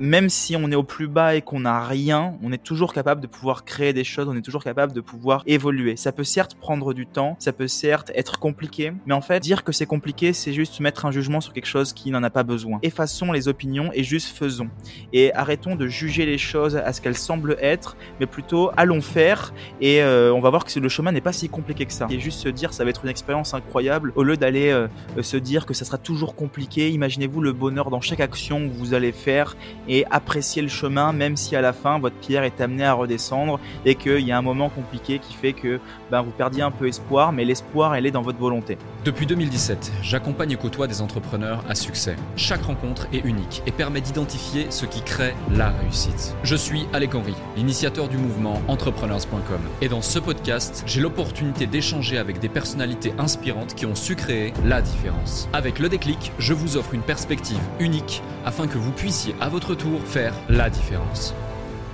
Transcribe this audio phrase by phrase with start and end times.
[0.00, 3.20] même si on est au plus bas et qu'on n'a rien, on est toujours capable
[3.20, 5.96] de pouvoir créer des choses, on est toujours capable de pouvoir évoluer.
[5.96, 9.62] Ça peut certes prendre du temps, ça peut certes être compliqué, mais en fait, dire
[9.62, 12.42] que c'est compliqué, c'est juste mettre un jugement sur quelque chose qui n'en a pas
[12.42, 12.78] besoin.
[12.82, 14.70] Effaçons les opinions et juste faisons.
[15.12, 19.52] Et arrêtons de juger les choses à ce qu'elles semblent être, mais plutôt allons faire
[19.80, 22.06] et euh, on va voir que le chemin n'est pas si compliqué que ça.
[22.10, 24.88] Et juste se dire ça va être une expérience incroyable au lieu d'aller euh,
[25.20, 26.90] se dire que ça sera toujours compliqué.
[26.90, 29.56] Imaginez-vous le bonheur dans chaque action que vous allez faire
[29.90, 33.58] et apprécier le chemin, même si à la fin votre pierre est amenée à redescendre
[33.84, 35.80] et qu'il y a un moment compliqué qui fait que
[36.10, 38.78] ben, vous perdiez un peu espoir, mais l'espoir, elle est dans votre volonté.
[39.04, 42.14] Depuis 2017, j'accompagne et côtoie des entrepreneurs à succès.
[42.36, 46.36] Chaque rencontre est unique et permet d'identifier ce qui crée la réussite.
[46.44, 49.60] Je suis Alec Henry, l'initiateur du mouvement entrepreneurs.com.
[49.82, 54.52] Et dans ce podcast, j'ai l'opportunité d'échanger avec des personnalités inspirantes qui ont su créer
[54.64, 55.48] la différence.
[55.52, 59.74] Avec le déclic, je vous offre une perspective unique afin que vous puissiez à votre
[59.74, 61.34] tour faire la différence.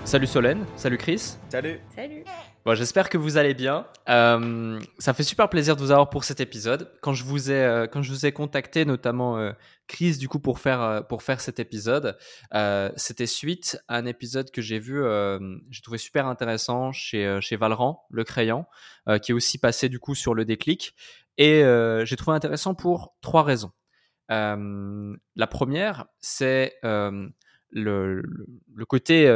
[0.04, 1.36] Salut Solène, salut Chris.
[1.48, 1.78] Salut.
[1.94, 2.24] Salut.
[2.64, 3.86] Bon, j'espère que vous allez bien.
[4.08, 6.90] Euh, ça fait super plaisir de vous avoir pour cet épisode.
[7.00, 9.52] Quand je vous ai, euh, quand je vous ai contacté, notamment euh,
[9.86, 12.18] Chris, du coup, pour faire, euh, pour faire cet épisode,
[12.54, 15.00] euh, c'était suite à un épisode que j'ai vu,
[15.70, 18.64] j'ai trouvé super intéressant chez, chez Valran, le crayon,
[19.22, 20.96] qui est aussi passé du coup sur le déclic.
[21.38, 21.62] Et
[22.04, 23.70] j'ai trouvé intéressant pour trois raisons.
[24.28, 26.80] la première, c'est
[27.82, 28.22] le,
[28.74, 29.28] le, côté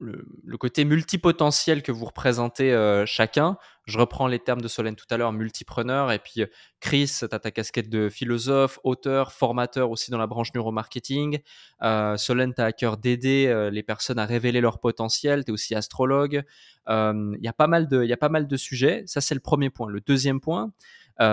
[0.00, 3.56] le, côté multipotentiel que vous représentez euh, chacun.
[3.84, 6.46] Je reprends les termes de Solène tout à l'heure, multipreneur, et puis euh,
[6.80, 11.40] Chris, tu as ta casquette de philosophe, auteur, formateur aussi dans la branche neuromarketing.
[11.82, 15.50] Euh, Solène, tu as à cœur d'aider euh, les personnes à révéler leur potentiel, tu
[15.50, 16.42] es aussi astrologue.
[16.88, 19.88] Il y, y a pas mal de sujets, ça c'est le premier point.
[19.88, 20.72] Le deuxième point,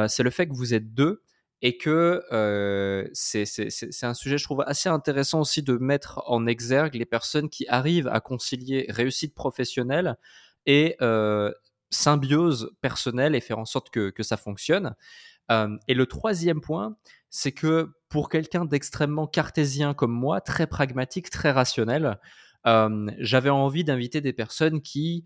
[0.08, 1.24] c'est le fait que vous êtes deux
[1.62, 6.96] et que euh, c'est un sujet, je trouve, assez intéressant aussi de mettre en exergue
[6.96, 10.18] les personnes qui arrivent à concilier réussite professionnelle
[10.66, 11.52] et euh,
[11.90, 14.96] symbiose personnelle et faire en sorte que, ça fonctionne.
[15.50, 16.96] Euh, et le troisième point,
[17.30, 22.20] c'est que pour quelqu'un d'extrêmement cartésien comme moi, très pragmatique, très rationnel,
[23.20, 25.24] j'avais envie d'inviter des personnes qui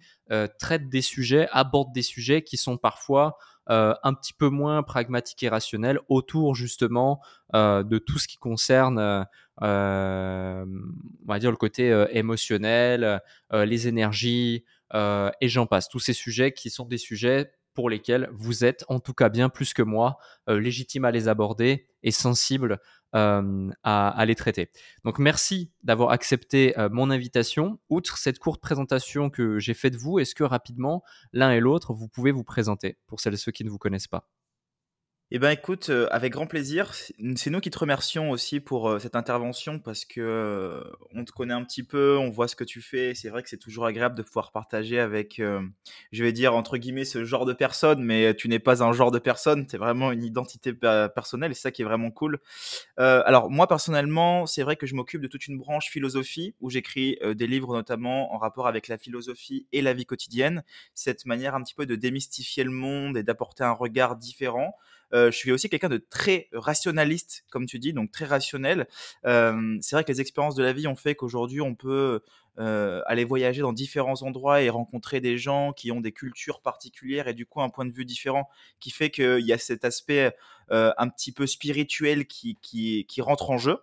[0.60, 3.36] traitent des sujets, abordent des sujets qui sont parfois
[3.70, 7.22] euh, un petit peu moins pragmatique et rationnel autour justement
[7.54, 8.98] euh, de tout ce qui concerne,
[9.62, 15.90] euh, on va dire, le côté émotionnel, les énergies, et j'en passe.
[15.90, 19.50] Tous ces sujets qui sont des sujets pour lesquels vous êtes, en tout cas bien
[19.50, 20.18] plus que moi,
[20.48, 22.80] légitime à les aborder et sensible
[23.14, 24.72] euh, à, les traiter.
[25.04, 27.78] Donc merci d'avoir accepté euh, mon invitation.
[27.90, 31.94] Outre cette courte présentation que j'ai faite de vous, est-ce que rapidement, l'un et l'autre,
[31.94, 34.30] vous pouvez vous présenter pour celles et ceux qui ne vous connaissent pas?
[35.34, 36.94] Eh ben écoute, euh, avec grand plaisir.
[36.94, 40.84] C'est nous qui te remercions aussi pour euh, cette intervention parce que euh,
[41.14, 43.16] on te connaît un petit peu, on voit ce que tu fais.
[43.16, 45.42] C'est vrai que c'est toujours agréable de pouvoir partager avec,
[46.12, 49.12] je vais dire entre guillemets, ce genre de personne, mais tu n'es pas un genre
[49.12, 52.40] de personne, es vraiment une identité personnelle et c'est ça qui est vraiment cool.
[52.98, 57.18] alors moi personnellement, c'est vrai que je m'occupe de toute une branche philosophie où j'écris
[57.36, 60.64] des livres notamment en rapport avec la philosophie et la vie quotidienne.
[60.94, 64.76] Cette manière un petit peu de démystifier le monde et d'apporter un regard différent.
[65.14, 68.88] Euh, je suis aussi quelqu'un de très rationaliste, comme tu dis, donc très rationnel.
[69.26, 72.22] Euh, c'est vrai que les expériences de la vie ont fait qu'aujourd'hui, on peut
[72.60, 77.28] euh, aller voyager dans différents endroits et rencontrer des gens qui ont des cultures particulières
[77.28, 78.50] et du coup un point de vue différent
[78.80, 80.36] qui fait qu'il y a cet aspect
[80.70, 83.80] un petit peu spirituel qui, qui, qui rentre en jeu.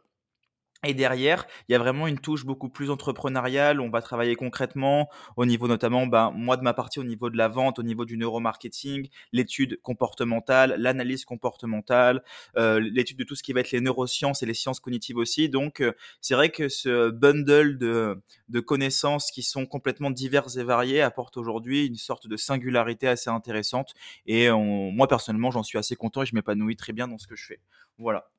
[0.87, 3.81] Et derrière, il y a vraiment une touche beaucoup plus entrepreneuriale.
[3.81, 7.37] On va travailler concrètement au niveau notamment, ben, moi de ma partie, au niveau de
[7.37, 12.23] la vente, au niveau du neuromarketing, l'étude comportementale, l'analyse comportementale,
[12.57, 15.49] euh, l'étude de tout ce qui va être les neurosciences et les sciences cognitives aussi.
[15.49, 20.65] Donc, euh, c'est vrai que ce bundle de, de connaissances qui sont complètement diverses et
[20.65, 23.95] variées apporte aujourd'hui une sorte de singularité assez intéressante.
[24.27, 27.35] Et moi, personnellement, j'en suis assez content et je m'épanouis très bien dans ce que
[27.37, 27.61] je fais.
[27.99, 28.31] Voilà.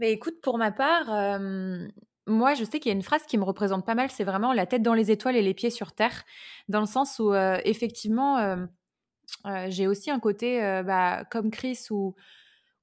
[0.00, 1.38] Mais écoute, pour ma part,
[2.26, 4.52] moi, je sais qu'il y a une phrase qui me représente pas mal, c'est vraiment
[4.52, 6.24] la tête dans les étoiles et les pieds sur terre,
[6.68, 7.34] dans le sens où,
[7.64, 8.66] effectivement,
[9.68, 12.14] j'ai aussi un côté, bah, comme Chris, où,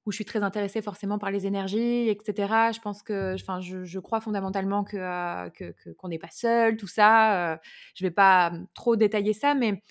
[0.06, 2.72] où je suis très intéressée forcément par les énergies, etc.
[2.72, 7.60] Je pense que, enfin, je, crois fondamentalement que qu'on n'est pas seul, tout ça.
[7.94, 9.82] je vais pas trop détailler ça, mais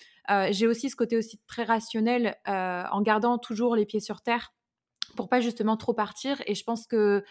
[0.50, 4.52] j'ai aussi ce côté aussi très rationnel, en gardant toujours les pieds sur terre
[5.16, 6.42] pour pas justement trop partir.
[6.46, 7.24] Et je pense que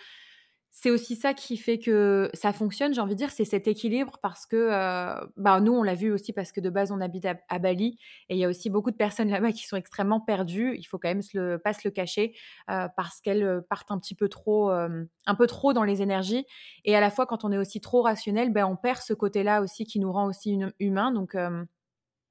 [0.73, 4.17] c'est aussi ça qui fait que ça fonctionne, j'ai envie de dire, c'est cet équilibre
[4.21, 7.25] parce que, euh, bah, nous, on l'a vu aussi parce que de base, on habite
[7.25, 7.97] à, Bali
[8.29, 10.77] et il y a aussi beaucoup de personnes là-bas qui sont extrêmement perdues.
[10.77, 12.33] Il faut quand même pas se le cacher
[12.69, 16.45] euh, parce qu'elles euh, partent un petit peu trop, un peu trop dans les énergies.
[16.85, 19.61] Et à la fois, quand on est aussi trop rationnel, ben, on perd ce côté-là
[19.61, 21.11] aussi qui nous rend aussi humain.
[21.11, 21.35] Donc,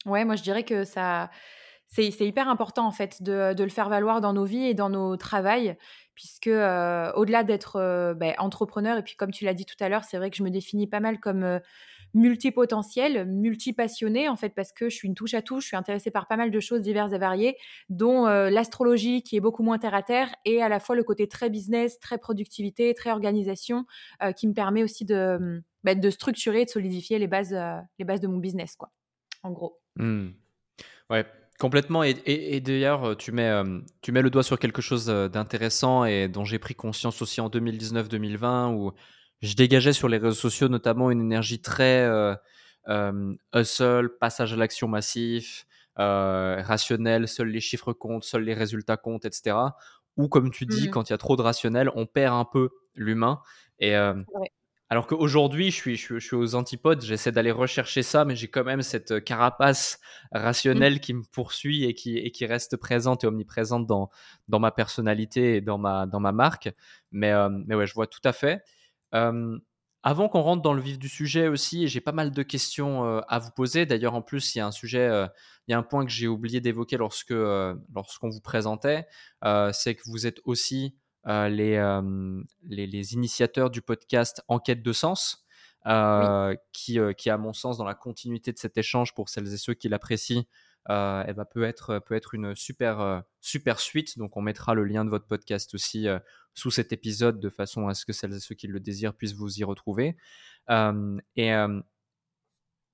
[0.06, 1.28] ouais, moi, je dirais que ça
[1.90, 5.16] c'est hyper important en fait de, le faire valoir dans nos vies et dans nos
[5.16, 5.76] travails
[6.20, 9.88] puisque euh, au-delà d'être euh, ben, entrepreneur, et puis comme tu l'as dit tout à
[9.88, 11.60] l'heure, c'est vrai que je me définis pas mal comme euh,
[12.12, 16.10] multipotentiel, multipassionné en fait, parce que je suis une touche à touche, je suis intéressée
[16.10, 17.56] par pas mal de choses diverses et variées,
[17.88, 21.26] dont l'astrologie qui est beaucoup moins terre à terre, et à la fois le côté
[21.26, 23.86] très business, très productivité, très organisation,
[24.36, 27.56] qui me permet aussi de, ben, de structurer, de solidifier les bases,
[28.00, 28.90] les bases de mon business, quoi,
[29.44, 29.78] en gros.
[29.94, 30.30] Mmh.
[31.10, 31.24] Ouais,
[31.60, 32.02] Complètement.
[32.02, 36.06] Et, d'ailleurs, euh, tu mets, euh, tu mets le doigt sur quelque chose euh, d'intéressant
[36.06, 38.92] et dont j'ai pris conscience aussi en 2019-2020, où
[39.42, 42.08] je dégageais sur les réseaux sociaux notamment une énergie très
[43.54, 45.66] hustle, passage à l'action massif,
[45.96, 49.56] rationnel, seuls les chiffres comptent, seuls les résultats comptent, etc.
[50.16, 52.46] Ou comme tu dis, mmh quand il y a trop de rationnel, on perd un
[52.46, 53.40] peu l'humain.
[53.80, 53.94] Et,
[54.92, 58.64] alors qu'aujourd'hui, je suis, je, suis, aux antipodes, j'essaie d'aller rechercher ça, mais j'ai quand
[58.64, 60.00] même cette euh, carapace
[60.32, 61.00] rationnelle mmh.
[61.00, 64.10] qui me poursuit et qui, et qui reste présente et omniprésente dans,
[64.48, 66.70] dans ma personnalité et dans ma, dans ma marque.
[67.12, 68.64] Mais, euh, mais ouais, je vois tout à fait.
[69.12, 73.20] avant qu'on rentre dans le vif du sujet aussi, j'ai pas mal de questions euh,
[73.28, 73.86] à vous poser.
[73.86, 75.08] D'ailleurs, en plus, il y a un sujet,
[75.68, 79.06] il y a un point que j'ai oublié d'évoquer lorsque lorsqu'on vous présentait,
[79.72, 82.00] c'est que vous êtes aussi euh, les,
[82.68, 85.44] les, les, initiateurs du podcast Enquête de sens,
[85.86, 89.50] euh, qui, euh, qui, à mon sens, dans la continuité de cet échange, pour celles
[89.50, 90.44] et ceux qui l'apprécient,
[90.90, 94.18] euh, eh ben, peut, être, peut être une super, super suite.
[94.18, 96.06] Donc, on mettra le lien de votre podcast aussi
[96.52, 99.34] sous cet épisode de façon à ce que celles et ceux qui le désirent puissent
[99.34, 100.18] vous y retrouver.
[100.68, 101.50] et,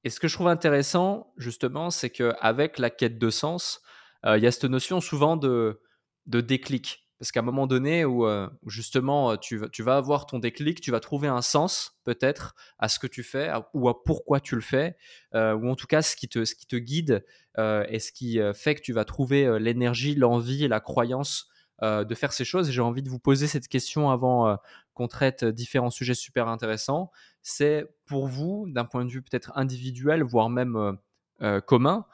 [0.04, 3.80] et ce que je trouve intéressant, justement, c'est qu'avec la quête de sens,
[4.24, 5.80] il y a cette notion souvent de,
[6.26, 7.05] de déclic.
[7.18, 10.90] Parce qu'à un moment donné où, euh, justement euh, tu, vas avoir ton déclic, tu
[10.90, 14.60] vas trouver un sens peut-être à ce que tu fais ou à pourquoi tu le
[14.60, 14.96] fais,
[15.34, 17.24] euh, ou en tout cas ce qui te, ce qui te guide
[17.58, 21.48] et ce qui fait que tu vas trouver l'énergie, l'envie et la croyance
[21.80, 22.70] de faire ces choses.
[22.70, 24.58] J'ai envie de vous poser cette question avant
[24.92, 27.10] qu'on traite différents sujets super intéressants.
[27.40, 30.98] C'est pour vous, d'un point de vue peut-être individuel, voire même
[31.64, 32.04] commun,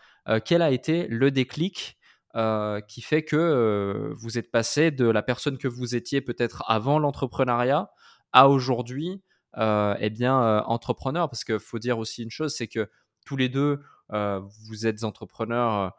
[0.45, 1.99] quel a été le déclic
[2.35, 6.65] euh, qui fait que euh, vous êtes passé de la personne que vous étiez peut-être
[6.67, 7.91] avant l'entrepreneuriat
[8.33, 9.23] à aujourd'hui,
[9.59, 11.29] euh, eh bien, entrepreneur.
[11.29, 12.91] Parce qu'il faut dire aussi une chose, c'est que
[13.27, 15.95] tous les deux, vous êtes entrepreneurs,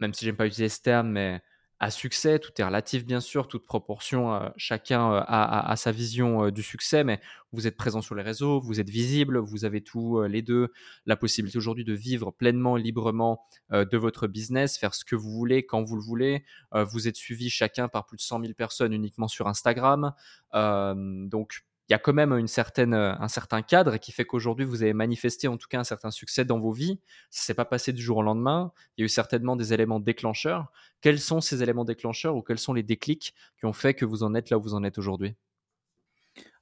[0.00, 1.42] même si j'aime pas utiliser ce terme, mais
[1.84, 2.38] à succès.
[2.38, 6.62] Tout est relatif, bien sûr, toute proportion, euh, chacun euh, a, sa vision euh, du
[6.62, 7.20] succès, mais
[7.52, 10.72] vous êtes présent sur les réseaux, vous êtes visible, vous avez tous les deux
[11.04, 15.64] la possibilité aujourd'hui de vivre pleinement, librement de votre business, faire ce que vous voulez,
[15.64, 16.44] quand vous le voulez.
[16.72, 20.14] vous êtes suivis chacun par plus de 100 000 personnes uniquement sur Instagram.
[20.52, 24.64] donc, il y a quand même une certaine, euh, un certain cadre qui fait qu'aujourd'hui,
[24.64, 27.00] vous avez manifesté en tout cas un certain succès dans vos vies.
[27.30, 28.72] Ça ne s'est pas passé du jour au lendemain.
[28.96, 30.72] Il y a eu certainement des éléments déclencheurs.
[31.02, 34.22] Quels sont ces éléments déclencheurs ou quels sont les déclics qui ont fait que vous
[34.22, 35.34] en êtes là où vous en êtes aujourd'hui?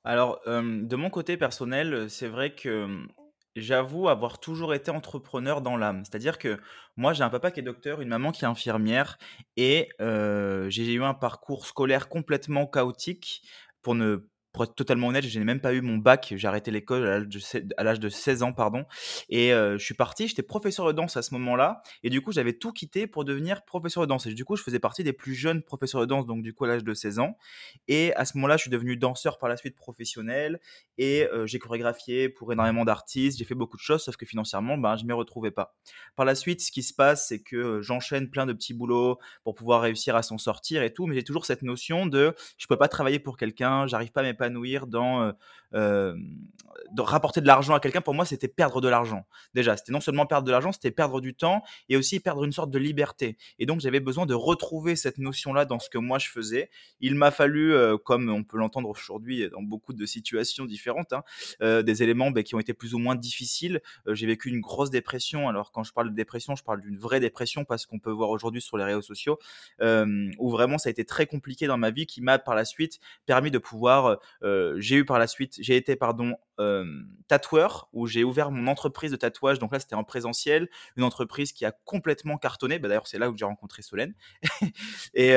[0.04, 3.06] Alors, euh, de mon côté personnel, c'est vrai que
[3.54, 6.04] j'avoue avoir toujours été entrepreneur dans l'âme.
[6.04, 6.58] C'est-à-dire que
[6.96, 9.18] moi, j'ai un papa qui est docteur, une maman qui est infirmière,
[9.56, 13.42] et euh, j'ai eu un parcours scolaire complètement chaotique
[13.82, 16.34] pour ne pour être totalement honnête, je n'ai même pas eu mon bac.
[16.36, 17.06] J'ai arrêté l'école
[17.76, 18.84] à l'âge de 16 ans, pardon.
[19.30, 21.82] Et euh, je suis parti, j'étais professeur de danse à ce moment-là.
[22.02, 24.26] Et du coup, j'avais tout quitté pour devenir professeur de danse.
[24.26, 26.64] Et du coup, je faisais partie des plus jeunes professeurs de danse, donc du coup,
[26.64, 27.38] à l'âge de 16 ans.
[27.88, 30.60] Et à ce moment-là, je suis devenu danseur par la suite professionnel.
[30.98, 33.38] Et euh, j'ai chorégraphié pour énormément d'artistes.
[33.38, 35.74] J'ai fait beaucoup de choses, sauf que financièrement, ben, je ne m'y retrouvais pas.
[36.14, 39.18] Par la suite, ce qui se passe, c'est que euh, j'enchaîne plein de petits boulots
[39.44, 41.06] pour pouvoir réussir à s'en sortir et tout.
[41.06, 44.20] Mais j'ai toujours cette notion de je ne peux pas travailler pour quelqu'un, j'arrive pas
[44.20, 45.32] à m'épanouir dans euh,
[45.74, 46.16] euh,
[46.90, 49.26] de rapporter de l'argent à quelqu'un, pour moi, c'était perdre de l'argent.
[49.54, 52.52] Déjà, c'était non seulement perdre de l'argent, c'était perdre du temps et aussi perdre une
[52.52, 53.36] sorte de liberté.
[53.58, 56.70] Et donc, j'avais besoin de retrouver cette notion-là dans ce que moi je faisais.
[57.00, 61.22] Il m'a fallu, euh, comme on peut l'entendre aujourd'hui dans beaucoup de situations différentes, hein,
[61.82, 63.80] des éléments bah, qui ont été plus ou moins difficiles.
[64.08, 65.48] J'ai vécu une grosse dépression.
[65.48, 68.30] Alors, quand je parle de dépression, je parle d'une vraie dépression parce qu'on peut voir
[68.30, 69.38] aujourd'hui sur les réseaux sociaux
[69.80, 72.98] où vraiment ça a été très compliqué dans ma vie qui m'a par la suite
[73.26, 76.36] permis de pouvoir j'ai eu par la suite, j'ai été pardon
[77.28, 79.58] tatoueur où j'ai ouvert mon entreprise de tatouage.
[79.58, 82.78] Donc là, c'était en présentiel, une entreprise qui a complètement cartonné.
[82.78, 84.14] Bah, d'ailleurs, c'est là où j'ai rencontré Solène.
[85.14, 85.34] et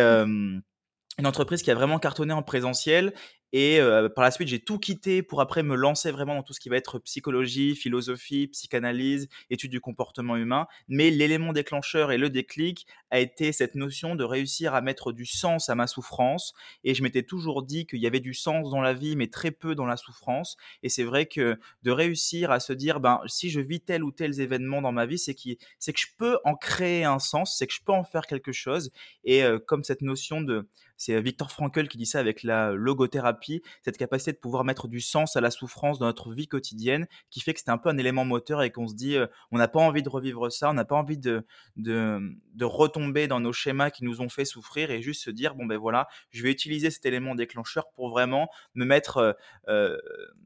[1.18, 3.14] une entreprise qui a vraiment cartonné en présentiel
[3.54, 3.80] Et
[4.16, 6.70] par la suite, j'ai tout quitté pour après me lancer vraiment dans tout ce qui
[6.70, 10.68] va être psychologie, philosophie, psychanalyse, étude du comportement humain.
[10.88, 15.25] Mais l'élément déclencheur et le déclic a été cette notion de réussir à mettre du
[15.25, 16.54] sens à ma souffrance.
[16.84, 19.52] Et je m'étais toujours dit qu'il y avait du sens dans la vie, mais très
[19.52, 20.58] peu dans la souffrance.
[20.84, 24.12] Et c'est vrai que de réussir à se dire, ben, si je vis tel ou
[24.12, 27.74] tel événement dans ma vie, c'est que je peux en créer un sens, c'est que
[27.74, 28.92] je peux en faire quelque chose.
[29.24, 33.62] Et comme cette notion de c'est euh, Victor Frankl qui dit ça avec la logothérapie,
[33.84, 37.42] cette capacité de pouvoir mettre du sens à la souffrance dans notre vie quotidienne, qui
[37.42, 39.68] fait que c'était un peu un élément moteur et qu'on se dit, euh, on n'a
[39.68, 42.20] pas envie de revivre ça, on n'a pas envie de, de,
[42.54, 45.66] de, retomber dans nos schémas qui nous ont fait souffrir et juste se dire, bon
[45.66, 49.38] ben voilà, je vais utiliser cet élément déclencheur pour vraiment me mettre
[49.68, 49.98] euh,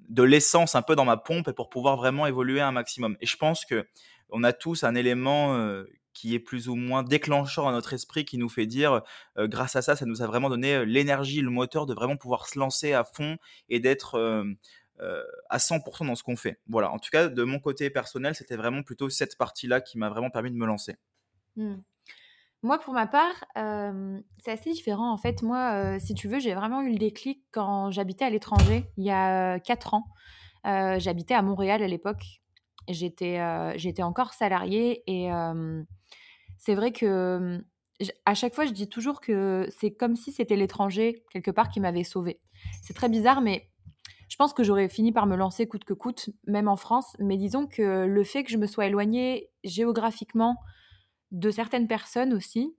[0.09, 3.17] de l'essence un peu dans ma pompe et pour pouvoir vraiment évoluer un maximum.
[3.21, 3.87] Et je pense que
[4.31, 5.55] on a tous un élément
[6.19, 9.03] qui est plus ou moins déclencheur dans notre esprit, qui nous fait dire,
[9.37, 12.59] grâce à ça, ça nous a vraiment donné l'énergie, le moteur de vraiment pouvoir se
[12.59, 13.37] lancer à fond
[13.69, 14.19] et d'être
[15.49, 16.59] à 100% dans ce qu'on fait.
[16.67, 20.09] Voilà, en tout cas, de mon côté personnel, c'était vraiment plutôt cette partie-là qui m'a
[20.09, 20.97] vraiment permis de me lancer.
[21.55, 21.75] Mmh.
[22.63, 25.13] Moi, pour ma part, c'est assez différent.
[25.13, 28.91] En fait, moi, si tu veux, j'ai vraiment eu le déclic quand j'habitais à l'étranger,
[28.97, 30.03] il y a 4 ans.
[30.65, 32.41] j'habitais à Montréal à l'époque.
[32.87, 33.39] J'étais,
[33.77, 35.29] j'étais encore salariée et
[36.59, 37.63] c'est vrai que
[38.25, 41.79] à chaque fois, je dis toujours que c'est comme si c'était l'étranger, quelque part, qui
[41.79, 42.39] m'avait sauvée.
[42.81, 43.69] C'est très bizarre, mais
[44.29, 47.15] je pense que j'aurais fini par me lancer coûte que coûte, même en France.
[47.19, 50.57] Mais disons que le fait que je me sois éloignée géographiquement
[51.31, 52.75] de certaines personnes aussi,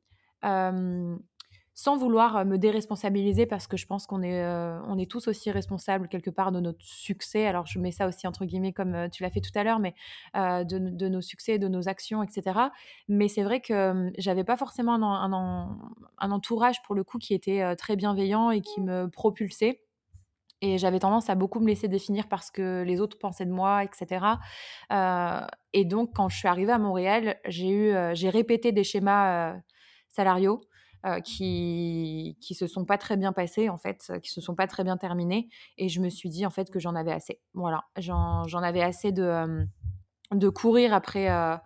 [1.75, 4.45] sans vouloir me déresponsabiliser parce que je pense qu'on est,
[4.87, 7.47] on est tous aussi responsables quelque part de notre succès.
[7.47, 9.95] Alors je mets ça aussi entre guillemets comme tu l'as fait tout à l'heure, mais
[10.35, 12.59] de, nos succès, de nos actions, etc.
[13.09, 15.33] Mais c'est vrai que j'avais pas forcément un,
[16.19, 19.83] un, entourage pour le coup qui était très bienveillant et qui me propulsait.
[20.63, 23.83] Et j'avais tendance à beaucoup me laisser définir parce que les autres pensaient de moi,
[23.85, 24.27] etc.
[25.73, 29.57] et donc, quand je suis arrivée à Montréal, j'ai eu, j'ai répété des schémas
[30.09, 30.61] salariaux
[31.07, 34.55] euh, qui qui se sont pas très bien passés en fait, euh, qui se sont
[34.55, 37.41] pas très bien terminés et je me suis dit en fait que j'en avais assez.
[37.55, 39.67] Voilà, j'en avais assez de
[40.31, 41.57] de courir après euh,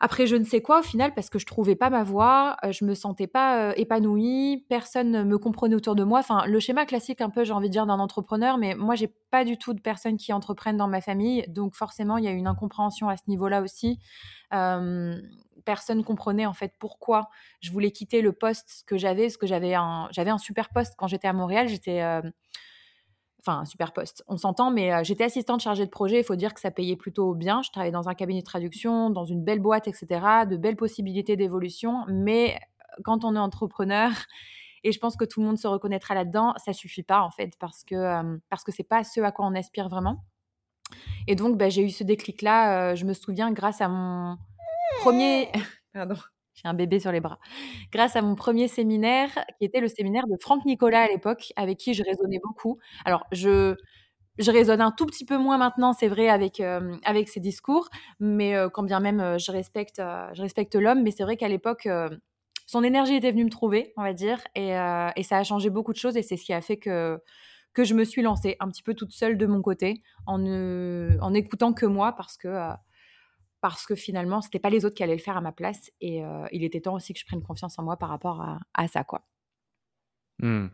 [0.00, 2.84] après je ne sais quoi au final parce que je trouvais pas ma voie, je
[2.84, 6.18] me sentais pas épanouie, personne ne me comprenait autour de moi.
[6.18, 9.14] Enfin, le schéma classique un peu, j'ai envie de dire d'un entrepreneur, mais moi j'ai
[9.30, 12.32] pas du tout de personnes qui entreprennent dans ma famille, donc forcément il y a
[12.32, 14.00] une incompréhension à ce niveau-là aussi
[15.64, 17.28] personne comprenait en fait pourquoi
[17.60, 20.94] je voulais quitter le poste que j'avais, parce que j'avais un, j'avais un super poste
[20.96, 21.68] quand j'étais à Montréal.
[21.68, 22.22] J'étais, euh,
[23.40, 26.18] enfin un super poste, on s'entend, mais euh, j'étais assistante chargée de projet.
[26.20, 27.62] Il faut dire que ça payait plutôt bien.
[27.62, 30.06] Je travaillais dans un cabinet de traduction, dans une belle boîte, etc.
[30.48, 34.10] De belles possibilités d'évolution, mais euh, quand on est entrepreneur
[34.86, 36.54] et je pense que tout le monde se reconnaîtra là-dedans.
[36.58, 39.54] Ça suffit pas en fait parce que parce que c'est pas ce à quoi on
[39.54, 40.24] aspire vraiment.
[41.26, 42.94] Et donc bah, j'ai eu ce déclic là.
[42.94, 44.36] je me souviens grâce à mon
[45.00, 45.50] premier.
[45.92, 46.16] Pardon,
[46.54, 47.38] j'ai un bébé sur les bras.
[47.92, 51.78] Grâce à mon premier séminaire, qui était le séminaire de Franck Nicolas à l'époque, avec
[51.78, 52.78] qui je raisonnais beaucoup.
[53.04, 53.76] Alors, je,
[54.38, 57.88] je raisonne un tout petit peu moins maintenant, c'est vrai, avec, euh, avec ses discours,
[58.18, 61.48] mais euh, quand bien même euh, je respecte, je respecte l'homme, mais c'est vrai qu'à
[61.48, 61.88] l'époque,
[62.66, 65.92] son énergie était venue me trouver, on va dire, et, et, ça a changé beaucoup
[65.92, 67.18] de choses, et c'est ce qui a fait que,
[67.74, 71.34] que je me suis lancée un petit peu toute seule de mon côté, en, en
[71.34, 72.48] écoutant que moi, parce que
[73.64, 75.90] parce que finalement, c'était pas les autres qui allaient le faire à ma place.
[76.02, 78.88] Et euh, il était temps aussi que je prenne confiance en moi par rapport à,
[78.88, 79.04] ça.
[79.04, 79.26] quoi.
[80.40, 80.66] Mmh.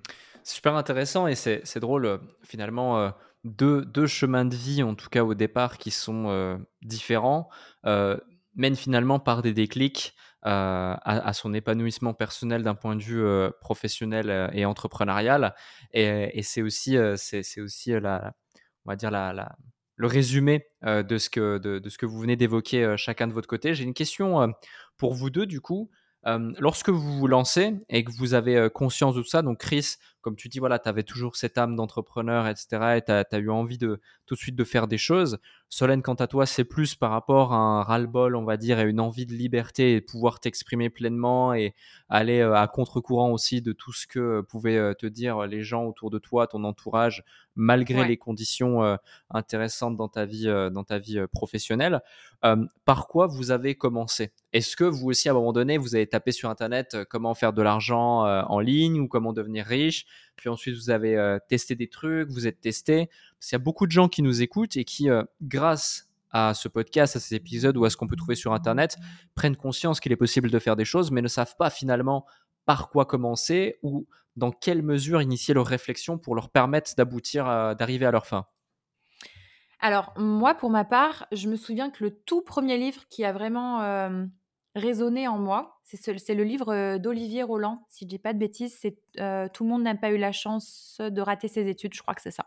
[0.43, 3.11] Super intéressant et c'est drôle, euh, finalement, euh,
[3.45, 7.49] deux, chemins de vie, en tout cas au départ, qui sont différents,
[7.85, 13.25] mènent finalement par des déclics à, son épanouissement personnel d'un point de vue
[13.61, 15.55] professionnel et entrepreneurial.
[15.93, 18.33] Et, c'est aussi, c'est aussi la,
[18.85, 19.55] on va dire la
[20.00, 23.75] le résumé de, ce que, de, ce que vous venez d'évoquer chacun de votre côté.
[23.75, 24.50] J'ai une question
[24.97, 25.90] pour vous deux, du coup.
[26.25, 30.37] lorsque vous vous lancez et que vous avez conscience de tout ça, donc Chris, comme
[30.37, 32.97] tu dis, voilà, tu avais toujours cette âme d'entrepreneur, etc.
[32.97, 35.39] Et tu as, eu envie de tout de suite de faire des choses.
[35.69, 38.85] Solène, quant à toi, c'est plus par rapport à un ras-le-bol, on va dire, et
[38.85, 41.75] une envie de liberté et de pouvoir t'exprimer pleinement et
[42.09, 46.19] aller à contre-courant aussi de tout ce que pouvaient te dire les gens autour de
[46.19, 47.25] toi, ton entourage,
[47.55, 48.99] malgré les conditions
[49.31, 52.00] intéressantes dans ta vie, dans ta vie professionnelle.
[52.85, 54.33] par quoi vous avez commencé?
[54.53, 57.53] Est-ce que vous aussi, à un moment donné, vous avez tapé sur Internet comment faire
[57.53, 60.07] de l'argent en ligne ou comment devenir riche?
[60.37, 63.09] Puis ensuite, vous avez testé des trucs, vous êtes testé.
[63.40, 65.09] Qu'il y a beaucoup de gens qui nous écoutent et qui,
[65.43, 68.97] grâce à ce podcast, à ces épisodes ou à ce qu'on peut trouver sur Internet,
[69.35, 72.26] prennent conscience qu'il est possible de faire des choses, mais ne savent pas finalement
[72.67, 77.45] par quoi commencer ou dans quelle mesure initier leur réflexion pour leur permettre d'aboutir,
[77.76, 78.47] d'arriver à leur fin
[79.81, 83.33] Alors, moi, pour ma part, je me souviens que le tout premier livre qui a
[83.33, 83.81] vraiment
[84.75, 88.97] résonné en moi, c'est le livre d'Olivier Roland, si je dis pas de bêtises, c'est
[89.53, 92.23] Tout le monde n'a pas eu la chance de rater ses études, je crois que
[92.23, 92.47] c'est ça.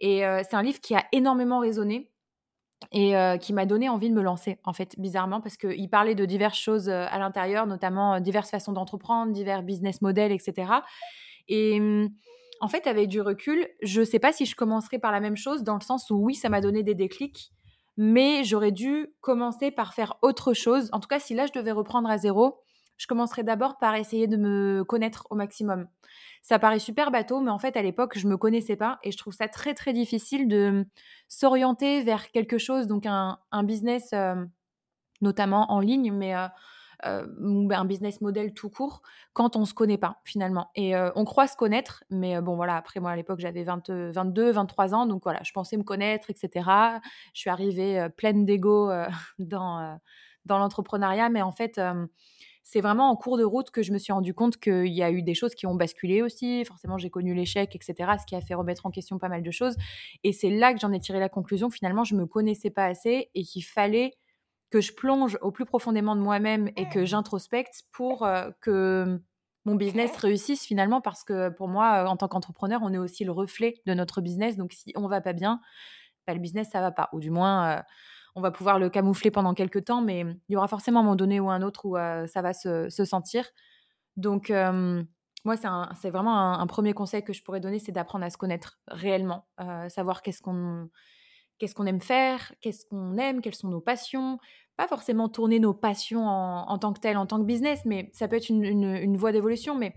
[0.00, 2.10] Et c'est un livre qui a énormément résonné
[2.92, 6.24] et qui m'a donné envie de me lancer, en fait, bizarrement, parce qu'il parlait de
[6.24, 10.72] diverses choses à l'intérieur, notamment diverses façons d'entreprendre, divers business models, etc.
[11.48, 12.10] Et mmh,
[12.60, 15.36] en fait, avec du recul, je ne sais pas si je commencerai par la même
[15.36, 17.52] chose, dans le sens où oui, ça m'a donné des déclics,
[17.96, 20.88] mais j'aurais dû commencer par faire autre chose.
[20.92, 22.60] En tout cas, si là, je devais reprendre à zéro,
[22.96, 25.88] je commencerais d'abord par essayer de me connaître au maximum.
[26.42, 29.18] Ça paraît super bateau, mais en fait, à l'époque, je me connaissais pas et je
[29.18, 30.86] trouve ça très, très difficile de
[31.28, 34.36] s'orienter vers quelque chose, donc un, business, euh,
[35.20, 36.46] notamment en ligne, mais euh,
[37.02, 40.70] un business model tout court, quand on se connaît pas, finalement.
[40.74, 44.94] Et on croit se connaître, mais bon, voilà, après, moi, à l'époque, j'avais 22, 23
[44.94, 46.68] ans, donc voilà, je pensais me connaître, etc.
[47.34, 48.90] Je suis arrivée pleine d'ego
[49.38, 49.98] dans,
[50.44, 51.80] dans l'entrepreneuriat, mais en fait
[52.68, 55.12] c'est vraiment en cours de route que je me suis rendu compte qu'il y a
[55.12, 56.64] eu des choses qui ont basculé aussi.
[56.64, 59.50] Forcément, j'ai connu l'échec, etc., ce qui a fait remettre en question pas mal de
[59.52, 59.76] choses.
[60.24, 61.70] Et c'est là que j'en ai tiré la conclusion.
[61.70, 64.14] Finalement, je me connaissais pas assez et qu'il fallait
[64.70, 69.20] que je plonge au plus profondément de moi-même et que j'introspecte pour euh, que
[69.66, 73.24] mon business réussisse finalement parce que pour moi, euh, en tant qu'entrepreneur, on est aussi
[73.24, 74.56] le reflet de notre business.
[74.56, 75.60] Donc si on va pas bien,
[76.26, 77.08] bah, le business ça va pas.
[77.12, 77.82] Ou du moins, euh,
[78.36, 81.16] on va pouvoir le camoufler pendant quelques temps, mais il y aura forcément un moment
[81.16, 83.44] donné ou un autre où euh, ça va se, sentir.
[84.16, 84.50] Donc,
[85.44, 88.78] moi, c'est vraiment un, premier conseil que je pourrais donner, c'est d'apprendre à se connaître
[88.88, 89.46] réellement,
[89.88, 90.88] savoir qu'est-ce qu'on
[91.58, 94.38] qu'est-ce qu'on aime faire, qu'est-ce qu'on aime, quelles sont nos passions.
[94.76, 98.28] Pas forcément tourner nos passions en, tant que telles, en tant que business, mais ça
[98.28, 99.74] peut être une, voie d'évolution.
[99.74, 99.94] Mais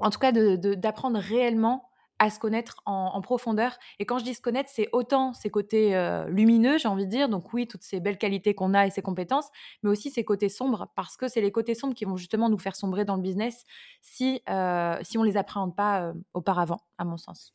[0.00, 3.76] en tout cas, d'apprendre réellement à se connaître en, profondeur.
[3.98, 7.10] Et quand je dis se connaître, c'est autant ses côtés euh, lumineux, j'ai envie de
[7.10, 9.48] dire, donc oui, toutes ces belles qualités qu'on a et ses compétences,
[9.82, 12.58] mais aussi ses côtés sombres, parce que c'est les côtés sombres qui vont justement nous
[12.58, 13.64] faire sombrer dans le business
[14.02, 17.54] si, euh, si on les appréhende pas euh, auparavant, à mon sens.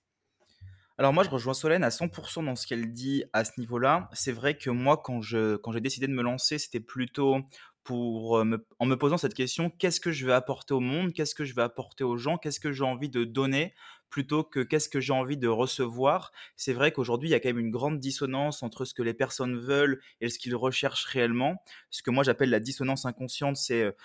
[0.99, 4.09] Alors moi, je rejoins Solène à 100% dans ce qu'elle dit à ce niveau-là.
[4.13, 7.37] C'est vrai que moi, quand j'ai décidé de me lancer, c'était plutôt
[7.83, 11.35] pour me, en me posant cette question, qu'est-ce que je vais apporter au monde, qu'est-ce
[11.35, 13.73] que je vais apporter aux gens, qu'est-ce que j'ai envie de donner
[14.09, 16.31] plutôt que qu'est-ce que j'ai envie de recevoir?
[16.55, 19.13] C'est vrai qu'aujourd'hui, il y a quand même une grande dissonance entre ce que les
[19.13, 21.61] personnes veulent et ce qu'ils recherchent réellement.
[21.91, 23.95] Ce que moi j'appelle la dissonance inconsciente, c'est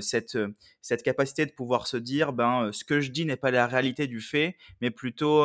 [0.00, 0.38] cette,
[0.82, 4.06] cette capacité de pouvoir se dire, ben, ce que je dis n'est pas la réalité
[4.06, 5.42] du fait, mais plutôt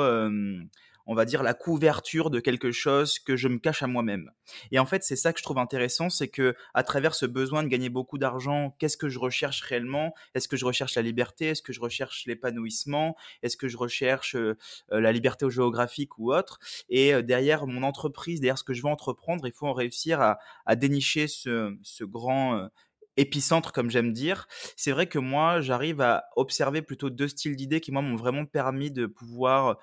[1.09, 4.29] on va dire, la couverture de quelque chose que je me cache à moi-même.
[4.71, 7.63] Et en fait, c'est ça que je trouve intéressant, c'est que à travers ce besoin
[7.63, 10.13] de gagner beaucoup d'argent, qu'est-ce que je recherche réellement?
[10.35, 11.47] Est-ce que je recherche la liberté?
[11.47, 13.15] Est-ce que je recherche l'épanouissement?
[13.41, 14.55] Est-ce que je recherche euh,
[14.91, 16.59] la liberté géographique ou autre?
[16.89, 20.75] Et derrière mon entreprise, derrière ce que je veux entreprendre, il faut en réussir à,
[20.75, 22.69] dénicher ce, grand
[23.17, 24.47] épicentre, comme j'aime dire.
[24.77, 28.45] C'est vrai que moi, j'arrive à observer plutôt deux styles d'idées qui, moi, m'ont vraiment
[28.45, 29.79] permis de pouvoir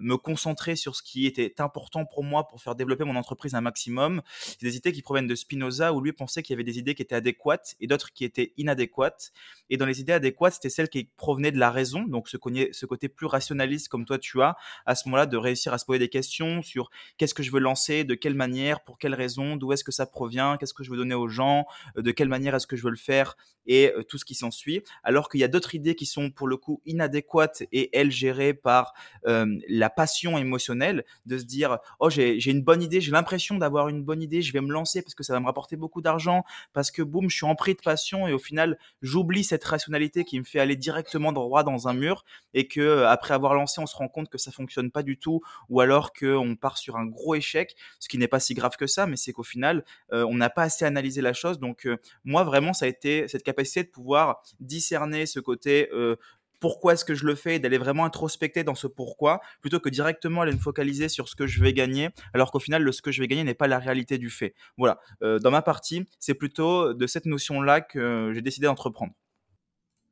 [0.00, 3.60] me concentrer sur ce qui était important pour moi pour faire développer mon entreprise un
[3.60, 4.22] maximum.
[4.40, 6.94] C'est des idées qui proviennent de Spinoza où lui pensait qu'il y avait des idées
[6.94, 9.32] qui étaient adéquates et d'autres qui étaient inadéquates.
[9.70, 13.08] Et dans les idées adéquates, c'était celles qui provenaient de la raison, donc ce, côté
[13.08, 16.08] plus rationaliste comme toi tu as, à ce moment-là de réussir à se poser des
[16.08, 19.84] questions sur qu'est-ce que je veux lancer, de quelle manière, pour quelle raison, d'où est-ce
[19.84, 22.66] que ça provient, qu'est-ce que je veux donner aux gens, euh, de quelle manière est-ce
[22.66, 24.82] que je veux le faire et euh, tout ce qui s'ensuit.
[25.02, 28.54] Alors qu'il y a d'autres idées qui sont pour le coup inadéquates et elles gérées
[28.54, 28.94] par
[29.26, 33.88] euh, la passion émotionnelle, de se dire oh j'ai une bonne idée, j'ai l'impression d'avoir
[33.88, 36.44] une bonne idée, je vais me lancer parce que ça va me rapporter beaucoup d'argent,
[36.72, 40.38] parce que boum, je suis empris de passion et au final j'oublie cette rationalité qui
[40.38, 43.86] me fait aller directement droit dans un mur et que euh, après avoir lancé on
[43.86, 47.06] se rend compte que ça fonctionne pas du tout ou alors qu'on part sur un
[47.06, 50.34] gros échec, ce qui n'est pas si grave que ça, mais c'est qu'au final on
[50.34, 51.58] n'a pas assez analysé la chose.
[51.58, 51.88] Donc
[52.24, 55.88] moi vraiment ça a été cette capacité de pouvoir discerner ce côté
[56.60, 60.42] pourquoi est-ce que je le fais, d'aller vraiment introspecter dans ce pourquoi, plutôt que directement
[60.42, 63.12] aller me focaliser sur ce que je vais gagner, alors qu'au final, le ce que
[63.12, 64.54] je vais gagner n'est pas la réalité du fait.
[64.76, 69.12] Voilà, euh, dans ma partie, c'est plutôt de cette notion-là que j'ai décidé d'entreprendre.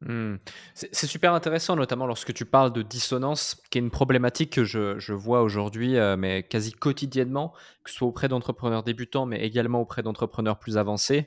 [0.00, 0.36] Mmh.
[0.74, 5.12] C'est super intéressant, notamment lorsque tu parles de dissonance, qui est une problématique que je,
[5.12, 10.02] vois aujourd'hui, euh, mais quasi quotidiennement, que ce soit auprès d'entrepreneurs débutants, mais également auprès
[10.02, 11.26] d'entrepreneurs plus avancés,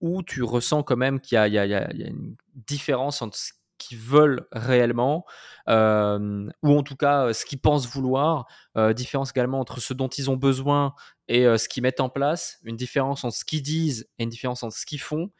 [0.00, 3.98] où tu ressens quand même qu'il y, y, y, a une différence entre ce qu'ils
[3.98, 5.24] veulent réellement,
[5.66, 8.46] ou en tout cas ce qu'ils pensent vouloir,
[8.94, 10.94] différence également entre ce dont ils ont besoin
[11.28, 14.62] et ce qu'ils mettent en place, une différence entre ce qu'ils disent et une différence
[14.62, 15.30] entre ce qu'ils font,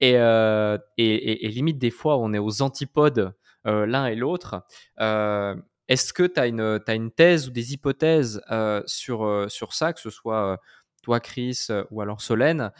[0.00, 4.64] et, et, limite des fois on est aux antipodes l'un et l'autre.
[4.96, 8.40] Est-ce que tu as une, une thèse ou des hypothèses
[8.86, 10.58] sur, sur ça, que ce soit
[11.02, 12.70] toi, Chris, ou alors Solène,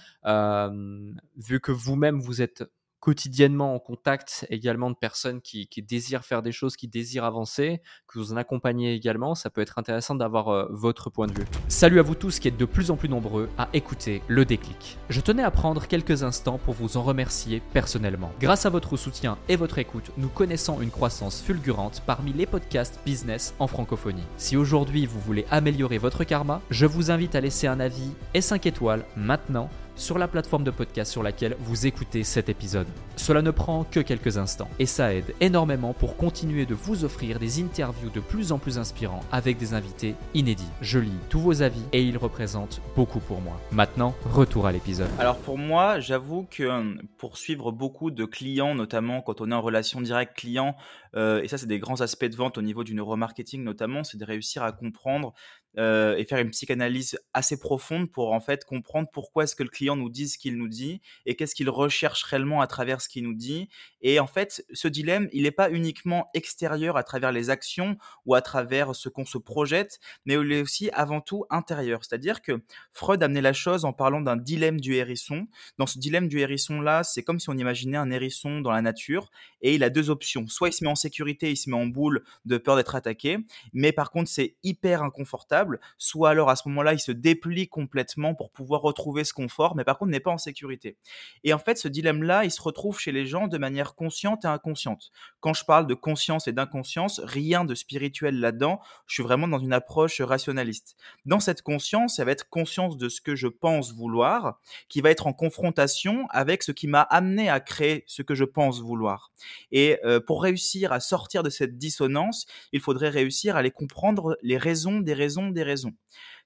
[1.36, 2.64] vu que vous-même vous êtes
[3.00, 8.18] quotidiennement en contact également de personnes qui, désirent faire des choses, qui désirent avancer, que
[8.18, 11.46] vous en accompagnez également, ça peut être intéressant d'avoir euh, votre point de vue.
[11.68, 14.98] Salut à vous tous qui êtes de plus en plus nombreux à écouter le déclic.
[15.08, 18.32] Je tenais à prendre quelques instants pour vous en remercier personnellement.
[18.40, 23.00] Grâce à votre soutien et votre écoute, nous connaissons une croissance fulgurante parmi les podcasts
[23.04, 24.22] business en francophonie.
[24.36, 28.42] Si aujourd'hui vous voulez améliorer votre karma, je vous invite à laisser un avis et
[28.42, 32.86] 5 étoiles maintenant sur la plateforme de podcast sur laquelle vous écoutez cet épisode.
[33.16, 37.38] Cela ne prend que quelques instants et ça aide énormément pour continuer de vous offrir
[37.38, 40.70] des interviews de plus en plus inspirants avec des invités inédits.
[40.80, 43.60] Je lis tous vos avis et ils représentent beaucoup pour moi.
[43.72, 45.10] Maintenant, retour à l'épisode.
[45.18, 49.54] Alors pour moi, j'avoue que euh, pour suivre beaucoup de clients, notamment quand on est
[49.54, 50.76] en relation directe client,
[51.14, 54.16] euh, et ça c'est des grands aspects de vente au niveau du neuromarketing notamment, c'est
[54.16, 55.34] de réussir à comprendre
[55.78, 59.68] euh, et faire une psychanalyse assez profonde pour en fait comprendre pourquoi est-ce que le
[59.68, 63.08] client nous dit ce qu'il nous dit et qu'est-ce qu'il recherche réellement à travers ce
[63.08, 63.68] qu'il nous dit.
[64.02, 68.34] Et en fait, ce dilemme, il n'est pas uniquement extérieur à travers les actions ou
[68.34, 72.04] à travers ce qu'on se projette, mais il est aussi avant tout intérieur.
[72.04, 75.46] C'est-à-dire que Freud amenait la chose en parlant d'un dilemme du hérisson.
[75.78, 79.30] Dans ce dilemme du hérisson-là, c'est comme si on imaginait un hérisson dans la nature
[79.62, 80.46] et il a deux options.
[80.48, 83.38] Soit il se met en sécurité, il se met en boule de peur d'être attaqué,
[83.72, 88.34] mais par contre c'est hyper inconfortable soit alors à ce moment-là, il se déplie complètement
[88.34, 90.96] pour pouvoir retrouver ce confort, mais par contre n'est pas en sécurité.
[91.44, 94.48] Et en fait, ce dilemme-là, il se retrouve chez les gens de manière consciente et
[94.48, 95.10] inconsciente.
[95.40, 99.58] Quand je parle de conscience et d'inconscience, rien de spirituel là-dedans, je suis vraiment dans
[99.58, 100.96] une approche rationaliste.
[101.24, 105.10] Dans cette conscience, ça va être conscience de ce que je pense vouloir, qui va
[105.10, 109.30] être en confrontation avec ce qui m'a amené à créer ce que je pense vouloir.
[109.72, 114.36] Et euh, pour réussir à sortir de cette dissonance, il faudrait réussir à les comprendre
[114.42, 115.92] les raisons des raisons des raisons.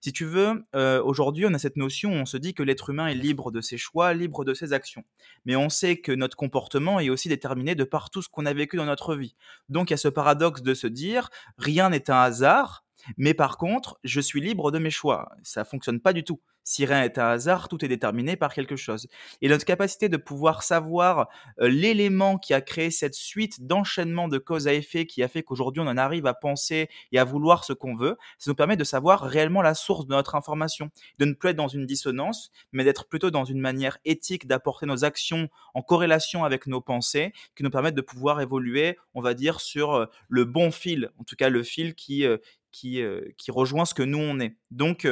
[0.05, 3.07] Si tu veux, euh, aujourd'hui, on a cette notion, on se dit que l'être humain
[3.07, 5.03] est libre de ses choix, libre de ses actions.
[5.47, 8.53] Mais on sait que notre comportement est aussi déterminé de par tout ce qu'on a
[8.53, 9.35] vécu dans notre vie.
[9.71, 12.85] Donc il y a ce paradoxe de se dire, rien n'est un hasard,
[13.17, 15.31] mais par contre, je suis libre de mes choix.
[15.43, 16.39] Ça fonctionne pas du tout.
[16.65, 19.07] Si rien est un hasard, tout est déterminé par quelque chose.
[19.43, 21.29] Et notre capacité de pouvoir savoir
[21.61, 25.43] euh, l'élément qui a créé cette suite d'enchaînement de cause à effet qui a fait
[25.43, 28.79] qu'aujourd'hui on en arrive à penser et à vouloir ce qu'on veut, ça nous permet
[28.79, 32.51] de savoir réellement la source de notre information, de ne plus être dans une dissonance,
[32.73, 37.33] mais d'être plutôt dans une manière éthique d'apporter nos actions en corrélation avec nos pensées,
[37.57, 41.25] qui nous permettent de pouvoir évoluer, on va dire, sur euh, le bon fil, en
[41.25, 42.39] tout cas le fil qui, euh,
[42.73, 43.03] qui,
[43.37, 44.57] qui rejoint ce que nous on est.
[44.71, 45.07] Donc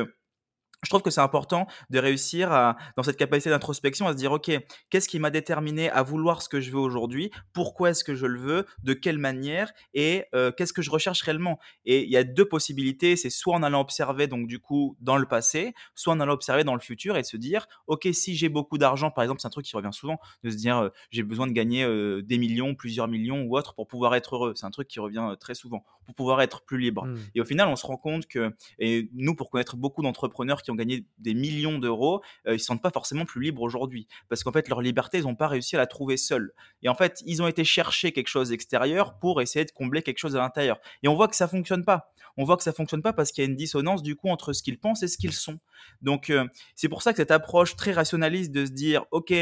[0.82, 4.32] je trouve que c'est important de réussir à, dans cette capacité d'introspection à se dire,
[4.32, 4.50] OK,
[4.90, 7.30] qu'est-ce qui m'a déterminé à vouloir ce que je veux aujourd'hui?
[7.52, 8.66] Pourquoi est-ce que je le veux?
[8.82, 9.72] De quelle manière?
[9.94, 11.60] Et euh, qu'est-ce que je recherche réellement?
[11.84, 15.16] Et il y a deux possibilités, c'est soit en allant observer, donc du coup, dans
[15.16, 18.48] le passé, soit en allant observer dans le futur et se dire, OK, si j'ai
[18.48, 21.22] beaucoup d'argent, par exemple, c'est un truc qui revient souvent, de se dire, euh, j'ai
[21.22, 24.54] besoin de gagner euh, des millions, plusieurs millions ou autre pour pouvoir être heureux.
[24.56, 27.04] C'est un truc qui revient très souvent, pour pouvoir être plus libre.
[27.04, 27.18] Mmh.
[27.36, 30.71] Et au final, on se rend compte que, et nous, pour connaître beaucoup d'entrepreneurs qui
[30.72, 34.06] ont gagné des millions d'euros, euh, ils se sentent pas forcément plus libres aujourd'hui.
[34.28, 36.52] Parce qu'en fait, leur liberté, ils n'ont pas réussi à la trouver seuls.
[36.82, 40.18] Et en fait, ils ont été chercher quelque chose extérieur pour essayer de combler quelque
[40.18, 40.78] chose à l'intérieur.
[41.02, 42.12] Et on voit que ça fonctionne pas.
[42.36, 44.52] On voit que ça fonctionne pas parce qu'il y a une dissonance du coup entre
[44.52, 45.58] ce qu'ils pensent et ce qu'ils sont.
[46.00, 49.32] Donc, euh, c'est pour ça que cette approche très rationaliste de se dire, OK,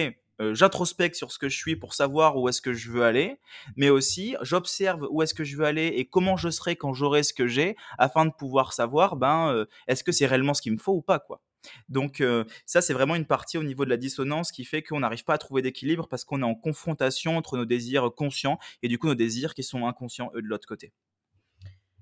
[0.41, 3.39] euh, j'introspecte sur ce que je suis pour savoir où est-ce que je veux aller,
[3.77, 7.23] mais aussi j'observe où est-ce que je veux aller et comment je serai quand j'aurai
[7.23, 10.73] ce que j'ai, afin de pouvoir savoir, ben, euh, est-ce que c'est réellement ce qu'il
[10.73, 11.43] me faut ou pas, quoi.
[11.91, 15.01] Donc euh, ça, c'est vraiment une partie au niveau de la dissonance qui fait qu'on
[15.01, 18.89] n'arrive pas à trouver d'équilibre parce qu'on est en confrontation entre nos désirs conscients et
[18.89, 20.93] du coup nos désirs qui sont inconscients, eux, de l'autre côté.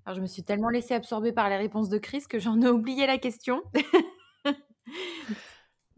[0.04, 2.68] Alors je me suis tellement laissé absorber par les réponses de Chris que j'en ai
[2.68, 3.62] oublié la question.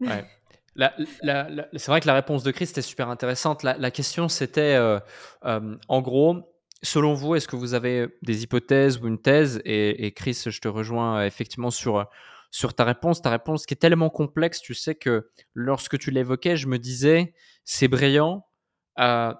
[0.01, 0.25] ouais
[0.75, 3.63] c'est vrai que la réponse de Chris était super intéressante.
[3.63, 4.99] La, question, c'était, euh,
[5.45, 6.37] euh, en gros,
[6.81, 9.61] selon vous, est-ce que vous avez des hypothèses ou une thèse?
[9.65, 12.07] Et, Chris, je te rejoins euh, effectivement sur,
[12.51, 13.21] sur ta réponse.
[13.21, 17.33] Ta réponse qui est tellement complexe, tu sais que lorsque tu l'évoquais, je me disais,
[17.65, 18.45] c'est brillant,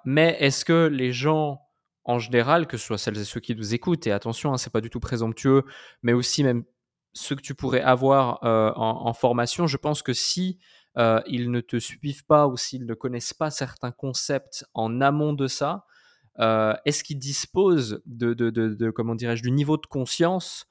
[0.05, 1.61] mais est-ce que les gens
[2.03, 4.73] en général, que ce soit celles et ceux qui nous écoutent, et attention, hein, c'est
[4.73, 5.63] pas du tout présomptueux,
[6.01, 6.63] mais aussi même
[7.13, 10.57] ceux que tu pourrais avoir en, en, formation, je pense que si
[10.97, 15.33] euh, ils ne te suivent pas ou s'ils ne connaissent pas certains concepts en amont
[15.33, 15.85] de ça,
[16.39, 20.65] euh, est-ce qu'ils disposent de, de, de, comment dirais-je, du niveau de conscience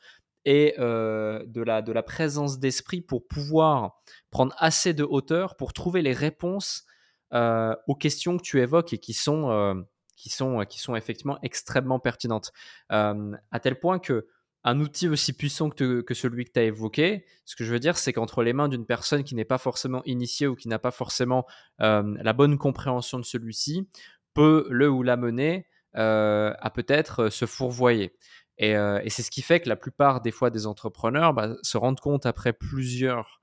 [0.44, 5.72] et euh, de, la, de la présence d'esprit pour pouvoir prendre assez de hauteur pour
[5.72, 6.84] trouver les réponses
[7.32, 9.84] aux questions que tu évoques et qui sont,
[10.16, 12.52] qui sont, qui sont effectivement extrêmement pertinentes.
[12.88, 14.26] à tel point que
[14.64, 17.96] un outil aussi puissant que, celui que tu as évoqué, ce que je veux dire,
[17.96, 20.90] c'est qu'entre les mains d'une personne qui n'est pas forcément initiée ou qui n'a pas
[20.90, 21.46] forcément
[21.78, 23.88] la bonne compréhension de celui-ci,
[24.34, 28.14] peut le ou la mener à peut-être se fourvoyer.
[28.58, 28.74] Et,
[29.08, 32.26] c'est ce qui fait que la plupart des fois des entrepreneurs bah, se rendent compte
[32.26, 33.40] après plusieurs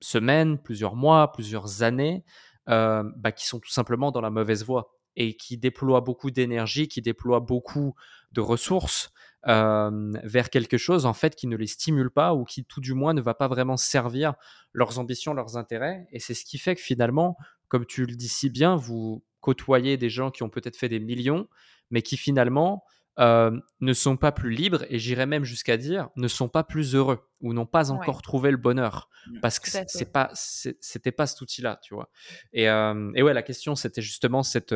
[0.00, 2.24] semaines, plusieurs mois, plusieurs années,
[2.66, 7.02] bah, qui sont tout simplement dans la mauvaise voie et qui déploient beaucoup d'énergie, qui
[7.02, 7.94] déploient beaucoup
[8.32, 9.12] de ressources
[9.44, 13.14] vers quelque chose en fait qui ne les stimule pas ou qui tout du moins
[13.14, 14.34] ne va pas vraiment servir
[14.72, 16.06] leurs ambitions, leurs intérêts.
[16.12, 17.36] Et c'est ce qui fait que finalement,
[17.68, 21.00] comme tu le dis si bien, vous côtoyez des gens qui ont peut-être fait des
[21.00, 21.48] millions,
[21.90, 22.84] mais qui finalement
[23.20, 27.28] ne sont pas plus libres et j'irais même jusqu'à dire ne sont pas plus heureux
[27.40, 29.08] ou n'ont pas encore trouvé le bonheur.
[29.26, 32.10] Mmh, parce que c'est pas c'était pas cet outil là tu vois.
[32.52, 34.74] Et, et ouais la question c'était justement cette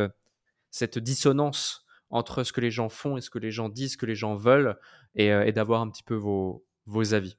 [0.70, 1.82] cette dissonance
[2.12, 4.14] entre ce que les gens font et ce que les gens disent, ce que les
[4.14, 4.79] gens veulent,
[5.16, 6.64] et, euh, d'avoir un petit peu vos,
[7.12, 7.37] avis.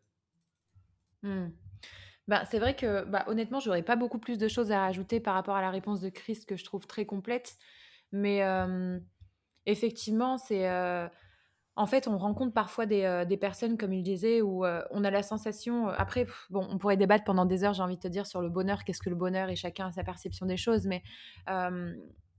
[1.22, 1.48] Mmh.
[2.50, 5.56] C'est vrai que bah, honnêtement, j'aurais pas beaucoup plus de choses à rajouter par rapport
[5.56, 7.58] à la réponse de Chris que je trouve très complète.
[8.12, 8.42] Mais
[9.66, 11.08] effectivement, c'est euh,
[11.76, 15.12] en fait, on rencontre parfois des, euh, des, personnes, comme il disait, où on a
[15.12, 15.90] la sensation.
[15.90, 18.50] après, bon, on pourrait débattre pendant des heures, j'ai envie de te dire, sur le
[18.50, 20.88] bonheur, qu'est-ce que le bonheur, et chacun a sa perception des choses.
[20.88, 21.04] Mais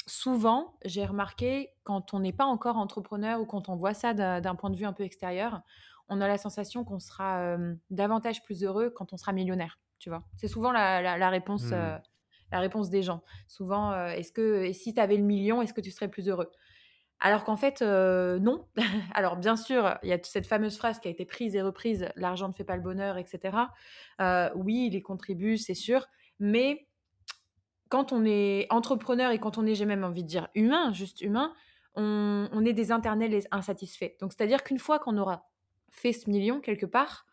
[0.07, 4.55] souvent, j'ai remarqué, quand on n'est pas encore entrepreneur ou quand on voit ça d'un
[4.55, 5.63] point de vue un peu extérieur,
[6.09, 7.57] on a la sensation qu'on sera
[7.91, 9.79] davantage plus heureux quand on sera millionnaire.
[9.99, 12.01] Tu vois, c'est souvent la, réponse, mmh.
[12.53, 13.23] la réponse des gens.
[13.49, 16.51] Souvent, est-ce que si tu avais le million, est-ce que tu serais plus heureux?
[17.21, 18.67] Alors qu'en fait, non.
[19.15, 22.09] Alors bien sûr, il y a cette fameuse phrase qui a été prise et reprise,
[22.17, 23.57] l'argent ne fait pas le bonheur, etc.
[24.55, 26.07] oui, il y contribue, c'est sûr,
[26.39, 26.87] mais
[27.95, 31.21] quand on est entrepreneur et quand on est, j'ai même envie de dire humain, juste
[31.21, 31.55] humain,
[31.95, 34.17] on, est des internels insatisfaits.
[34.21, 35.49] Donc, c'est-à-dire qu'une fois qu'on aura
[35.91, 37.25] fait ce million quelque part,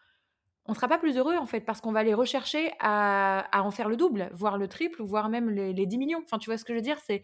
[0.65, 3.71] on ne sera pas plus heureux en fait, parce qu'on va aller rechercher à, en
[3.71, 6.21] faire le double, voire le triple, voire même les, 10 millions.
[6.23, 6.99] Enfin, tu vois ce que je veux dire?
[6.99, 7.23] C'est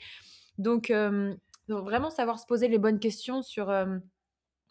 [0.58, 0.92] donc,
[1.68, 3.72] vraiment savoir se poser les bonnes questions sur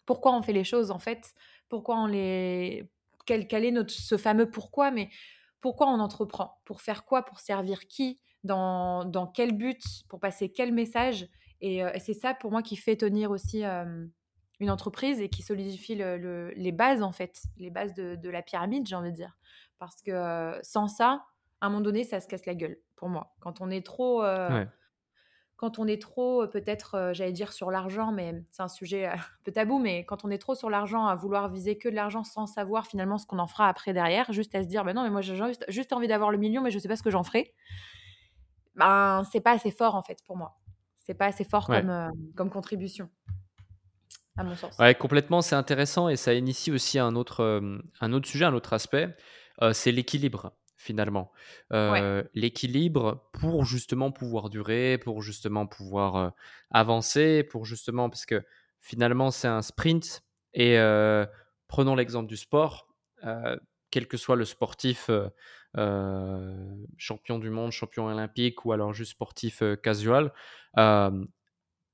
[0.05, 1.33] pourquoi on fait les choses en fait,
[1.69, 2.91] pourquoi on les,
[3.25, 5.09] quel, quel est notre ce fameux pourquoi, mais
[5.61, 10.73] pourquoi on entreprend, pour faire quoi, pour servir qui, dans, quel but, pour passer quel
[10.73, 11.27] message.
[11.61, 16.71] Et, c'est ça pour moi qui fait tenir aussi une entreprise et qui solidifie les
[16.71, 19.37] bases, en fait, les bases de, la pyramide, j'ai envie de dire.
[19.79, 21.23] Parce que sans ça,
[21.61, 23.35] à un moment donné, ça se casse la gueule, pour moi.
[23.39, 24.23] Quand on est trop.
[25.57, 29.51] Quand on est trop, peut-être, j'allais dire sur l'argent, mais c'est un sujet un peu
[29.51, 32.45] tabou, mais quand on est trop sur l'argent, à vouloir viser que de l'argent sans
[32.45, 35.09] savoir finalement ce qu'on en fera après derrière, juste à se dire, ben non, mais
[35.09, 37.09] moi j'ai juste, juste envie d'avoir le million, mais je ne sais pas ce que
[37.09, 37.55] j'en ferai
[38.77, 40.55] ben, c'est pas assez fort en fait pour moi.
[40.99, 43.09] C'est pas assez fort comme, euh, comme contribution,
[44.37, 44.77] à mon sens.
[44.77, 48.53] Ouais, complètement, c'est intéressant et ça initie aussi un autre, euh, un autre sujet, un
[48.53, 49.15] autre aspect,
[49.61, 51.31] euh, c'est l'équilibre finalement.
[52.33, 56.33] L'équilibre pour justement pouvoir durer, pour justement pouvoir
[56.71, 58.43] avancer, pour justement, parce que
[58.79, 60.77] finalement c'est un sprint et
[61.67, 62.87] prenons l'exemple du sport,
[63.91, 65.09] quel que soit le sportif
[66.97, 70.33] champion du monde, champion olympique ou alors juste sportif euh, casual,
[70.77, 71.25] euh,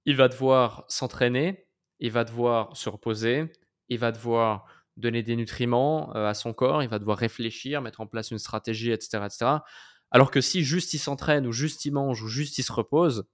[0.06, 1.68] il va devoir s'entraîner,
[2.00, 3.52] il va devoir se reposer,
[3.90, 4.66] il va devoir
[4.98, 8.92] donner des nutriments à son corps, il va devoir réfléchir, mettre en place une stratégie,
[8.92, 9.24] etc.
[9.26, 9.46] etc.
[10.12, 13.26] Alors que si juste il s'entraîne ou juste il mange ou juste il se repose,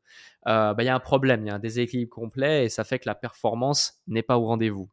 [0.46, 3.00] bah, il y a un problème, il y a un déséquilibre complet et ça fait
[3.00, 4.90] que la performance n'est pas au rendez-vous.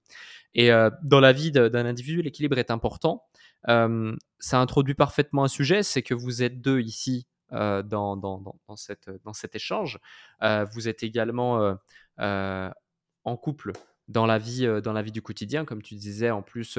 [0.54, 0.70] Et
[1.02, 3.22] dans la vie d'un individu, l'équilibre est important
[3.66, 9.10] ça introduit parfaitement un sujet, c'est que vous êtes deux ici dans, dans, dans, cette,
[9.24, 9.98] dans cet échange.
[10.40, 11.76] vous êtes également
[12.18, 13.72] en couple
[14.08, 16.30] dans la, vie, dans la vie du quotidien, comme tu disais.
[16.30, 16.78] En plus,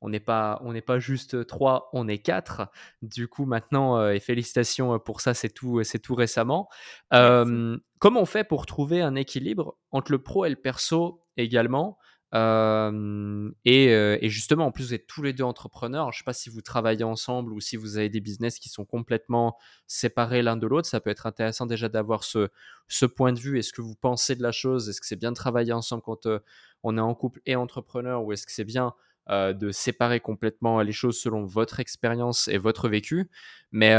[0.00, 2.68] on n'est pas, on n'est pas juste trois, on est quatre.
[3.02, 6.68] Du coup, maintenant, et félicitations pour ça, c'est tout, c'est tout récemment.
[7.10, 11.98] comment on fait pour trouver un équilibre entre le pro et le perso également?
[12.34, 16.12] Et, justement, en plus, vous êtes tous les deux entrepreneurs.
[16.12, 18.68] Je ne sais pas si vous travaillez ensemble ou si vous avez des business qui
[18.68, 20.88] sont complètement séparés l'un de l'autre.
[20.88, 22.48] Ça peut être intéressant déjà d'avoir ce,
[23.06, 23.58] point de vue.
[23.58, 24.88] Est-ce que vous pensez de la chose?
[24.88, 26.28] Est-ce que c'est bien de travailler ensemble quand
[26.82, 28.24] on est en couple et entrepreneur?
[28.24, 28.94] Ou est-ce que c'est bien
[29.28, 33.30] de séparer complètement les choses selon votre expérience et votre vécu?
[33.72, 33.94] Mais,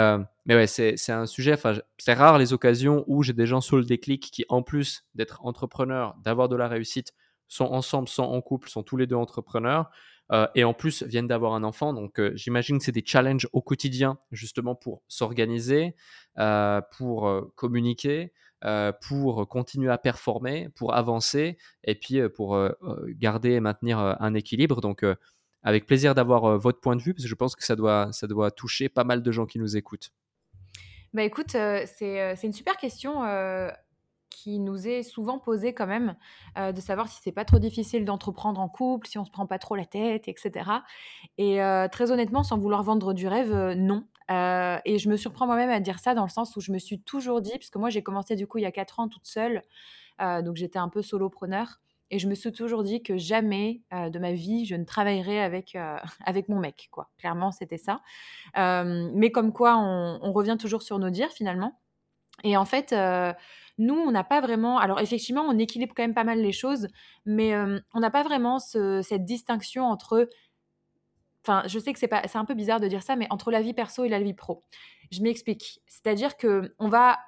[0.46, 1.56] mais ouais, c'est un sujet.
[1.98, 5.44] C'est rare les occasions où j'ai des gens sur le déclic qui, en plus d'être
[5.46, 7.14] entrepreneur, d'avoir de la réussite,
[7.48, 9.90] sont ensemble, sont en couple, sont tous les deux entrepreneurs.
[10.34, 11.94] Euh, et en plus viennent d'avoir un enfant.
[11.94, 15.96] Donc euh, j'imagine que c'est des challenges au quotidien justement pour s'organiser,
[16.38, 18.34] euh, pour communiquer,
[19.08, 22.60] pour continuer à performer, pour avancer et puis pour
[23.10, 24.82] garder et maintenir un équilibre.
[24.82, 25.06] Donc,
[25.62, 28.26] avec plaisir d'avoir votre point de vue parce que je pense que ça doit, ça
[28.26, 30.10] doit toucher pas mal de gens qui nous écoutent.
[31.14, 33.22] Bah écoute, c'est une super question
[34.30, 36.16] qui nous est souvent posée quand même,
[36.58, 39.60] de savoir si c'est pas trop difficile d'entreprendre en couple, si on se prend pas
[39.60, 40.70] trop la tête, etc.
[41.38, 41.60] Et
[41.92, 44.06] très honnêtement, sans vouloir vendre du rêve, non.
[44.30, 47.00] et je me surprends moi-même à dire ça dans le sens où je me suis
[47.00, 49.64] toujours dit, puisque moi j'ai commencé du coup il y a 4 ans toute seule,
[50.20, 51.80] donc j'étais un peu solopreneur.
[52.10, 55.78] Et je me suis toujours dit que jamais de ma vie, je ne travaillerai avec,
[56.26, 56.90] avec mon mec.
[56.92, 57.10] Quoi.
[57.18, 58.02] Clairement, c'était ça.
[58.56, 61.80] mais comme quoi, on, revient toujours sur nos dires finalement.
[62.44, 62.96] Et en fait,
[63.78, 64.80] nous, on n'a pas vraiment.
[64.80, 66.88] Alors, effectivement, on équilibre quand même pas mal les choses,
[67.26, 67.56] mais
[67.94, 70.28] on n'a pas vraiment cette distinction entre.
[71.44, 73.74] Enfin, je sais que c'est, un peu bizarre de dire ça, mais entre la vie
[73.74, 74.64] perso et la vie pro.
[75.12, 75.82] Je m'explique.
[75.88, 77.20] C'est-à-dire que on va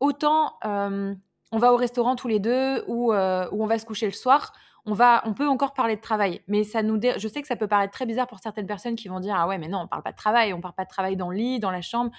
[0.00, 0.58] autant.
[0.64, 3.14] on va au restaurant tous les deux ou, ou
[3.62, 4.52] on va se coucher le soir.
[4.86, 7.56] On, va, on peut encore parler de travail, mais ça nous je sais que ça
[7.56, 9.86] peut paraître très bizarre pour certaines personnes qui vont dire Ah ouais, mais non, on
[9.86, 12.10] parle pas de travail, on parle pas de travail dans le lit, dans la chambre.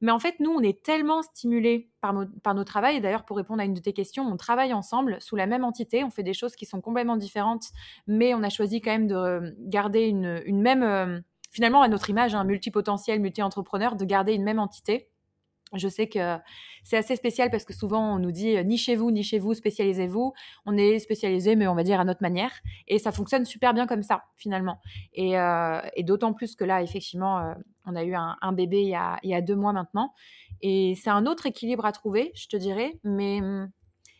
[0.00, 2.96] Mais en fait, nous, on est tellement stimulés par, par nos travails.
[2.96, 5.64] Et d'ailleurs, pour répondre à une de tes questions, on travaille ensemble sous la même
[5.64, 6.04] entité.
[6.04, 7.64] On fait des choses qui sont complètement différentes,
[8.06, 12.10] mais on a choisi quand même de garder une, une même, euh, finalement, à notre
[12.10, 15.08] image, un multipotentiel, multi-entrepreneur, de garder une même entité.
[15.74, 16.38] Je sais que
[16.82, 19.38] c'est assez spécial parce que souvent on nous dit euh, ni chez vous, ni chez
[19.38, 20.32] vous, spécialisez-vous.
[20.64, 22.52] On est spécialisé, mais on va dire à notre manière.
[22.86, 24.80] Et ça fonctionne super bien comme ça, finalement.
[25.12, 27.54] Et, euh, d'autant plus que là, effectivement, euh,
[27.88, 30.12] on a eu un, bébé il y, a, deux mois maintenant.
[30.60, 32.98] Et c'est un autre équilibre à trouver, je te dirais.
[33.02, 33.70] Mais hum,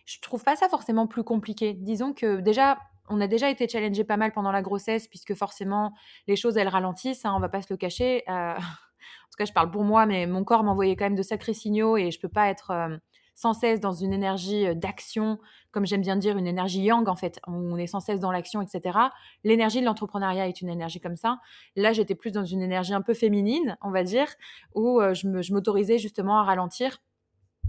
[0.06, 1.74] je trouve pas ça forcément plus compliqué.
[1.74, 2.78] Disons que déjà,
[3.08, 5.92] on a déjà été challengé pas mal pendant la grossesse, puisque forcément,
[6.26, 8.24] les choses, elles ralentissent, hein, on va pas se le cacher.
[8.28, 11.54] en tout cas, je parle pour moi, mais mon corps m'envoyait quand même de sacrés
[11.54, 12.96] signaux et je peux pas être euh,
[13.38, 15.38] sans cesse dans une énergie d'action,
[15.70, 18.60] comme j'aime bien dire, une énergie yang en fait, on est sans cesse dans l'action,
[18.60, 18.98] etc.
[19.44, 21.38] L'énergie de l'entrepreneuriat est une énergie comme ça.
[21.76, 24.26] Là, j'étais plus dans une énergie un peu féminine, on va dire,
[24.74, 26.98] où je m'autorisais justement à ralentir.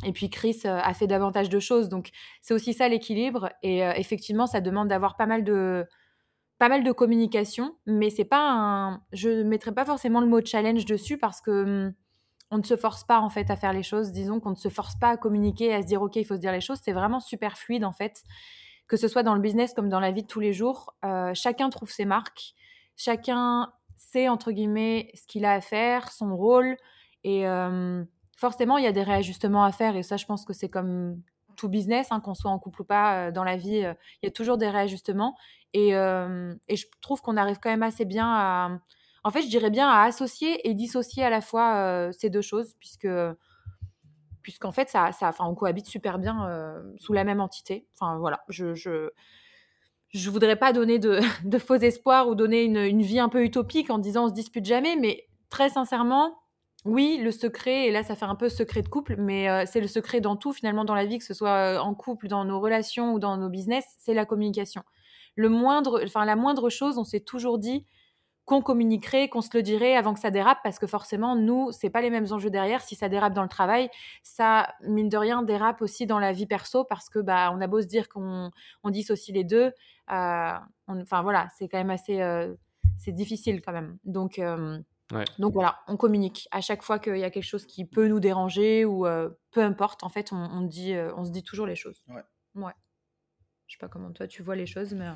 [0.03, 2.10] Et puis Chris a fait davantage de choses, donc
[2.41, 3.51] c'est aussi ça l'équilibre.
[3.62, 5.86] Et effectivement, ça demande d'avoir pas mal de,
[6.58, 9.03] pas mal de communication, mais c'est pas un.
[9.13, 11.93] Je ne mettrai pas forcément le mot challenge dessus parce que hum,
[12.51, 14.12] on ne se force pas en fait à faire les choses.
[14.12, 16.39] Disons qu'on ne se force pas à communiquer, à se dire ok, il faut se
[16.39, 16.79] dire les choses.
[16.83, 18.23] C'est vraiment super fluide en fait,
[18.88, 20.95] que ce soit dans le business comme dans la vie de tous les jours.
[21.05, 22.53] Euh, chacun trouve ses marques,
[22.95, 26.77] chacun sait entre guillemets ce qu'il a à faire, son rôle,
[27.23, 28.07] et hum,
[28.38, 29.95] forcément il y a des réajustements à faire.
[29.95, 31.21] Et ça, je pense que c'est comme
[31.59, 34.25] tout business, hein, qu'on soit en couple ou pas, euh, dans la vie, euh, il
[34.25, 35.35] y a toujours des réajustements.
[35.75, 38.79] Euh, et je trouve qu'on arrive quand même assez bien à,
[39.23, 42.75] en fait, je dirais bien à associer et dissocier à la fois ces deux choses,
[42.79, 43.08] puisque
[44.41, 46.47] puisqu'en fait, ça, ça, on cohabite super bien
[46.97, 47.88] sous la même entité.
[47.93, 49.12] Enfin, voilà, je, je,
[50.10, 53.43] je voudrais pas donner de, de faux espoirs ou donner une, une, vie un peu
[53.43, 56.39] utopique en disant on se dispute jamais, mais très sincèrement,
[56.86, 59.88] oui, le secret, et là ça fait un peu secret de couple, mais c'est le
[59.88, 63.13] secret dans tout finalement dans la vie, que ce soit en couple, dans nos relations
[63.13, 64.84] ou dans nos business, c'est la communication.
[65.36, 67.86] Le moindre, enfin la moindre chose, on s'est toujours dit
[68.49, 71.91] qu'on communiquerait, qu'on se le dirait avant que ça dérape, parce que forcément nous, c'est
[71.91, 72.81] pas les mêmes enjeux derrière.
[72.81, 73.91] Si ça dérape dans le travail,
[74.23, 77.67] ça mine de rien dérape aussi dans la vie perso, parce que bah on a
[77.67, 78.49] beau se dire qu'on
[78.81, 79.71] on dissocie les deux,
[80.07, 82.17] enfin voilà, c'est quand même assez,
[82.97, 83.99] c'est difficile quand même.
[84.03, 84.41] Donc
[85.38, 86.47] donc voilà, on communique.
[86.49, 89.05] À chaque fois qu'il y a quelque chose qui peut nous déranger ou
[89.51, 92.03] peu importe, en fait, on, dit, on se dit toujours les choses.
[92.07, 92.23] Ouais.
[92.55, 92.73] ouais.
[93.67, 95.07] Je sais pas comment toi tu vois les choses, mais.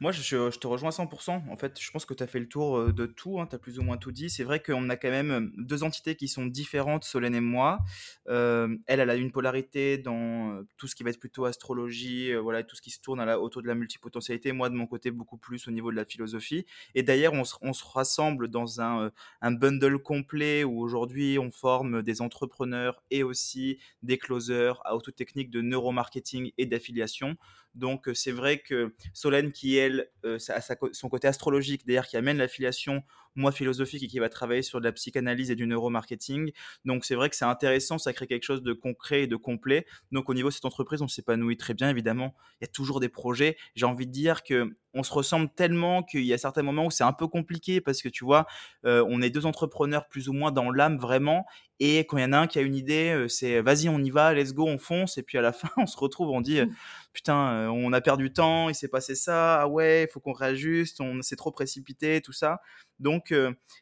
[0.00, 1.50] Moi, je, te rejoins à 100%.
[1.50, 3.40] En fait, je pense que tu as fait le tour euh, de tout.
[3.40, 4.30] Hein, tu as plus ou moins tout dit.
[4.30, 7.80] C'est vrai qu'on a quand même euh, deux entités qui sont différentes, Solène et moi.
[8.28, 12.62] Euh, elle, elle a une polarité dans tout ce qui va être plutôt astrologie, voilà,
[12.62, 14.52] tout ce qui se tourne autour de la multipotentialité.
[14.52, 16.64] Moi, de mon côté, beaucoup plus au niveau de la philosophie.
[16.94, 22.22] Et d'ailleurs, on, se rassemble dans un, un bundle complet où aujourd'hui, on forme des
[22.22, 27.36] entrepreneurs et aussi des closers à haute technique de neuromarketing et d'affiliation.
[27.74, 30.60] Donc c'est vrai que Solène, qui elle, a
[30.92, 33.02] son côté astrologique, d'ailleurs qui amène l'affiliation
[33.34, 36.52] moi philosophique et qui va travailler sur de la psychanalyse et du neuromarketing.
[36.84, 39.86] Donc c'est vrai que c'est intéressant, ça crée quelque chose de concret et de complet.
[40.12, 42.34] Donc au niveau de cette entreprise, on s'épanouit très bien évidemment.
[42.60, 43.56] Il y a toujours des projets.
[43.74, 46.90] J'ai envie de dire que on se ressemble tellement qu'il y a certains moments où
[46.90, 48.46] c'est un peu compliqué parce que tu vois,
[48.84, 51.46] euh, on est deux entrepreneurs plus ou moins dans l'âme vraiment.
[51.80, 53.98] Et quand il y en a un qui a une idée, euh, c'est vas-y, on
[54.00, 55.18] y va, let's go, on fonce.
[55.18, 56.74] Et puis à la fin, on se retrouve, on dit mmh.
[57.12, 60.32] putain, euh, on a perdu temps, il s'est passé ça, ah ouais, il faut qu'on
[60.32, 62.60] réajuste, on s'est trop précipité, tout ça.
[63.00, 63.34] Donc,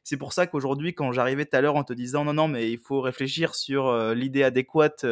[0.05, 2.71] c'est pour ça qu'aujourd'hui, quand j'arrivais tout à l'heure en te disant non, non, mais
[2.71, 5.07] il faut réfléchir sur l'idée adéquate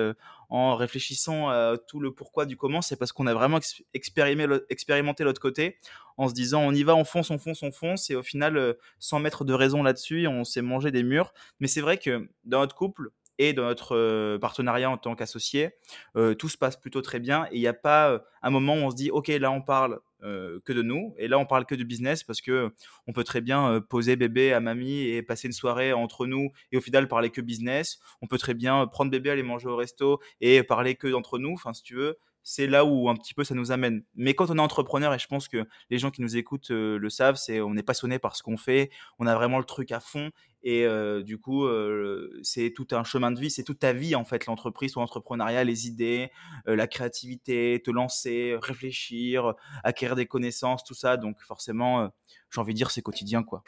[0.50, 3.58] en réfléchissant à tout le pourquoi du comment, c'est parce qu'on a vraiment
[3.94, 5.78] expérimenté l'autre côté
[6.16, 8.76] en se disant on y va, on fonce, on fonce, on fonce, et au final,
[8.98, 11.32] sans mettre de raison là-dessus, on s'est mangé des murs.
[11.60, 15.70] Mais c'est vrai que dans notre couple, et dans notre partenariat en tant qu'associé,
[16.38, 18.90] tout se passe plutôt très bien et il n'y a pas un moment où on
[18.90, 21.84] se dit ok là on parle que de nous et là on parle que du
[21.84, 22.72] business parce que
[23.06, 26.76] on peut très bien poser bébé à mamie et passer une soirée entre nous et
[26.76, 27.98] au final parler que business.
[28.22, 31.52] On peut très bien prendre bébé aller manger au resto et parler que d'entre nous.
[31.52, 34.04] Enfin si tu veux, c'est là où un petit peu ça nous amène.
[34.14, 37.08] Mais quand on est entrepreneur, et je pense que les gens qui nous écoutent le
[37.08, 40.00] savent, c'est on est passionné par ce qu'on fait, on a vraiment le truc à
[40.00, 40.30] fond
[40.62, 40.86] et
[41.24, 41.66] du coup,
[42.42, 45.64] c'est tout un chemin de vie, c'est toute ta vie en fait, l'entreprise ou l'entrepreneuriat,
[45.64, 46.30] les idées,
[46.66, 51.16] la créativité, te lancer, réfléchir, acquérir des connaissances, tout ça.
[51.16, 52.10] Donc forcément,
[52.50, 53.62] j'ai envie de dire, c'est quotidien quoi.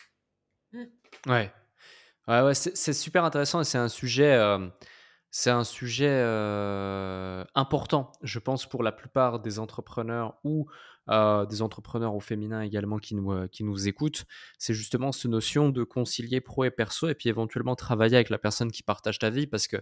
[0.72, 0.84] Mmh.
[1.28, 1.52] Ouais,
[2.28, 4.38] ouais, ouais c'est super intéressant et c'est un sujet.
[5.39, 6.22] C'est un sujet
[7.55, 10.66] important, je pense, pour la plupart des entrepreneurs ou
[11.09, 14.24] euh, des entrepreneurs au féminin également qui nous, euh, qui nous écoutent,
[14.59, 18.39] c'est justement cette notion de concilier pro et perso et puis éventuellement travailler avec la
[18.39, 19.76] personne qui partage ta vie parce que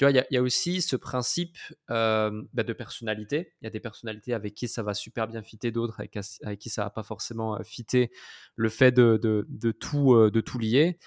[0.00, 1.58] tu vois, il y, a aussi ce principe
[1.90, 3.52] euh, bah, de personnalité.
[3.60, 6.70] Il y a des personnalités avec qui ça va super bien fitter, d'autres avec, qui
[6.70, 8.10] ça va pas forcément fitter
[8.56, 10.98] le fait de, de, tout, de tout lier.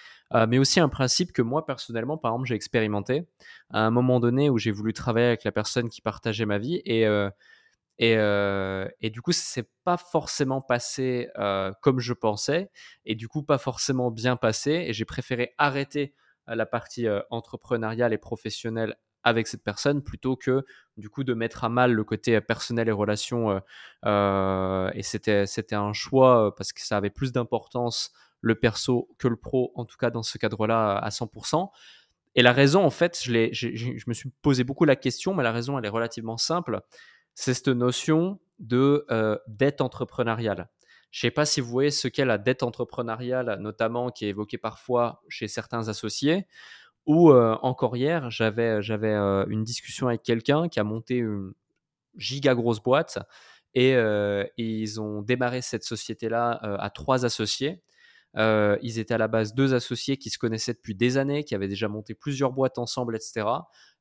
[0.47, 3.25] mais aussi un principe que moi, personnellement, par exemple, j'ai expérimenté
[3.71, 6.79] à un moment donné où j'ai voulu travailler avec la personne qui partageait ma vie.
[6.85, 7.07] Et,
[7.97, 11.29] et, et, du coup, c'est pas forcément passé
[11.81, 12.69] comme je pensais,
[13.05, 14.85] et du coup, pas forcément bien passé.
[14.87, 16.13] Et j'ai préféré arrêter
[16.47, 20.65] la partie entrepreneuriale et professionnelle avec cette personne plutôt que
[20.97, 23.61] du coup de mettre à mal le côté personnel et relations.
[24.05, 29.37] et c'était c'était un choix parce que ça avait plus d'importance le perso que le
[29.37, 31.69] pro, en tout cas dans ce cadre-là à 100%.
[32.35, 35.77] Et la raison, en fait, je, me suis posé beaucoup la question, mais la raison,
[35.77, 36.81] elle est relativement simple
[37.35, 40.69] c'est cette notion de euh, dette entrepreneuriale.
[41.13, 44.29] Je ne sais pas si vous voyez ce qu'est la dette entrepreneuriale, notamment qui est
[44.29, 46.47] évoquée parfois chez certains associés.
[47.05, 51.53] Ou euh, encore hier, j'avais euh, une discussion avec quelqu'un qui a monté une
[52.17, 53.19] giga grosse boîte
[53.75, 53.93] et,
[54.57, 57.83] ils ont démarré cette société-là à trois associés.
[58.35, 61.67] ils étaient à la base deux associés qui se connaissaient depuis des années, qui avaient
[61.67, 63.45] déjà monté plusieurs boîtes ensemble, etc.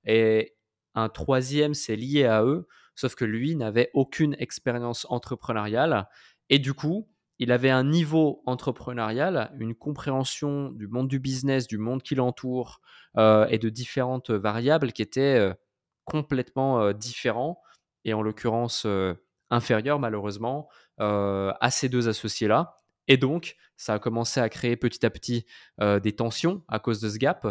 [0.07, 0.55] Et
[0.95, 6.09] un troisième s'est lié à eux sauf que lui n'avait aucune expérience entrepreneuriale
[6.51, 11.79] et du coup, il avait un niveau entrepreneurial, une compréhension du monde du business, du
[11.79, 12.81] monde qui l'entoure
[13.17, 15.55] euh, et de différentes variables qui étaient euh,
[16.05, 17.61] complètement euh, différents
[18.05, 18.87] et en l'occurrence
[19.51, 20.69] inférieurs malheureusement
[20.99, 22.77] à ces deux associés-là.
[23.09, 25.47] Et donc, ça a commencé à créer petit à petit
[25.81, 27.47] des tensions à cause de ce gap,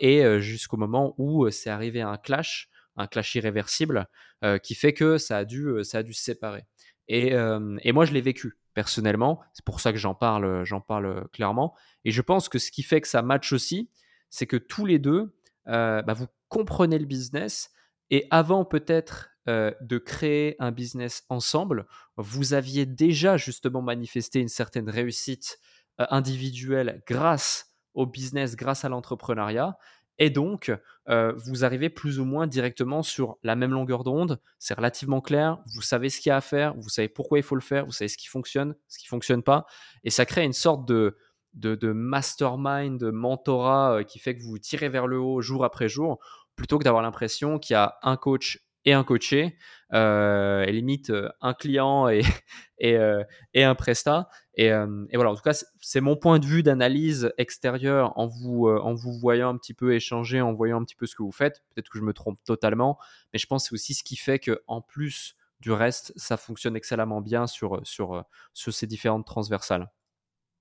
[0.00, 4.08] et jusqu'au moment où c'est arrivé un clash un clash irréversible
[4.44, 6.64] euh, qui fait que ça a dû, euh, ça a dû se séparer.
[7.08, 9.40] Et, euh, et moi, je l'ai vécu personnellement.
[9.54, 11.74] C'est pour ça que j'en parle, j'en parle clairement.
[12.04, 13.90] Et je pense que ce qui fait que ça match aussi,
[14.30, 15.34] c'est que tous les deux,
[15.66, 17.70] bah, vous comprenez le business.
[18.10, 21.86] Et avant peut-être de créer un business ensemble,
[22.16, 25.58] vous aviez déjà justement manifesté une certaine réussite
[25.98, 29.76] individuelle grâce au business, grâce à l'entrepreneuriat.
[30.18, 30.72] Et donc,
[31.08, 34.40] euh, vous arrivez plus ou moins directement sur la même longueur d'onde.
[34.58, 35.58] C'est relativement clair.
[35.74, 36.74] Vous savez ce qu'il y a à faire.
[36.76, 37.86] Vous savez pourquoi il faut le faire.
[37.86, 39.66] Vous savez ce qui fonctionne, ce qui fonctionne pas.
[40.04, 41.16] Et ça crée une sorte de,
[41.54, 45.88] mastermind, de mentorat euh, qui fait que vous vous tirez vers le haut jour après
[45.88, 46.18] jour,
[46.56, 49.56] plutôt que d'avoir l'impression qu'il y a un coach et un coaché,
[49.94, 52.22] euh, et limite euh, un client et,
[52.78, 53.24] et, euh,
[53.54, 54.28] et un prestat.
[54.54, 58.66] Et, et, voilà, en tout cas, c'est mon point de vue d'analyse extérieure en vous,
[58.68, 61.30] en vous voyant un petit peu échanger, en voyant un petit peu ce que vous
[61.30, 61.62] faites.
[61.72, 62.98] Peut-être que je me trompe totalement,
[63.32, 66.36] mais je pense que c'est aussi ce qui fait que en plus du reste, ça
[66.36, 69.88] fonctionne excellemment bien sur, sur, sur ces différentes transversales.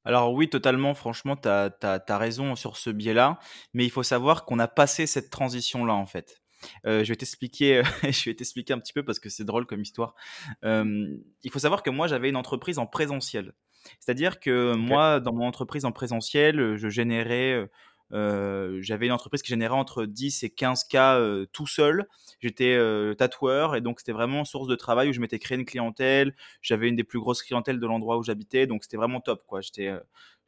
[0.07, 3.39] Alors oui, totalement, franchement, tu as, raison sur ce biais-là,
[3.73, 6.41] mais il faut savoir qu'on a passé cette transition-là, en fait.
[6.85, 9.81] Euh, je vais t'expliquer, je vais t'expliquer un petit peu parce que c'est drôle comme
[9.81, 10.15] histoire.
[10.63, 13.53] il faut savoir que moi, j'avais une entreprise en présentiel.
[13.99, 17.69] C'est-à-dire que moi, dans mon entreprise en présentiel, je générais,
[18.11, 21.21] j'avais une entreprise qui générait entre 10 et 15 cas
[21.53, 22.05] tout seul.
[22.41, 22.77] J'étais
[23.17, 26.35] tatoueur et donc c'était vraiment source de travail où je m'étais créé une clientèle.
[26.61, 29.45] J'avais une des plus grosses clientèles de l'endroit où j'habitais, donc c'était vraiment top.
[29.47, 29.61] quoi.
[29.61, 29.93] J'étais,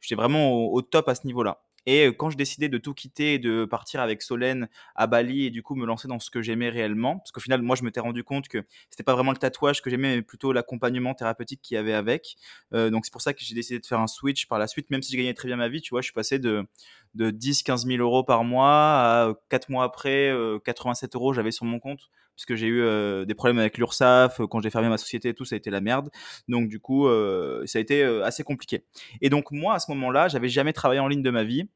[0.00, 1.62] j'étais vraiment au, top à ce niveau-là.
[1.86, 5.50] Et quand je décidais de tout quitter et de partir avec Solène à Bali et
[5.50, 8.00] du coup me lancer dans ce que j'aimais réellement, parce qu'au final, moi, je m'étais
[8.00, 11.74] rendu compte que c'était pas vraiment le tatouage que j'aimais, mais plutôt l'accompagnement thérapeutique qu'il
[11.76, 12.36] y avait avec.
[12.72, 15.02] donc c'est pour ça que j'ai décidé de faire un switch par la suite, même
[15.02, 16.66] si je gagnais très bien ma vie, tu vois, je suis passé de,
[17.14, 20.32] de 10, 15 000 euros par mois à 4 mois après,
[20.64, 22.10] 87 euros j'avais sur mon compte
[22.40, 25.34] puisque j'ai eu euh, des problèmes avec l'URSSAF, euh, quand j'ai fermé ma société et
[25.34, 26.08] tout, ça a été la merde.
[26.48, 28.84] Donc du coup, euh, ça a été assez compliqué.
[29.20, 31.68] Et donc moi, à ce moment-là, j'avais jamais travaillé en ligne de ma vie.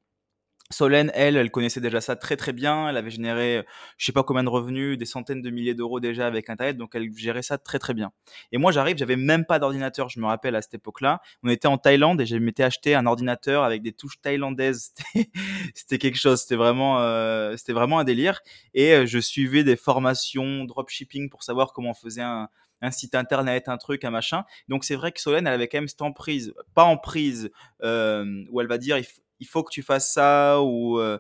[0.71, 2.89] Solène, elle, elle connaissait déjà ça très très bien.
[2.89, 3.65] Elle avait généré,
[3.99, 6.95] je sais pas combien de revenus, des centaines de milliers d'euros déjà avec Internet, donc
[6.95, 8.13] elle gérait ça très très bien.
[8.51, 10.09] Et moi, j'arrive, j'avais même pas d'ordinateur.
[10.09, 13.07] Je me rappelle à cette époque-là, on était en Thaïlande et je m'étais acheté un
[13.07, 14.95] ordinateur avec des touches thaïlandaises.
[15.75, 16.41] C'était quelque chose.
[16.41, 18.41] C'était vraiment, euh, c'était vraiment un délire.
[18.73, 22.49] Et euh, je suivais des formations dropshipping pour savoir comment on faisait un,
[22.85, 24.45] un site internet, un truc, un machin.
[24.69, 27.51] Donc c'est vrai que Solène, elle avait quand même cette emprise, pas emprise
[27.83, 29.07] euh, où elle va dire il
[29.47, 31.19] faut que tu fasses ça ou euh,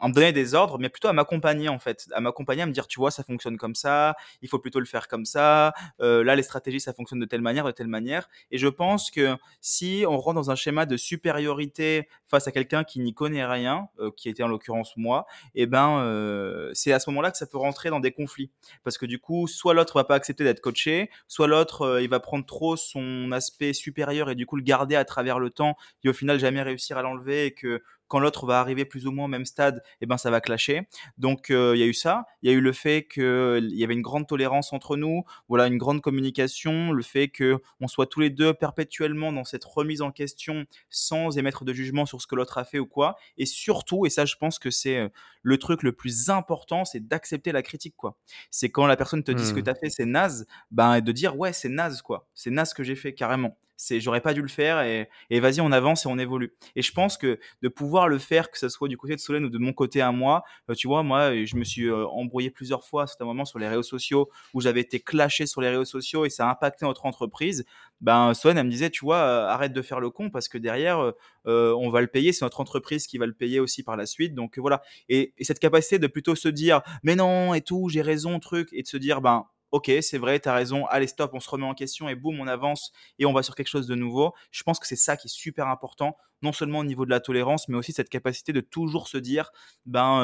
[0.00, 2.72] en me donner des ordres, mais plutôt à m'accompagner en fait, à m'accompagner, à me
[2.72, 6.22] dire tu vois ça fonctionne comme ça, il faut plutôt le faire comme ça, euh,
[6.24, 9.36] là les stratégies ça fonctionne de telle manière, de telle manière, et je pense que
[9.60, 13.88] si on rentre dans un schéma de supériorité face à quelqu'un qui n'y connaît rien,
[13.98, 17.46] euh, qui était en l'occurrence moi, eh ben euh, c'est à ce moment-là que ça
[17.46, 18.50] peut rentrer dans des conflits,
[18.84, 22.20] parce que du coup soit l'autre va pas accepter d'être coaché, soit l'autre il va
[22.20, 26.08] prendre trop son aspect supérieur et du coup le garder à travers le temps et
[26.08, 29.26] au final jamais réussir à l'enlever et que quand l'autre va arriver plus ou moins
[29.26, 30.88] au même stade, eh ben ça va clasher.
[31.18, 33.84] Donc euh, il y a eu ça, il y a eu le fait qu'il y
[33.84, 38.06] avait une grande tolérance entre nous, voilà une grande communication, le fait que on soit
[38.06, 42.26] tous les deux perpétuellement dans cette remise en question sans émettre de jugement sur ce
[42.26, 45.08] que l'autre a fait ou quoi, et surtout, et ça je pense que c'est euh,
[45.42, 48.16] le truc le plus important, c'est d'accepter la critique quoi.
[48.50, 49.64] C'est quand la personne te dit ce que mmh.
[49.64, 52.82] tu as fait c'est naze, ben de dire ouais c'est naze quoi, c'est naze que
[52.82, 56.08] j'ai fait carrément c'est j'aurais pas dû le faire et, et vas-y on avance et
[56.08, 56.52] on évolue.
[56.76, 59.44] Et je pense que de pouvoir le faire que ce soit du côté de Solène
[59.44, 62.50] ou de mon côté à moi euh, tu vois moi je me suis euh, embrouillé
[62.50, 65.70] plusieurs fois à certains moments sur les réseaux sociaux où j'avais été clashé sur les
[65.70, 67.64] réseaux sociaux et ça a impacté notre entreprise.
[68.00, 70.58] Ben Solène elle me disait tu vois euh, arrête de faire le con parce que
[70.58, 71.12] derrière
[71.46, 74.34] on va le payer c'est notre entreprise qui va le payer aussi par la suite.
[74.34, 74.82] Donc voilà.
[75.08, 78.68] Et, et cette capacité de plutôt se dire mais non et tout j'ai raison truc
[78.72, 81.50] et de se dire ben ok, c'est vrai, tu as raison, allez, stop, on se
[81.50, 84.32] remet en question et boum, on avance et on va sur quelque chose de nouveau.
[84.50, 87.20] Je pense que c'est ça qui est super important, non seulement au niveau de la
[87.20, 89.50] tolérance, mais aussi cette capacité de toujours se dire,
[89.86, 90.22] ben,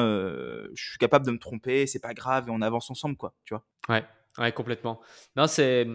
[0.73, 3.53] je suis capable de me tromper, c'est pas grave et on avance ensemble, quoi, tu
[3.53, 3.65] vois?
[3.89, 4.05] Ouais,
[4.37, 4.99] ouais, complètement.
[5.35, 5.87] Non, c'est.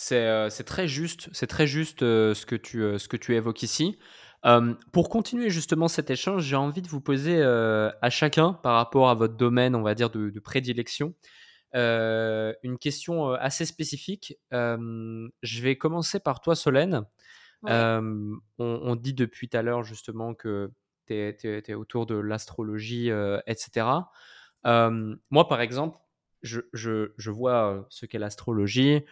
[0.00, 3.98] C'est très juste, c'est très juste ce, que tu, ce que tu évoques ici.
[4.92, 9.14] pour continuer justement cet échange, j'ai envie de vous poser à chacun, par rapport à
[9.14, 11.14] votre domaine, on va dire, de, de prédilection,
[11.74, 14.38] euh, une question assez spécifique.
[14.50, 17.04] je vais commencer par toi, Solène.
[17.62, 20.70] On, dit depuis tout à l'heure justement que
[21.06, 23.10] tu es, autour de l'astrologie,
[23.46, 23.86] etc.
[24.64, 25.98] moi, par exemple,
[26.42, 29.04] je, je, je vois ce qu'est l'astrologie.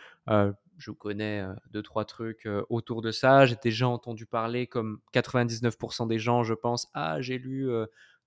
[0.78, 3.46] je connais deux, trois trucs autour de ça.
[3.46, 7.70] J'ai déjà entendu parler, comme 99% des gens, je pense, ah, j'ai lu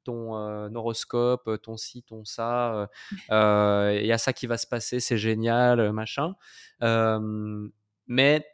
[0.04, 0.34] ton
[0.76, 2.90] horoscope, ton ci, ton ça,
[3.30, 6.36] il y a ça qui va se passer, c'est génial, machin.
[8.08, 8.46] mais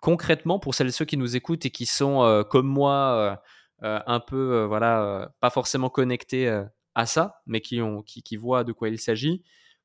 [0.00, 3.42] concrètement, pour celles et ceux qui nous écoutent et qui sont comme moi,
[3.82, 6.48] un peu, voilà, pas forcément connectés
[6.94, 9.42] à ça, mais qui, ont, qui, qui voient de quoi il s'agit,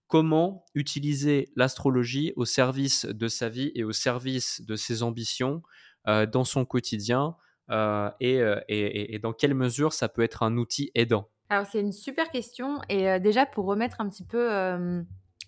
[0.07, 5.61] comment utiliser l'astrologie au service de sa vie et au service de ses ambitions
[6.05, 7.35] dans son quotidien
[7.71, 11.29] euh, euh, et, et, dans quelle mesure ça peut être un outil aidant?
[11.49, 14.49] Alors c'est une super question et euh, déjà pour remettre un petit peu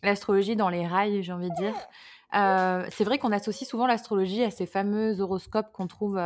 [0.03, 1.75] l'astrologie dans les rails, j'ai envie de dire,
[2.91, 6.19] c'est vrai qu'on associe souvent l'astrologie à ces fameux horoscopes qu'on trouve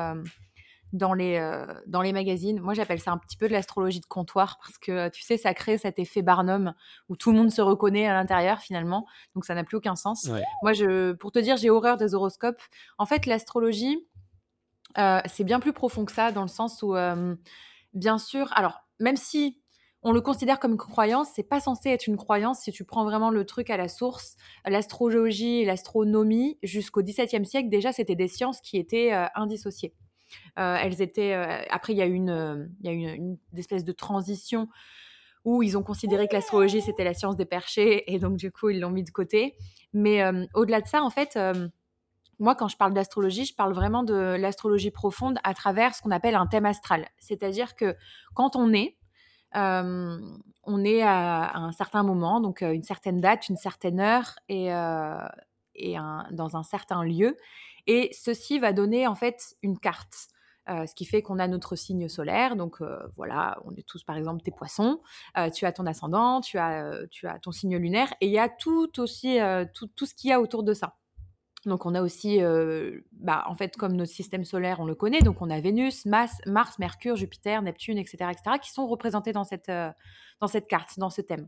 [0.93, 2.59] dans les, dans les magazines.
[2.59, 5.53] Moi, j'appelle ça un petit peu de l'astrologie de comptoir parce que, tu sais, ça
[5.53, 6.73] crée cet effet Barnum
[7.07, 9.07] où tout le monde se reconnaît à l'intérieur finalement.
[9.35, 10.29] Donc, ça n'a plus aucun sens.
[10.63, 12.61] Moi, je, pour te dire, j'ai horreur des horoscopes.
[12.97, 14.05] En fait, l'astrologie,
[14.97, 17.35] euh, c'est bien plus profond que ça, dans le sens où, euh,
[17.93, 19.61] bien sûr, alors, même si
[20.03, 23.03] on le considère comme une croyance, c'est pas censé être une croyance si tu prends
[23.03, 24.35] vraiment le truc à la source.
[24.65, 29.93] L'astrologie et l'astronomie, jusqu'au XVIIe siècle, déjà, c'était des sciences qui étaient euh, indissociées.
[30.55, 31.33] elles étaient.
[31.69, 34.67] après, il y a eu une, y a une, espèce de transition
[35.43, 38.69] où ils ont considéré que l'astrologie c'était la science des perchés et donc du coup
[38.69, 39.55] ils l'ont mis de côté.
[39.91, 40.23] Mais
[40.53, 41.37] au-delà de ça, en fait
[42.41, 46.09] moi, quand je parle d'astrologie, je parle vraiment de l'astrologie profonde à travers ce qu'on
[46.09, 47.07] appelle un thème astral.
[47.19, 47.95] C'est-à-dire que
[48.33, 48.97] quand on est,
[49.55, 50.19] euh,
[50.63, 54.73] on est à, un certain moment, donc euh, une certaine date, une certaine heure et,
[54.73, 55.19] euh,
[56.31, 57.37] dans un certain lieu.
[57.85, 60.29] Et ceci va donner en fait une carte.
[60.67, 62.55] ce qui fait qu'on a notre signe solaire.
[62.55, 62.81] Donc
[63.17, 65.01] voilà, on est tous par exemple tes poissons.
[65.53, 68.47] tu as ton ascendant, tu as, tu as ton signe lunaire, et il y a
[68.47, 69.39] tout aussi
[69.73, 70.95] tout, tout ce qu'il y a autour de ça.
[71.65, 72.39] Donc on a aussi,
[73.11, 76.41] bah, en fait, comme notre système solaire, on le connaît, donc on a Vénus, Mars,
[76.79, 79.71] Mercure, Jupiter, Neptune, etc., etc., qui sont représentés dans cette,
[80.39, 81.47] dans cette carte, dans ce thème.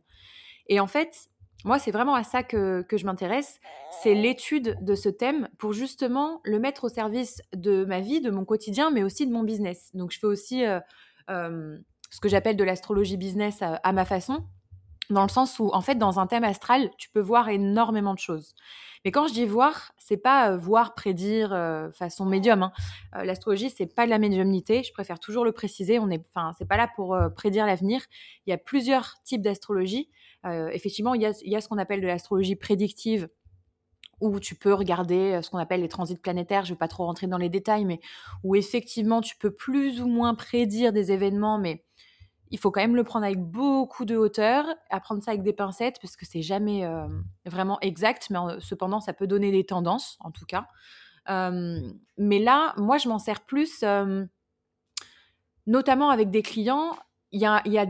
[0.67, 1.29] Et en fait,
[1.65, 3.59] moi, c'est vraiment à ça que, je m'intéresse,
[4.01, 8.29] c'est l'étude de ce thème pour justement le mettre au service de ma vie, de
[8.29, 9.89] mon quotidien, mais aussi de mon business.
[9.93, 10.63] Donc je fais aussi
[11.27, 14.45] ce que j'appelle de l'astrologie business à ma façon,
[15.09, 18.19] dans le sens où, en fait, dans un thème astral, tu peux voir énormément de
[18.19, 18.55] choses.
[19.05, 22.63] Mais quand je dis voir, c'est pas euh, voir, prédire euh, façon médium.
[22.63, 22.71] Hein.
[23.15, 24.83] Euh, l'astrologie, c'est pas de la médiumnité.
[24.83, 25.99] Je préfère toujours le préciser.
[25.99, 28.01] On est, enfin, c'est pas là pour prédire l'avenir.
[28.45, 30.09] Il y a plusieurs types d'astrologie.
[30.45, 33.29] effectivement, il y a, ce qu'on appelle de l'astrologie prédictive,
[34.21, 36.63] où tu peux regarder ce qu'on appelle les transits planétaires.
[36.63, 37.99] Je vais pas trop rentrer dans les détails, mais
[38.43, 41.83] où effectivement, tu peux plus ou moins prédire des événements, mais
[42.53, 45.97] il faut quand même le prendre avec beaucoup de hauteur, apprendre ça avec des pincettes
[45.99, 47.07] parce que c'est jamais euh,
[47.45, 50.67] vraiment exact, mais cependant ça peut donner des tendances en tout cas.
[51.27, 53.83] mais là, moi je m'en sers plus,
[55.65, 56.95] notamment avec des clients.
[57.31, 57.85] Il y a,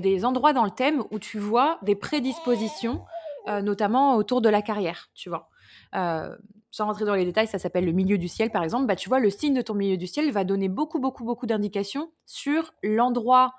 [0.00, 3.04] des endroits dans le thème où tu vois des prédispositions,
[3.46, 5.48] euh, notamment autour de la carrière, tu vois.
[5.94, 6.36] Euh,
[6.72, 8.86] sans rentrer dans les détails, ça s'appelle le milieu du ciel par exemple.
[8.86, 11.46] Bah, tu vois, le signe de ton milieu du ciel va donner beaucoup, beaucoup, beaucoup
[11.46, 13.54] d'indications sur l'endroit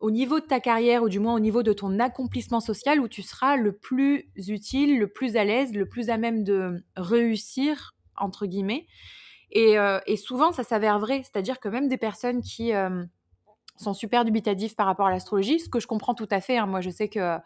[0.00, 3.08] au niveau de ta carrière, ou du moins au niveau de ton accomplissement social, où
[3.08, 7.94] tu seras le plus utile, le plus à l'aise, le plus à même de réussir,
[8.16, 8.86] entre guillemets.
[9.50, 11.22] Et, euh, souvent, ça s'avère vrai.
[11.24, 13.04] C'est-à-dire que même des personnes qui euh,
[13.76, 16.66] sont super dubitatives par rapport à l'astrologie, ce que je comprends tout à fait, hein.
[16.66, 17.38] moi je sais que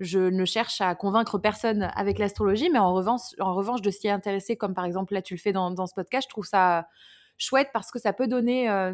[0.00, 4.08] je ne cherche à convaincre personne avec l'astrologie, mais en revanche, en revanche de s'y
[4.08, 6.86] intéresser, comme par exemple là tu le fais dans, ce podcast, je trouve ça
[7.36, 8.68] chouette parce que ça peut donner...
[8.70, 8.92] Euh,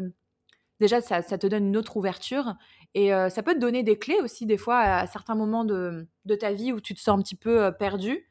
[0.79, 2.55] déjà, ça, te donne une autre ouverture
[2.97, 6.07] et ça peut te donner des clés aussi, des fois, à, certains moments de,
[6.39, 8.25] ta vie où tu te sens un petit peu perdu.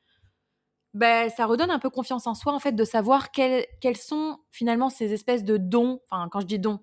[0.94, 4.88] Ben, ça redonne un peu confiance en soi, en fait, de savoir quels, sont finalement
[4.88, 6.00] ces espèces de dons.
[6.08, 6.80] Enfin, quand je dis dons,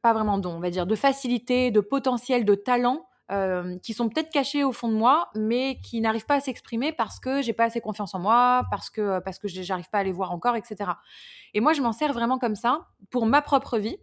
[0.00, 3.06] pas vraiment dons, on va dire de facilité, de potentiel, de talent.
[3.82, 7.20] qui sont peut-être cachés au fond de moi, mais qui n'arrivent pas à s'exprimer parce
[7.20, 10.12] que j'ai pas assez confiance en moi, parce que parce que j'arrive pas à les
[10.12, 10.92] voir encore, etc.
[11.52, 13.98] Et moi, je m'en sers vraiment comme ça pour ma propre vie,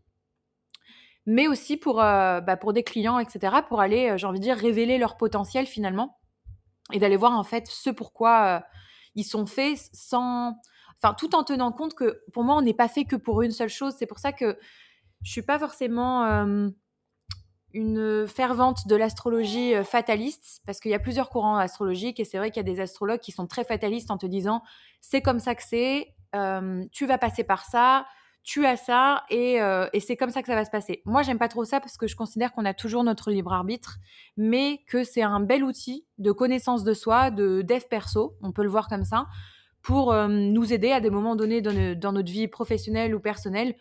[1.30, 4.44] mais aussi pour, euh, bah, pour des clients, etc., pour aller, euh, j'ai envie de
[4.44, 6.18] dire, révéler leur potentiel finalement,
[6.92, 8.60] et d'aller voir en fait ce pourquoi euh,
[9.14, 10.60] ils sont faits sans...
[10.98, 13.52] Enfin, tout en tenant compte que pour moi, on n'est pas fait que pour une
[13.52, 13.94] seule chose.
[13.98, 14.58] C'est pour ça que
[15.22, 16.26] je suis pas forcément
[17.74, 22.52] une fervente de l'astrologie fataliste, parce qu'il y a plusieurs courants astrologiques, et c'est vrai
[22.52, 24.62] qu'il y a des astrologues qui sont très fatalistes en te disant
[25.00, 26.16] c'est comme ça que c'est,
[26.92, 28.06] tu vas passer par ça,
[28.50, 31.04] tu as ça euh, et, c'est comme ça que ça va se passer.
[31.06, 33.98] Moi, j'aime pas trop ça parce que je considère qu'on a toujours notre libre arbitre,
[34.38, 38.64] mais que c'est un bel outil de connaissance de soi, de dev perso, on peut
[38.64, 39.28] le voir comme ça,
[39.84, 43.76] pour euh, nous aider à des moments donnés dans, notre vie professionnelle ou personnelle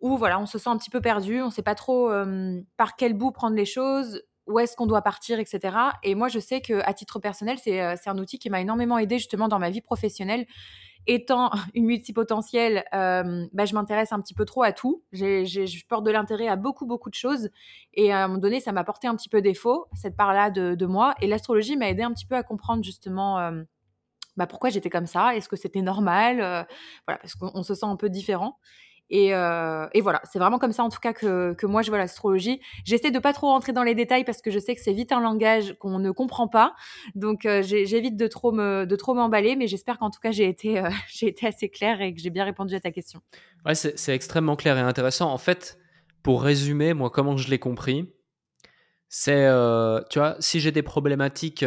[0.00, 2.94] où voilà, on se sent un petit peu perdu, on sait pas trop euh, par
[2.94, 5.76] quel bout prendre les choses, où est-ce qu'on doit partir, etc.
[6.04, 9.18] Et moi, je sais que à titre personnel, c'est un outil qui m'a énormément aidé
[9.18, 10.46] justement dans ma vie professionnelle
[11.06, 15.02] étant une multipotentielle, euh, bah, je m'intéresse un petit peu trop à tout.
[15.12, 17.50] je porte de l'intérêt à beaucoup, beaucoup de choses.
[17.94, 20.86] Et à un moment donné, ça m'a porté un petit peu défaut, cette part-là de,
[20.86, 21.14] moi.
[21.20, 23.62] Et l'astrologie m'a aidé un petit peu à comprendre justement euh,
[24.36, 25.36] bah, pourquoi j'étais comme ça.
[25.36, 26.62] Est-ce que c'était normal euh,
[27.06, 28.58] Voilà, parce qu'on se sent un peu différent.
[29.12, 32.60] Euh, et, voilà, c'est vraiment comme ça en tout cas que, moi je vois l'astrologie.
[32.84, 35.12] J'essaie de pas trop rentrer dans les détails parce que je sais que c'est vite
[35.12, 36.74] un langage qu'on ne comprend pas.
[37.14, 40.48] Donc euh, j'évite de trop me, de trop m'emballer, mais j'espère qu'en tout cas j'ai
[40.48, 43.20] été, euh, j'ai été assez claire et que j'ai bien répondu à ta question.
[43.66, 45.30] Ouais, c'est extrêmement clair et intéressant.
[45.30, 45.78] En fait,
[46.22, 48.12] pour résumer, moi comment je l'ai compris,
[49.08, 49.46] c'est,
[50.08, 51.64] tu vois, si j'ai des problématiques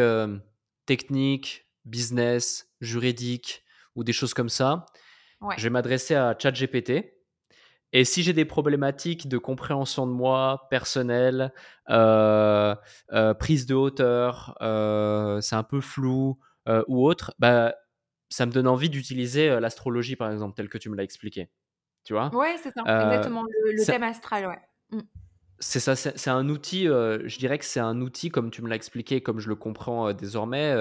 [0.84, 3.62] techniques, business, juridiques
[3.94, 4.86] ou des choses comme ça,
[5.56, 7.15] je vais m'adresser à ChatGPT
[7.92, 11.52] et si j'ai des problématiques de compréhension de moi, personnelle,
[11.88, 12.74] euh,
[13.12, 16.38] euh, prise de hauteur, euh, c'est un peu flou
[16.88, 17.76] ou autre, bah,
[18.28, 21.48] ça me donne envie d'utiliser l'astrologie, par exemple, tel que tu me l'as expliqué.
[22.02, 22.34] Tu vois?
[22.34, 24.58] Ouais, c'est ça, exactement, le, thème astral, ouais.
[24.90, 25.00] Mmh.
[25.60, 28.74] C'est ça, c'est un outil, je dirais que c'est un outil, comme tu me l'as
[28.74, 30.74] expliqué, comme je le comprends désormais,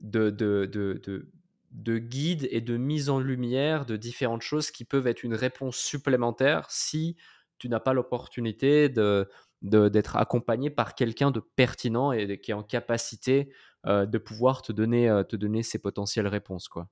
[0.00, 1.30] de, de, de, de
[1.72, 6.70] guide et de mise en lumière de différentes choses qui peuvent être une réponse supplémentaire
[6.70, 7.16] si
[7.58, 9.28] tu n'as pas l'opportunité de,
[9.62, 13.52] d'être accompagné par quelqu'un de pertinent et qui est en capacité
[13.86, 16.68] euh, de pouvoir te donner, euh, te donner ces potentielles réponses.
[16.68, 16.88] Quoi.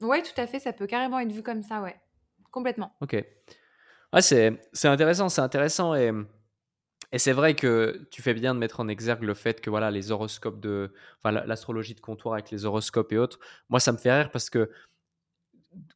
[0.00, 1.96] Ouais, tout à fait, ça peut carrément être vu comme ça, ouais.
[2.50, 2.94] Complètement.
[3.00, 3.14] Ok.
[4.12, 6.12] Ouais, c'est intéressant, c'est intéressant et
[7.14, 9.92] et c'est vrai que tu fais bien de mettre en exergue le fait que voilà
[9.92, 10.92] les horoscopes de,
[11.22, 13.38] enfin l'astrologie de comptoir avec les horoscopes et autres.
[13.68, 14.68] Moi, ça me fait rire parce que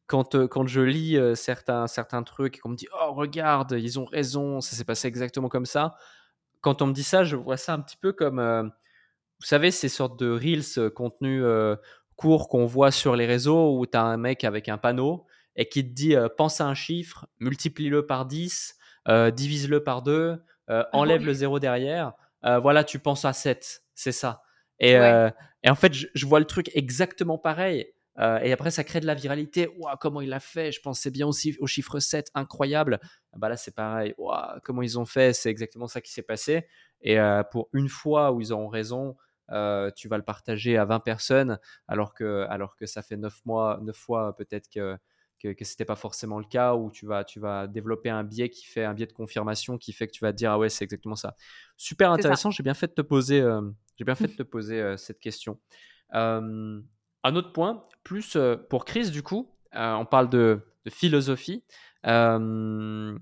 [0.07, 3.73] quand, euh, quand je lis euh, certains, certains trucs et qu'on me dit oh regarde
[3.77, 5.95] ils ont raison ça s'est passé exactement comme ça
[6.61, 9.71] quand on me dit ça je vois ça un petit peu comme euh, vous savez
[9.71, 11.43] ces sortes de reels contenu
[12.15, 15.25] courts qu'on voit sur les réseaux où tu as un mec avec un panneau
[15.57, 18.77] et qui te dit pense à un chiffre multiplie-le par 10
[19.33, 22.13] divise-le par 2 ah enlève le zéro derrière
[22.43, 24.41] voilà tu penses à 7 c'est ça
[24.79, 28.99] et, et en fait je vois le truc exactement pareil euh, et après, ça crée
[28.99, 29.69] de la viralité.
[29.77, 32.99] Waouh, comment il a fait Je pensais bien aussi au chiffre 7, incroyable.
[33.35, 34.13] Bah là, c'est pareil.
[34.17, 36.67] Waouh, comment ils ont fait C'est exactement ça qui s'est passé.
[37.01, 39.15] Et euh, pour une fois où ils auront raison,
[39.51, 43.33] euh, tu vas le partager à 20 personnes, alors que, alors que ça fait 9
[43.45, 44.97] mois, 9 fois peut-être que,
[45.39, 48.23] que, que ce n'était pas forcément le cas, où tu vas, tu vas développer un
[48.23, 50.57] biais qui fait un biais de confirmation qui fait que tu vas te dire ah
[50.59, 51.35] ouais c'est exactement ça.
[51.77, 52.51] Super intéressant.
[52.51, 53.43] J'ai bien fait de te poser,
[53.97, 55.59] j'ai bien fait de te poser cette question.
[57.23, 61.63] Un autre point, plus euh, pour Chris, du coup, euh, on parle de, philosophie.
[62.07, 63.15] Euh,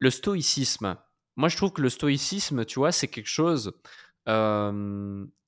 [0.00, 0.96] le stoïcisme.
[1.36, 3.72] Moi, je trouve que le stoïcisme, tu vois, c'est quelque chose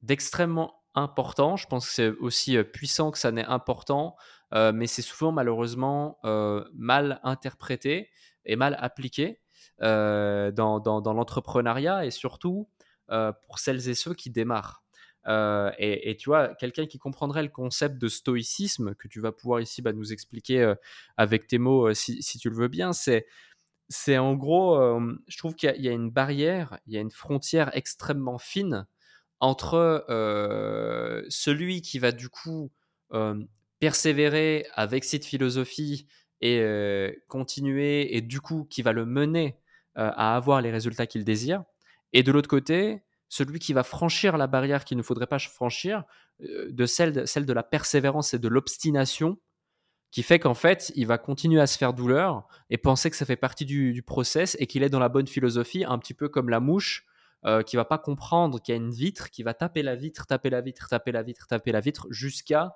[0.03, 1.57] d'extrêmement important.
[1.57, 4.17] Je pense que c'est aussi puissant que ça n'est important,
[4.53, 6.19] mais c'est souvent malheureusement
[6.75, 8.11] mal interprété
[8.45, 9.41] et mal appliqué
[9.81, 12.69] dans, dans l'entrepreneuriat et surtout
[13.09, 14.83] pour celles et ceux qui démarrent.
[15.27, 19.61] Euh, et, tu vois, quelqu'un qui comprendrait le concept de stoïcisme, que tu vas pouvoir
[19.61, 20.75] ici bah, nous expliquer euh,
[21.17, 23.27] avec tes mots euh, si, tu le veux bien, c'est
[24.19, 24.79] en gros,
[25.27, 28.87] je trouve qu'il y, a une barrière, il y a une frontière extrêmement fine
[29.41, 30.05] entre
[31.29, 32.71] celui qui va du coup
[33.81, 36.07] persévérer avec cette philosophie
[36.43, 36.65] et
[37.29, 39.57] continuer, et du coup qui va le mener
[39.95, 41.65] à avoir les résultats qu'il désire,
[42.13, 46.05] et de l'autre côté, celui qui va franchir la barrière qu'il ne faudrait pas franchir,
[46.43, 49.39] euh, de celle, de celle de la persévérance et de l'obstination,
[50.11, 53.25] qui fait qu'en fait, il va continuer à se faire douleur et penser que ça
[53.25, 56.49] fait partie du, process et qu'il est dans la bonne philosophie, un petit peu comme
[56.49, 57.07] la mouche
[57.45, 60.27] euh, qui va pas comprendre qu'il y a une vitre, qui va taper la vitre,
[60.27, 62.69] taper la vitre, taper la vitre, taper la vitre, jusqu'à euh,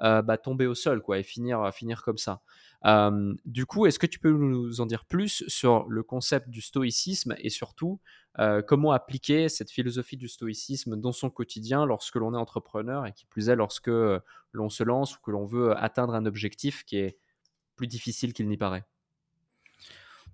[0.00, 2.42] bah, tomber au sol quoi, et finir, finir comme ça.
[3.44, 7.34] du coup, est-ce que tu peux nous en dire plus sur le concept du stoïcisme
[7.38, 8.00] et surtout
[8.38, 13.12] euh, comment appliquer cette philosophie du stoïcisme dans son quotidien lorsque l'on est entrepreneur et
[13.12, 14.20] qui plus est lorsque euh,
[14.52, 17.18] l'on se lance ou que l'on veut atteindre un objectif qui est
[17.76, 18.84] plus difficile qu'il n'y paraît?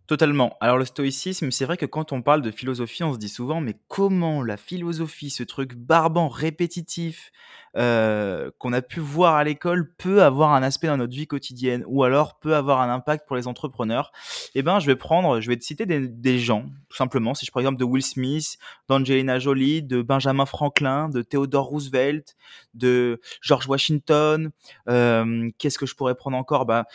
[0.08, 0.56] Totalement.
[0.62, 3.60] Alors le stoïcisme, c'est vrai que quand on parle de philosophie, on se dit souvent,
[3.60, 7.30] mais comment la philosophie, ce truc barbant, répétitif,
[7.76, 11.84] euh, qu'on a pu voir à l'école, peut avoir un aspect dans notre vie quotidienne,
[11.86, 14.10] ou alors peut avoir un impact pour les entrepreneurs?
[14.54, 17.34] Eh ben, je vais prendre, je vais te citer des, gens, tout simplement.
[17.34, 18.56] Si je prends exemple de Will Smith,
[18.88, 22.34] d'Angelina Jolie, de Benjamin Franklin, de Theodore Roosevelt,
[22.72, 24.52] de George Washington.
[24.88, 26.64] Euh, qu'est-ce que je pourrais prendre encore?
[26.64, 26.86] Ben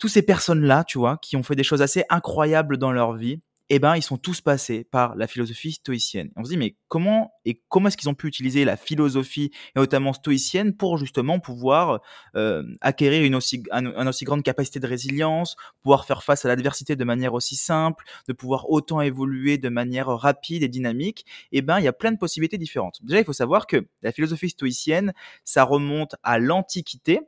[0.00, 3.40] tous ces personnes-là, tu vois, qui ont fait des choses assez incroyables dans leur vie,
[3.72, 6.30] eh ben, ils sont tous passés par la philosophie stoïcienne.
[6.34, 9.78] on se dit, mais comment et comment est-ce qu'ils ont pu utiliser la philosophie, et
[9.78, 12.00] notamment stoïcienne, pour justement pouvoir
[12.34, 16.96] euh, acquérir une aussi, une aussi grande capacité de résilience, pouvoir faire face à l'adversité
[16.96, 21.24] de manière aussi simple, de pouvoir autant évoluer de manière rapide et dynamique?
[21.52, 22.98] Eh ben, il y a plein de possibilités différentes.
[23.04, 25.12] Déjà, il faut savoir que la philosophie stoïcienne,
[25.44, 27.20] ça remonte à l'Antiquité.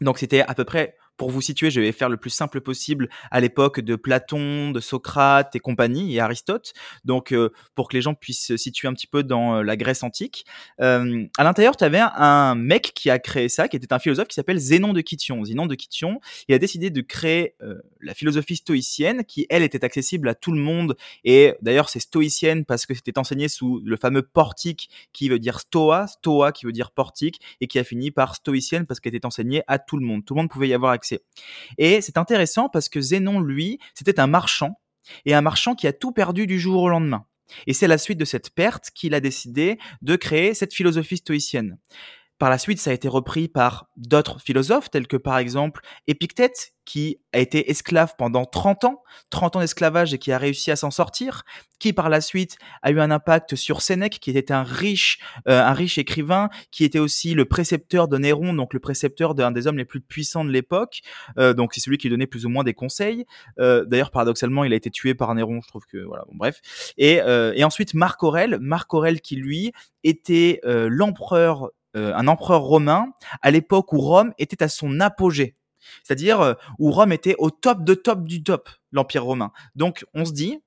[0.00, 3.08] Donc, c'était à peu près pour vous situer, je vais faire le plus simple possible
[3.30, 6.72] à l'époque de Platon, de Socrate et compagnie, et Aristote.
[7.04, 9.76] Donc, euh, pour que les gens puissent se situer un petit peu dans euh, la
[9.76, 10.44] Grèce antique.
[10.80, 14.28] Euh, à l'intérieur, tu avais un mec qui a créé ça, qui était un philosophe
[14.28, 15.44] qui s'appelle Zénon de Kition.
[15.44, 17.54] Zénon de Kition, il a décidé de créer
[18.00, 20.96] la philosophie stoïcienne, qui, elle, était accessible à tout le monde.
[21.24, 25.60] Et d'ailleurs, c'est stoïcienne parce que c'était enseigné sous le fameux portique qui veut dire
[25.60, 29.26] stoa, stoa qui veut dire portique, et qui a fini par stoïcienne parce qu'elle était
[29.26, 30.24] enseignée à tout le monde.
[30.24, 31.03] Tout le monde pouvait y avoir accès
[31.78, 34.78] et c'est intéressant parce que Zénon, lui, c'était un marchand,
[35.24, 37.26] et un marchand qui a tout perdu du jour au lendemain.
[37.66, 41.78] Et c'est la suite de cette perte qu'il a décidé de créer cette philosophie stoïcienne.
[42.38, 46.74] Par la suite, ça a été repris par d'autres philosophes, tels que par exemple Épictète,
[46.84, 50.76] qui a été esclave pendant 30 ans, 30 ans d'esclavage et qui a réussi à
[50.76, 51.44] s'en sortir,
[51.78, 55.18] qui par la suite a eu un impact sur Sénèque, qui était un riche,
[55.48, 59.50] euh, un riche écrivain, qui était aussi le précepteur de Néron, donc le précepteur d'un
[59.50, 61.00] des hommes les plus puissants de l'époque,
[61.38, 63.24] euh, donc c'est celui qui donnait plus ou moins des conseils.
[63.60, 66.60] Euh, d'ailleurs, paradoxalement, il a été tué par Néron, je trouve que voilà, bon, bref.
[66.98, 67.20] Et,
[67.54, 69.72] et ensuite Marc Aurèle, Marc Aurèle qui lui
[70.02, 75.56] était l'empereur euh, un empereur romain à l'époque où Rome était à son apogée.
[76.02, 79.52] C'est-à-dire euh, où Rome était au top de top du top, l'Empire romain.
[79.74, 80.60] Donc on se dit,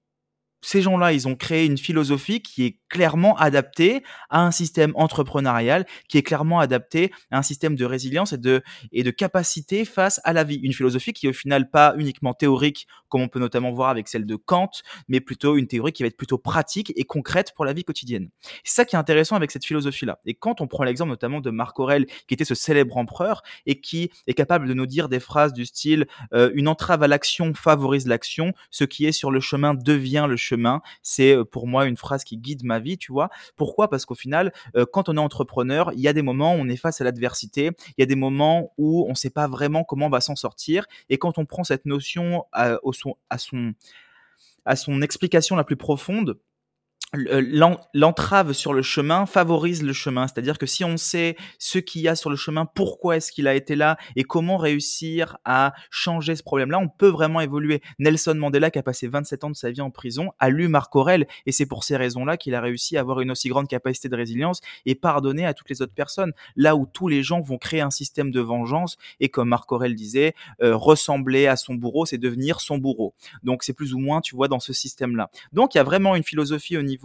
[0.61, 5.85] ces gens-là, ils ont créé une philosophie qui est clairement adaptée à un système entrepreneurial,
[6.09, 10.19] qui est clairement adapté à un système de résilience et de, et de capacité face
[10.23, 10.59] à la vie.
[10.63, 14.25] Une philosophie qui au final pas uniquement théorique, comme on peut notamment voir avec celle
[14.25, 14.71] de Kant,
[15.07, 18.29] mais plutôt une théorie qui va être plutôt pratique et concrète pour la vie quotidienne.
[18.63, 20.19] C'est ça qui est intéressant avec cette philosophie-là.
[20.25, 23.79] Et quand on prend l'exemple notamment de Marc Aurèle, qui était ce célèbre empereur et
[23.79, 27.53] qui est capable de nous dire des phrases du style euh, une entrave à l'action
[27.53, 30.46] favorise l'action, ce qui est sur le chemin devient le chemin.
[31.01, 33.29] C'est euh, pour moi une phrase qui guide ma vie, tu vois.
[33.55, 33.89] Pourquoi?
[33.89, 36.67] Parce qu'au final, euh, quand on est entrepreneur, il y a des moments où on
[36.69, 39.83] est face à l'adversité, il y a des moments où on ne sait pas vraiment
[39.83, 40.85] comment on va s'en sortir.
[41.09, 43.73] Et quand on prend cette notion à, son, à, son,
[44.65, 46.33] à son explication la plus profonde, euh,
[47.13, 50.27] l'entrave sur le chemin favorise le chemin.
[50.27, 53.47] C'est-à-dire que si on sait ce qu'il y a sur le chemin, pourquoi est-ce qu'il
[53.47, 57.81] a été là et comment réussir à changer ce problème-là, on peut vraiment évoluer.
[57.97, 60.93] Nelson Mandela, qui a passé 27 ans de sa vie en prison, a lu Marc
[60.97, 64.09] Aurel et c'est pour ces raisons-là qu'il a réussi à avoir une aussi grande capacité
[64.09, 66.33] de résilience et pardonner à toutes les autres personnes.
[66.57, 69.95] Là où tous les gens vont créer un système de vengeance et comme Marc Aurel
[69.95, 73.13] disait, euh, ressembler à son bourreau, c'est devenir son bourreau.
[73.43, 75.29] Donc c'est plus ou moins, tu vois, dans ce système-là.
[75.53, 76.96] Donc il y a vraiment une philosophie au niveau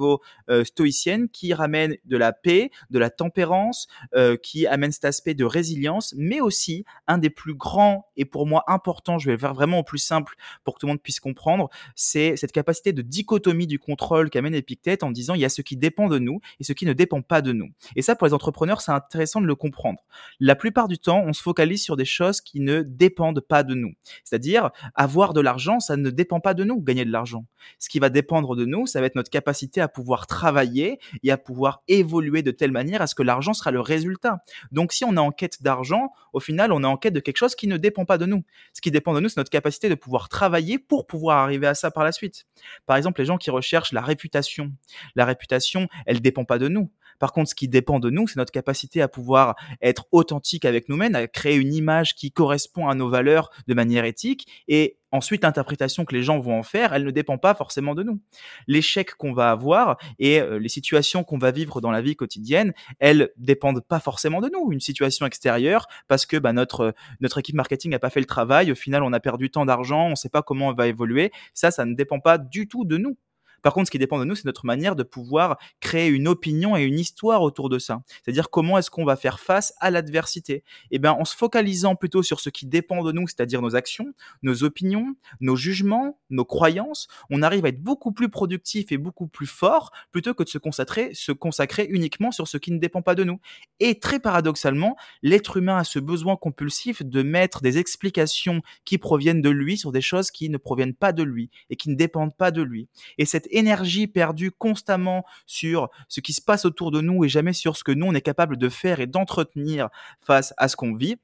[0.49, 5.35] euh, stoïcienne qui ramène de la paix, de la tempérance, euh, qui amène cet aspect
[5.35, 9.39] de résilience, mais aussi un des plus grands et pour moi important, je vais le
[9.39, 10.35] faire vraiment au plus simple
[10.65, 14.55] pour que tout le monde puisse comprendre, c'est cette capacité de dichotomie du contrôle qu'amène
[14.55, 16.93] Épictète en disant il y a ce qui dépend de nous et ce qui ne
[16.93, 17.69] dépend pas de nous.
[17.97, 20.01] Et ça, pour les entrepreneurs, c'est intéressant de le comprendre.
[20.41, 23.75] La plupart du temps, on se focalise sur des choses qui ne dépendent pas de
[23.75, 23.93] nous.
[24.25, 27.47] C'est-à-dire, avoir de l'argent, ça ne dépend pas de nous, gagner de l'argent.
[27.79, 31.31] Ce qui va dépendre de nous, ça va être notre capacité à pouvoir travailler et
[31.31, 34.39] à pouvoir évoluer de telle manière à ce que l'argent sera le résultat.
[34.71, 37.37] Donc si on est en quête d'argent, au final, on est en quête de quelque
[37.37, 38.45] chose qui ne dépend pas de nous.
[38.73, 41.75] Ce qui dépend de nous, c'est notre capacité de pouvoir travailler pour pouvoir arriver à
[41.75, 42.47] ça par la suite.
[42.87, 44.73] Par exemple, les gens qui recherchent la réputation.
[45.15, 46.91] La réputation, elle dépend pas de nous.
[47.23, 50.89] Par contre, ce qui dépend de nous, c'est notre capacité à pouvoir être authentique avec
[50.89, 55.45] nous-mêmes, à créer une image qui correspond à nos valeurs de manière éthique et ensuite
[55.45, 58.21] l'interprétation que les gens vont en faire, elle ne dépend pas forcément de nous.
[58.67, 62.73] L'échec qu'on va avoir et euh, les situations qu'on va vivre dans la vie quotidienne,
[62.99, 64.73] elles dépendent pas forcément de nous.
[64.73, 68.73] Une situation extérieure parce que bah, notre notre équipe marketing n'a pas fait le travail,
[68.73, 71.31] au final on a perdu tant d'argent, on ne sait pas comment on va évoluer.
[71.55, 73.17] Ça, ça ne dépend pas du tout de nous.
[73.63, 76.77] Par contre, ce qui dépend de nous, c'est notre manière de pouvoir créer une opinion
[76.77, 78.03] et une histoire autour de ça.
[78.23, 80.65] C'est-à-dire comment est-ce qu'on va faire face à l'adversité.
[80.91, 84.13] Eh bien, en se focalisant plutôt sur ce qui dépend de nous, c'est-à-dire nos actions,
[84.43, 89.27] nos opinions, nos jugements, nos croyances, on arrive à être beaucoup plus productif et beaucoup
[89.27, 93.03] plus fort plutôt que de se consacrer, se consacrer uniquement sur ce qui ne dépend
[93.03, 93.41] pas de nous.
[93.81, 99.43] Et très paradoxalement, l'être humain a ce besoin compulsif de mettre des explications qui proviennent
[99.43, 102.37] de lui sur des choses qui ne proviennent pas de lui et qui ne dépendent
[102.37, 102.89] pas de lui.
[103.19, 107.53] Et cette énergie perdue constamment sur ce qui se passe autour de nous et jamais
[107.53, 109.89] sur ce que nous, on est capable de faire et d'entretenir
[110.21, 111.19] face à ce qu'on vit,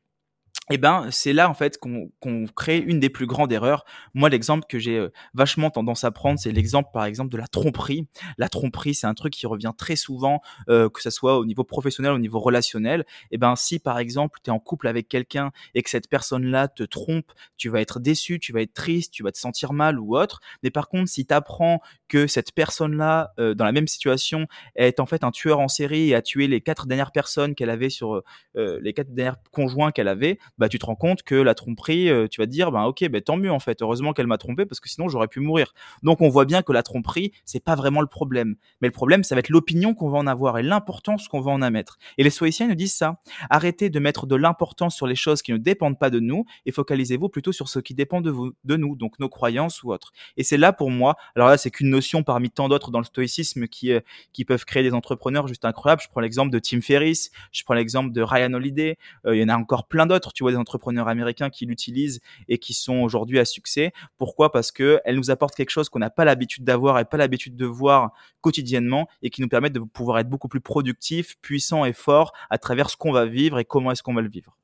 [0.70, 2.10] eh ben, c'est là en fait qu'on
[2.54, 3.84] crée une des plus grandes erreurs.
[4.14, 7.46] Moi, l'exemple que j'ai euh, vachement tendance à prendre, c'est l'exemple par exemple de la
[7.46, 8.06] tromperie.
[8.36, 11.64] La tromperie, c'est un truc qui revient très souvent, euh, que ce soit au niveau
[11.64, 13.06] professionnel, au niveau relationnel.
[13.30, 16.68] Eh ben, si par exemple tu es en couple avec quelqu'un et que cette personne-là
[16.68, 19.98] te trompe, tu vas être déçu, tu vas être triste, tu vas te sentir mal
[19.98, 20.40] ou autre.
[20.62, 24.46] Mais par contre, si tu apprends que cette personne-là, euh, dans la même situation,
[24.76, 27.70] est en fait un tueur en série et a tué les quatre dernières personnes qu'elle
[27.70, 28.22] avait sur
[28.54, 32.26] les quatre derniers conjoints qu'elle avait, bah, tu te rends compte que la tromperie, euh,
[32.28, 34.66] tu vas te dire, bah, ok, bah, tant mieux en fait, heureusement qu'elle m'a trompé
[34.66, 35.74] parce que sinon j'aurais pu mourir.
[36.02, 38.56] Donc on voit bien que la tromperie, c'est pas vraiment le problème.
[38.80, 41.52] Mais le problème, ça va être l'opinion qu'on va en avoir et l'importance qu'on va
[41.52, 41.98] en mettre.
[42.16, 43.20] Et les stoïciens nous disent ça.
[43.50, 46.72] Arrêtez de mettre de l'importance sur les choses qui ne dépendent pas de nous et
[46.72, 50.12] focalisez-vous plutôt sur ce qui dépend de, vous, de nous, donc nos croyances ou autres.
[50.36, 53.04] Et c'est là pour moi, alors là, c'est qu'une notion parmi tant d'autres dans le
[53.04, 54.00] stoïcisme qui, euh,
[54.32, 56.02] qui peuvent créer des entrepreneurs juste incroyables.
[56.02, 58.96] Je prends l'exemple de Tim Ferriss, je prends l'exemple de Ryan Holiday,
[59.26, 62.20] euh, il y en a encore plein d'autres, tu vois, des entrepreneurs américains qui l'utilisent
[62.48, 63.92] et qui sont aujourd'hui à succès.
[64.16, 64.52] Pourquoi?
[64.52, 67.56] Parce que elle nous apporte quelque chose qu'on n'a pas l'habitude d'avoir et pas l'habitude
[67.56, 71.92] de voir quotidiennement et qui nous permettent de pouvoir être beaucoup plus productifs, puissants et
[71.92, 74.56] forts à travers ce qu'on va vivre et comment est-ce qu'on va le vivre.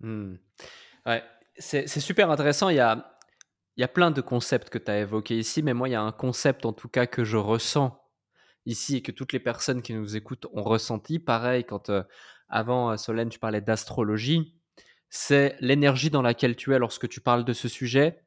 [0.00, 0.34] Hmm.
[1.06, 1.22] Ouais,
[1.58, 2.68] c'est super intéressant.
[2.68, 3.16] Il y a,
[3.76, 5.96] il y a plein de concepts que tu as évoqués ici, mais moi, il y
[5.96, 8.02] a un concept en tout cas que je ressens
[8.66, 11.18] ici et que toutes les personnes qui nous écoutent ont ressenti.
[11.18, 12.02] Pareil, quand euh,
[12.48, 14.55] avant, euh, Solène, tu parlais d'astrologie
[15.10, 18.22] c'est l'énergie dans laquelle tu es lorsque tu parles de ce sujet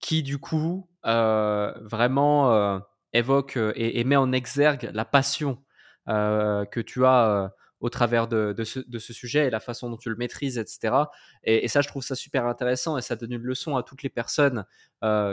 [0.00, 2.78] qui, du coup, euh, vraiment euh,
[3.12, 5.62] évoque euh, et, met en exergue la passion
[6.06, 10.56] que tu as au travers de, ce, sujet et la façon dont tu le maîtrises,
[10.56, 10.94] etc.
[11.44, 14.08] Et, ça, je trouve ça super intéressant et ça donne une leçon à toutes les
[14.08, 14.64] personnes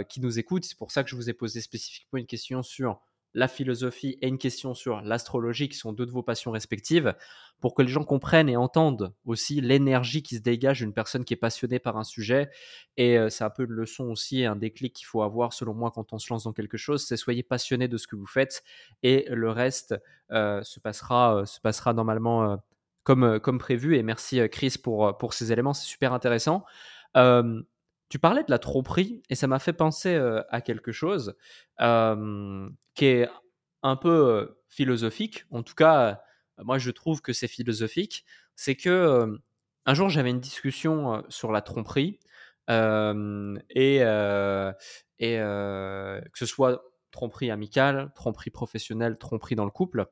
[0.09, 0.65] qui nous écoutent.
[0.65, 2.99] C'est pour ça que je vous ai posé spécifiquement une question sur
[3.35, 7.13] la philosophie et une question sur l'astrologie, qui sont deux de vos passions respectives,
[7.59, 11.33] pour que les gens comprennent et entendent aussi l'énergie qui se dégage d'une personne qui
[11.33, 12.49] est passionnée par un sujet.
[12.95, 15.91] Et euh, c'est un peu une leçon aussi, un déclic qu'il faut avoir, selon moi,
[15.93, 18.63] quand on se lance dans quelque chose, c'est soyez passionné de ce que vous faites,
[19.03, 19.93] et le reste
[20.31, 22.57] euh, se, passera, euh, se passera normalement
[23.03, 23.97] comme, comme prévu.
[23.97, 26.63] Et merci Chris pour, pour ces éléments, c'est super intéressant.
[28.09, 30.15] Tu parlais de la tromperie et ça m'a fait penser
[30.49, 31.35] à quelque chose
[31.79, 33.29] qui est
[33.83, 35.45] un peu philosophique.
[35.51, 36.21] En tout cas,
[36.59, 38.25] moi je trouve que c'est philosophique.
[38.55, 39.37] C'est que
[39.85, 42.19] un jour j'avais une discussion sur la tromperie
[42.69, 44.73] et que
[46.33, 50.07] ce soit tromperie amicale, tromperie professionnelle, tromperie dans le couple.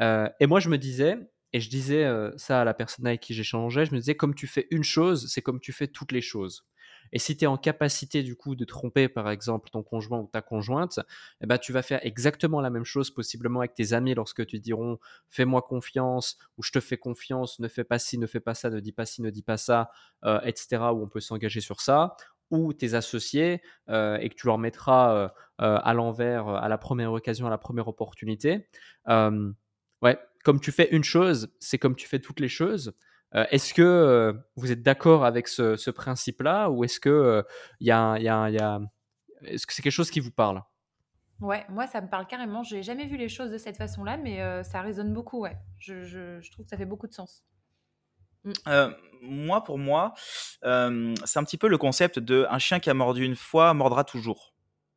[0.00, 1.18] et moi je me disais,
[1.52, 4.46] et je disais ça à la personne avec qui j'échangeais, je me disais comme tu
[4.46, 6.64] fais une chose, c'est comme tu fais toutes les choses.
[7.12, 10.26] Et si tu es en capacité du coup de tromper par exemple ton conjoint ou
[10.26, 11.00] ta conjointe,
[11.40, 14.58] eh ben, tu vas faire exactement la même chose possiblement avec tes amis lorsque tu
[14.58, 14.98] diront
[15.28, 18.70] fais-moi confiance ou je te fais confiance, ne fais pas ci, ne fais pas ça,
[18.70, 19.90] ne dis pas ci, ne dis pas ça,
[20.24, 20.82] euh, etc.
[20.92, 22.16] où on peut s'engager sur ça
[22.50, 25.28] ou tes associés euh, et que tu leur mettras euh,
[25.58, 28.68] à l'envers à la première occasion, à la première opportunité.
[29.08, 32.94] ouais, comme tu fais une chose, c'est comme tu fais toutes les choses.
[33.34, 37.44] Euh, est-ce que euh, vous êtes d'accord avec ce, principe-là ou est-ce que
[37.80, 40.62] il est-ce que c'est quelque chose qui vous parle?
[41.40, 42.62] Ouais, moi ça me parle carrément.
[42.62, 45.40] J'ai jamais vu les choses de cette façon-là, mais euh, ça résonne beaucoup.
[45.40, 47.44] Ouais, je, trouve que ça fait beaucoup de sens.
[48.44, 48.90] Mm.
[49.22, 50.14] moi, pour moi,
[50.62, 50.68] c'est
[51.38, 54.54] un petit peu le concept de un chien qui a mordu une fois mordra toujours.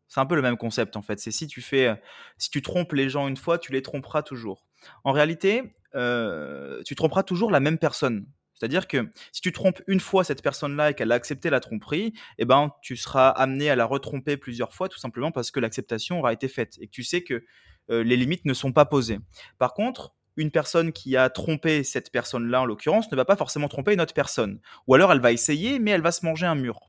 [0.09, 1.19] C'est un peu le même concept en fait.
[1.19, 1.99] C'est si tu fais,
[2.37, 4.65] si tu trompes les gens une fois, tu les tromperas toujours.
[5.03, 8.25] En réalité, euh, tu tromperas toujours la même personne.
[8.53, 12.13] C'est-à-dire que si tu trompes une fois cette personne-là et qu'elle a accepté la tromperie,
[12.39, 16.19] eh ben, tu seras amené à la retromper plusieurs fois, tout simplement parce que l'acceptation
[16.19, 17.43] aura été faite et que tu sais que
[17.89, 19.19] euh, les limites ne sont pas posées.
[19.59, 23.67] Par contre, une personne qui a trompé cette personne-là, en l'occurrence, ne va pas forcément
[23.67, 24.59] tromper une autre personne.
[24.87, 26.79] Ou alors elle va essayer, mais elle va se manger un mur.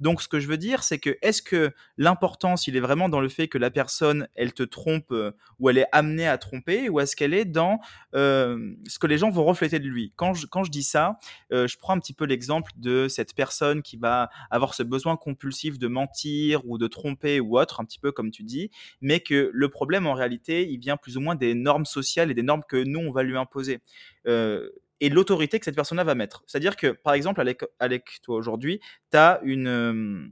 [0.00, 3.20] Donc ce que je veux dire, c'est que est-ce que l'importance, il est vraiment dans
[3.20, 6.88] le fait que la personne, elle te trompe euh, ou elle est amenée à tromper,
[6.88, 7.80] ou est-ce qu'elle est dans
[8.14, 10.12] euh, ce que les gens vont refléter de lui?
[10.16, 11.18] Quand je, quand je dis ça,
[11.52, 15.16] euh, je prends un petit peu l'exemple de cette personne qui va avoir ce besoin
[15.16, 19.20] compulsif de mentir ou de tromper ou autre, un petit peu comme tu dis, mais
[19.20, 22.42] que le problème en réalité, il vient plus ou moins des normes sociales et des
[22.42, 23.80] normes que nous, on va lui imposer.
[24.26, 24.70] Euh,
[25.00, 26.42] et l'autorité que cette personne-là va mettre.
[26.46, 27.40] C'est-à-dire que, par exemple,
[27.78, 28.80] avec, toi aujourd'hui,
[29.12, 30.28] tu as une, euh,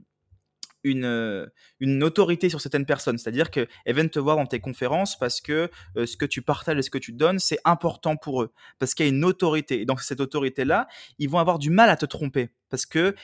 [0.85, 1.47] euh,
[1.79, 3.17] une autorité sur certaines personnes.
[3.17, 6.81] C'est-à-dire qu'elles viennent te voir dans tes conférences parce que ce que tu partages et
[6.81, 8.51] ce que tu donnes, c'est important pour eux.
[8.77, 9.81] Parce qu'il y a une autorité.
[9.81, 10.87] Et dans cette autorité-là,
[11.17, 12.49] ils vont avoir du mal à te tromper.
[12.69, 13.15] Parce que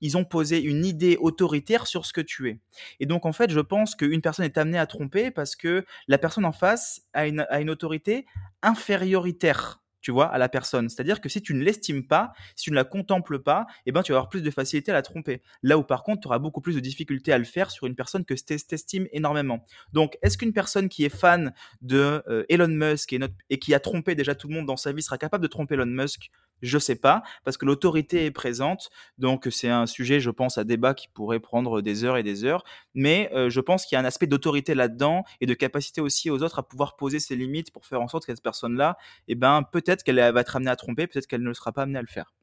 [0.00, 2.58] ils ont posé une idée autoritaire sur ce que tu es.
[3.00, 6.18] Et donc, en fait, je pense qu'une personne est amenée à tromper parce que la
[6.18, 8.26] personne en face a une, a une autorité
[8.62, 10.88] inférioritaire tu vois, à la personne.
[10.88, 14.02] C'est-à-dire que si tu ne l'estimes pas, si tu ne la contemples pas, eh ben,
[14.02, 15.42] tu vas avoir plus de facilité à la tromper.
[15.62, 17.94] Là où par contre, tu auras beaucoup plus de difficulté à le faire sur une
[17.94, 19.66] personne que tu estimes énormément.
[19.92, 21.52] Donc, est-ce qu'une personne qui est fan
[21.82, 24.92] de euh, Elon Musk et, et qui a trompé déjà tout le monde dans sa
[24.92, 26.30] vie sera capable de tromper Elon Musk?
[26.62, 28.90] Je sais pas, parce que l'autorité est présente.
[29.18, 32.44] Donc c'est un sujet, je pense, à débat qui pourrait prendre des heures et des
[32.44, 32.64] heures.
[32.94, 36.30] Mais euh, je pense qu'il y a un aspect d'autorité là-dedans et de capacité aussi
[36.30, 38.96] aux autres à pouvoir poser ses limites pour faire en sorte que cette personne-là,
[39.28, 41.98] eh ben, peut-être qu'elle va être amenée à tromper, peut-être qu'elle ne sera pas amenée
[41.98, 42.34] à le faire.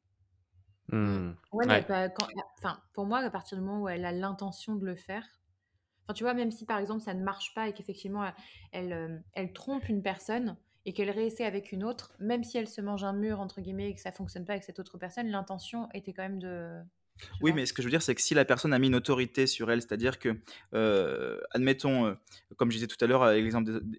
[0.90, 1.32] Mmh.
[1.52, 2.10] Ouais, Mais bah,
[2.60, 5.24] enfin, pour moi, à partir du moment où elle a l'intention de le faire,
[6.04, 8.32] enfin, tu vois, même si par exemple ça ne marche pas et qu'effectivement
[8.72, 12.68] elle, euh, elle trompe une personne, et qu'elle réessaie avec une autre, même si elle
[12.68, 15.28] se mange un mur, entre guillemets, et que ça fonctionne pas avec cette autre personne,
[15.28, 16.80] l'intention était quand même de...
[17.42, 18.96] Oui, mais ce que je veux dire, c'est que si la personne a mis une
[18.96, 20.38] autorité sur elle, c'est-à-dire que,
[20.74, 22.14] euh, admettons, euh,
[22.58, 23.26] comme je disais tout à l'heure,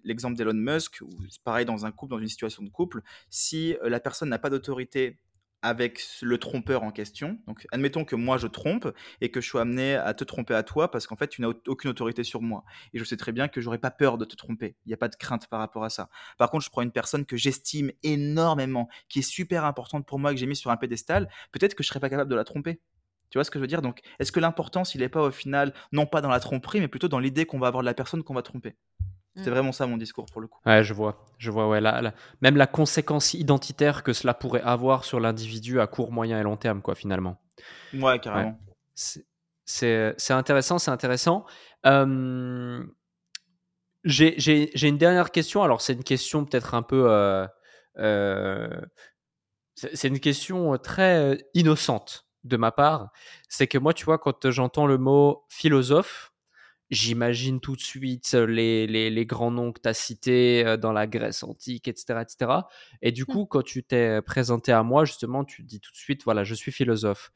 [0.03, 1.09] l'exemple d'Elon Musk, ou
[1.43, 4.49] pareil dans un couple, dans une situation de couple, si euh, la personne n'a pas
[4.49, 5.19] d'autorité
[5.63, 7.39] avec le trompeur en question.
[7.47, 8.87] Donc, admettons que moi je trompe
[9.21, 11.47] et que je sois amené à te tromper à toi parce qu'en fait tu n'as
[11.67, 12.63] aucune autorité sur moi.
[12.93, 14.75] Et je sais très bien que j'aurais pas peur de te tromper.
[14.85, 16.09] Il n'y a pas de crainte par rapport à ça.
[16.37, 20.31] Par contre, je prends une personne que j'estime énormément, qui est super importante pour moi,
[20.31, 21.27] que j'ai mis sur un pédestal.
[21.51, 22.79] Peut-être que je serais pas capable de la tromper.
[23.29, 23.81] Tu vois ce que je veux dire?
[23.81, 26.87] Donc, est-ce que l'importance, il n'est pas au final, non pas dans la tromperie, mais
[26.87, 28.75] plutôt dans l'idée qu'on va avoir de la personne qu'on va tromper?
[29.35, 29.53] C'est mm.
[29.53, 30.59] vraiment ça mon discours pour le coup.
[30.65, 31.81] Ouais, je vois, je vois, ouais,
[32.41, 36.57] même la conséquence identitaire que cela pourrait avoir sur l'individu à court, moyen et long
[36.57, 37.39] terme, quoi, finalement.
[37.93, 38.57] Ouais, carrément.
[38.95, 39.25] C'est
[40.29, 41.45] intéressant, c'est intéressant.
[44.03, 45.63] J'ai une dernière question.
[45.63, 47.07] Alors, c'est une question peut-être un peu,
[47.97, 48.69] euh,
[49.75, 53.09] c'est une question très innocente de ma part.
[53.49, 56.33] C'est que moi, tu vois, quand j'entends le mot philosophe,
[56.89, 61.43] j'imagine tout de suite les, les, grands noms que tu as cités dans la Grèce
[61.43, 62.21] antique, etc.
[62.21, 62.51] etc.
[63.01, 63.25] Et du mmh.
[63.25, 66.53] coup, quand tu t'es présenté à moi, justement, tu dis tout de suite, voilà, je
[66.53, 67.31] suis philosophe.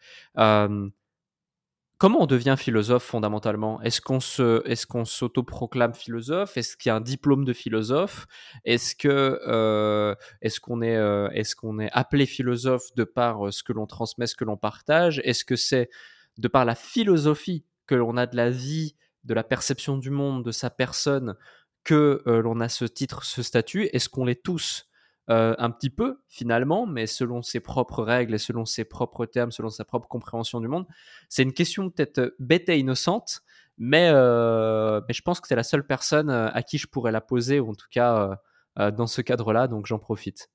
[2.01, 3.79] Comment on devient philosophe fondamentalement?
[3.83, 6.57] Est-ce qu'on se, est-ce qu'on s'autoproclame philosophe?
[6.57, 8.25] Est-ce qu'il y a un diplôme de philosophe?
[8.65, 13.51] Est-ce que, euh, est-ce qu'on est, euh, est-ce qu'on est appelé philosophe de par euh,
[13.51, 15.21] ce que l'on transmet, ce que l'on partage?
[15.23, 15.91] Est-ce que c'est
[16.39, 20.43] de par la philosophie que l'on a de la vie, de la perception du monde,
[20.43, 21.35] de sa personne,
[21.83, 23.91] que l'on a ce titre, ce statut?
[23.93, 24.90] Est-ce qu'on l'est tous?
[25.31, 29.51] Euh, un petit peu finalement, mais selon ses propres règles et selon ses propres termes,
[29.51, 30.85] selon sa propre compréhension du monde.
[31.29, 33.41] C'est une question peut-être euh, bête et innocente,
[33.77, 37.21] mais, euh, mais je pense que c'est la seule personne à qui je pourrais la
[37.21, 38.41] poser, ou en tout cas
[38.77, 40.49] dans ce cadre-là, donc j'en profite.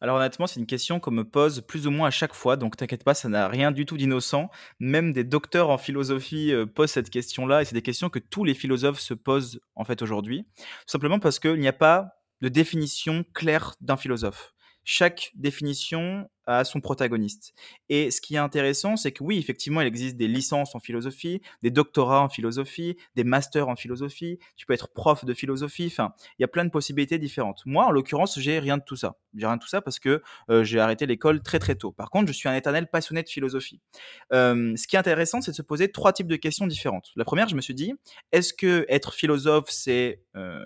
[0.00, 2.76] Alors honnêtement, c'est une question qu'on me pose plus ou moins à chaque fois, donc
[2.76, 4.50] t'inquiète pas, ça n'a rien du tout d'innocent.
[4.80, 8.54] Même des docteurs en philosophie posent cette question-là, et c'est des questions que tous les
[8.54, 10.46] philosophes se posent en fait aujourd'hui,
[10.86, 14.52] simplement parce qu'il n'y a pas de définition claire d'un philosophe.
[14.90, 17.52] Chaque définition a son protagoniste.
[17.90, 21.42] Et ce qui est intéressant, c'est que oui, effectivement, il existe des licences en philosophie,
[21.62, 26.14] des doctorats en philosophie, des masters en philosophie, tu peux être prof de philosophie, enfin,
[26.38, 27.60] il y a plein de possibilités différentes.
[27.66, 29.18] Moi, en l'occurrence, j'ai rien de tout ça.
[29.34, 31.92] J'ai rien de tout ça parce que euh, j'ai arrêté l'école très très tôt.
[31.92, 33.82] Par contre, je suis un éternel passionné de philosophie.
[34.32, 37.10] Euh, ce qui est intéressant, c'est de se poser trois types de questions différentes.
[37.14, 37.92] La première, je me suis dit,
[38.32, 40.64] est-ce que être philosophe, c'est euh,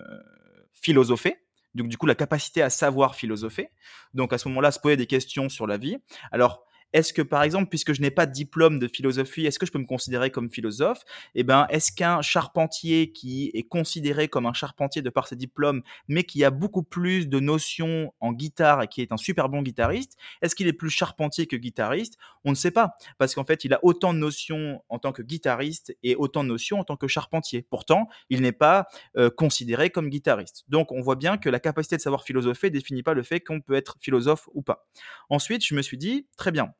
[0.71, 1.42] philosopher?
[1.75, 3.69] Donc du coup la capacité à savoir philosopher.
[4.13, 5.97] Donc à ce moment-là, se poser des questions sur la vie.
[6.31, 9.65] Alors est-ce que, par exemple, puisque je n'ai pas de diplôme de philosophie, est-ce que
[9.65, 11.03] je peux me considérer comme philosophe?
[11.35, 15.81] Eh ben, est-ce qu'un charpentier qui est considéré comme un charpentier de par ses diplômes,
[16.07, 19.61] mais qui a beaucoup plus de notions en guitare et qui est un super bon
[19.63, 22.17] guitariste, est-ce qu'il est plus charpentier que guitariste?
[22.45, 25.23] On ne sait pas, parce qu'en fait, il a autant de notions en tant que
[25.23, 27.65] guitariste et autant de notions en tant que charpentier.
[27.69, 28.87] Pourtant, il n'est pas
[29.17, 30.63] euh, considéré comme guitariste.
[30.67, 33.61] Donc, on voit bien que la capacité de savoir philosopher définit pas le fait qu'on
[33.61, 34.85] peut être philosophe ou pas.
[35.29, 36.73] Ensuite, je me suis dit, très bien,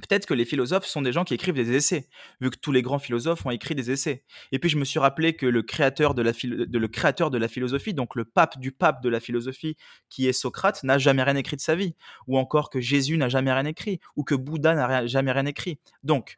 [0.00, 2.08] Peut-être que les philosophes sont des gens qui écrivent des essais,
[2.40, 4.24] vu que tous les grands philosophes ont écrit des essais.
[4.52, 7.48] Et puis je me suis rappelé que le créateur de la, le créateur de la
[7.48, 9.76] philosophie, donc le pape du pape de la philosophie,
[10.08, 11.94] qui est Socrate, n'a jamais rien écrit de sa vie.
[12.26, 15.78] Ou encore que Jésus n'a jamais rien écrit, ou que Bouddha n'a jamais rien écrit.
[16.02, 16.36] Donc,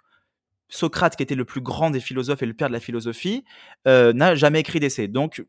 [0.69, 3.45] Socrate, qui était le plus grand des philosophes et le père de la philosophie,
[3.87, 5.07] euh, n'a jamais écrit d'essai.
[5.07, 5.45] Donc,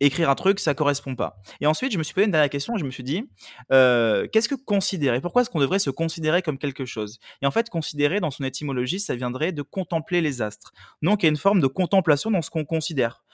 [0.00, 1.40] écrire un truc, ça correspond pas.
[1.60, 3.24] Et ensuite, je me suis posé une dernière question, je me suis dit,
[3.72, 5.20] euh, qu'est-ce que considérer?
[5.20, 7.18] Pourquoi est-ce qu'on devrait se considérer comme quelque chose?
[7.42, 10.72] Et en fait, considérer, dans son étymologie, ça viendrait de contempler les astres.
[11.02, 13.24] Donc, il y a une forme de contemplation dans ce qu'on considère.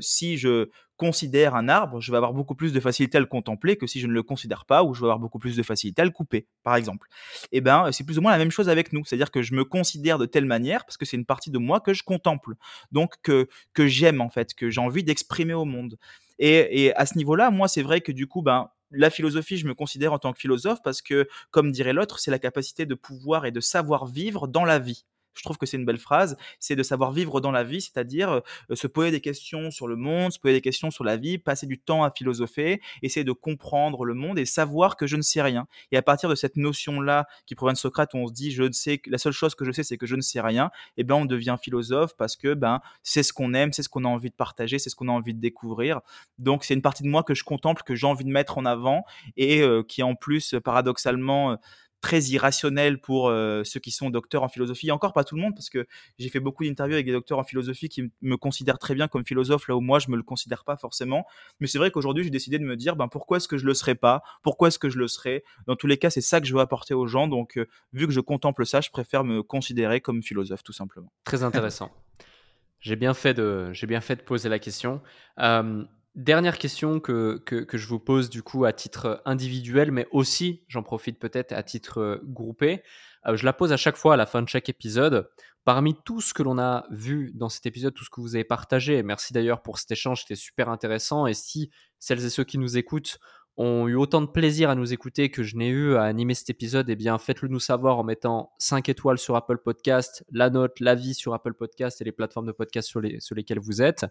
[0.00, 3.76] Si je considère un arbre, je vais avoir beaucoup plus de facilité à le contempler
[3.76, 6.02] que si je ne le considère pas, ou je vais avoir beaucoup plus de facilité
[6.02, 7.08] à le couper, par exemple.
[7.52, 9.04] Et eh ben, c'est plus ou moins la même chose avec nous.
[9.04, 11.80] C'est-à-dire que je me considère de telle manière parce que c'est une partie de moi
[11.80, 12.54] que je contemple,
[12.92, 15.96] donc que, que j'aime en fait, que j'ai envie d'exprimer au monde.
[16.38, 19.66] Et, et à ce niveau-là, moi, c'est vrai que du coup, ben, la philosophie, je
[19.66, 22.94] me considère en tant que philosophe parce que, comme dirait l'autre, c'est la capacité de
[22.94, 25.04] pouvoir et de savoir vivre dans la vie
[25.38, 28.30] je trouve que c'est une belle phrase, c'est de savoir vivre dans la vie, c'est-à-dire
[28.30, 31.38] euh, se poser des questions sur le monde, se poser des questions sur la vie,
[31.38, 35.22] passer du temps à philosopher, essayer de comprendre le monde et savoir que je ne
[35.22, 35.66] sais rien.
[35.92, 38.64] Et à partir de cette notion-là qui provient de Socrate, où on se dit je
[38.64, 41.02] ne sais, la seule chose que je sais, c'est que je ne sais rien, et
[41.02, 44.04] eh ben on devient philosophe parce que ben c'est ce qu'on aime, c'est ce qu'on
[44.04, 46.00] a envie de partager, c'est ce qu'on a envie de découvrir.
[46.38, 48.64] Donc c'est une partie de moi que je contemple, que j'ai envie de mettre en
[48.64, 49.04] avant
[49.36, 51.58] et euh, qui en plus paradoxalement
[52.00, 54.88] très irrationnel pour euh, ceux qui sont docteurs en philosophie.
[54.88, 55.86] Et encore pas tout le monde, parce que
[56.18, 59.24] j'ai fait beaucoup d'interviews avec des docteurs en philosophie qui me considèrent très bien comme
[59.24, 61.26] philosophe, là où moi je me le considère pas forcément.
[61.60, 63.74] Mais c'est vrai qu'aujourd'hui j'ai décidé de me dire, ben pourquoi est-ce que je le
[63.74, 64.22] serais pas?
[64.42, 65.44] Pourquoi est-ce que je le serais?
[65.66, 67.28] Dans tous les cas, c'est ça que je veux apporter aux gens.
[67.28, 71.12] Donc, euh, vu que je contemple ça, je préfère me considérer comme philosophe, tout simplement.
[71.24, 71.90] Très intéressant.
[72.80, 75.00] j'ai bien fait de, j'ai bien fait de poser la question.
[75.40, 75.84] Euh,
[76.18, 80.82] Dernière question que, que, je vous pose du coup à titre individuel, mais aussi, j'en
[80.82, 82.82] profite peut-être à titre euh, groupé.
[83.28, 85.30] Euh, je la pose à chaque fois à la fin de chaque épisode.
[85.64, 88.42] Parmi tout ce que l'on a vu dans cet épisode, tout ce que vous avez
[88.42, 91.28] partagé, merci d'ailleurs pour cet échange, c'était super intéressant.
[91.28, 91.70] Et si
[92.00, 93.20] celles et ceux qui nous écoutent
[93.56, 96.50] ont eu autant de plaisir à nous écouter que je n'ai eu à animer cet
[96.50, 100.80] épisode, eh bien faites-le nous savoir en mettant 5 étoiles sur Apple Podcast, la note,
[100.80, 104.04] l'avis sur Apple Podcast et les plateformes de podcast sur, les, sur lesquelles vous êtes.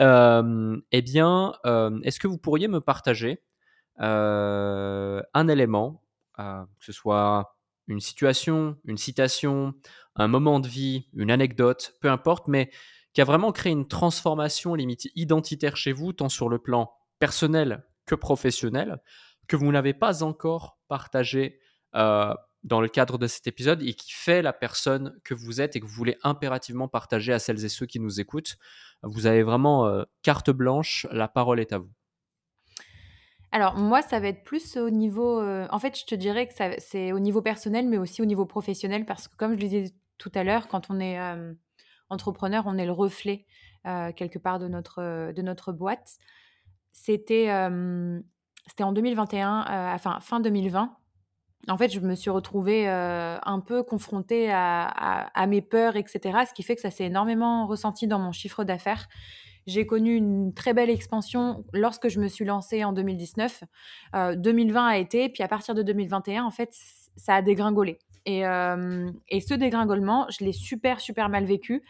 [0.00, 3.42] Euh, eh bien, euh, est-ce que vous pourriez me partager
[4.00, 6.02] euh, un élément,
[6.36, 7.56] que ce soit
[7.88, 9.74] une situation, une citation,
[10.14, 12.70] un moment de vie, une anecdote, peu importe, mais
[13.12, 17.84] qui a vraiment créé une transformation limite identitaire chez vous, tant sur le plan personnel
[18.06, 19.00] que professionnel,
[19.48, 21.58] que vous n'avez pas encore partagé
[22.68, 25.80] dans le cadre de cet épisode et qui fait la personne que vous êtes et
[25.80, 28.58] que vous voulez impérativement partager à celles et ceux qui nous écoutent.
[29.02, 31.90] Vous avez vraiment euh, carte blanche, la parole est à vous.
[33.50, 35.40] Alors moi, ça va être plus au niveau...
[35.40, 38.44] Euh, en fait, je te dirais que c'est au niveau personnel, mais aussi au niveau
[38.44, 41.54] professionnel, parce que comme je le disais tout à l'heure, quand on est euh,
[42.10, 43.46] entrepreneur, on est le reflet
[44.16, 46.18] quelque part de notre, de notre boîte.
[46.92, 47.48] C'était
[48.66, 50.94] c'était en 2021, enfin fin 2020
[51.66, 56.20] en fait, je me suis retrouvée euh, un peu confrontée à, mes peurs, etc.
[56.48, 59.08] Ce qui fait que ça s'est énormément ressenti dans mon chiffre d'affaires.
[59.66, 63.64] J'ai connu une très belle expansion lorsque je me suis lancée en 2019.
[64.36, 66.74] 2020 euh, a été, puis à partir de 2021, en fait,
[67.16, 67.98] ça a dégringolé.
[68.24, 71.82] Et, euh, et ce dégringolement, je l'ai super, super mal vécu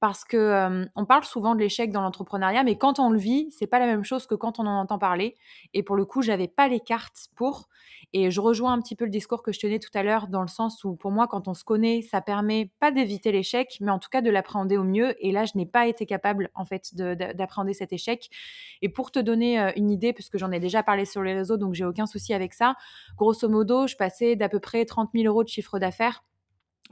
[0.00, 3.66] parce que on parle souvent de l'échec dans l'entrepreneuriat, mais quand on le vit, c'est
[3.66, 5.36] pas la même chose que quand on en entend parler.
[5.74, 7.68] Et pour le coup, j'avais pas les cartes pour.
[8.12, 10.40] Et je rejoins un petit peu le discours que je tenais tout à l'heure, dans
[10.42, 13.92] le sens où pour moi, quand on se connaît, ça permet pas d'éviter l'échec, mais
[13.92, 15.14] en tout cas de l'appréhender au mieux.
[15.24, 18.30] Et là, je n'ai pas été capable en fait d'appréhender cet échec.
[18.82, 21.74] Et pour te donner une idée, puisque j'en ai déjà parlé sur les réseaux, donc
[21.74, 22.74] j'ai aucun souci avec ça.
[23.16, 26.24] Grosso modo, je passais d'à peu près 30 000 euros de chiffre d'affaires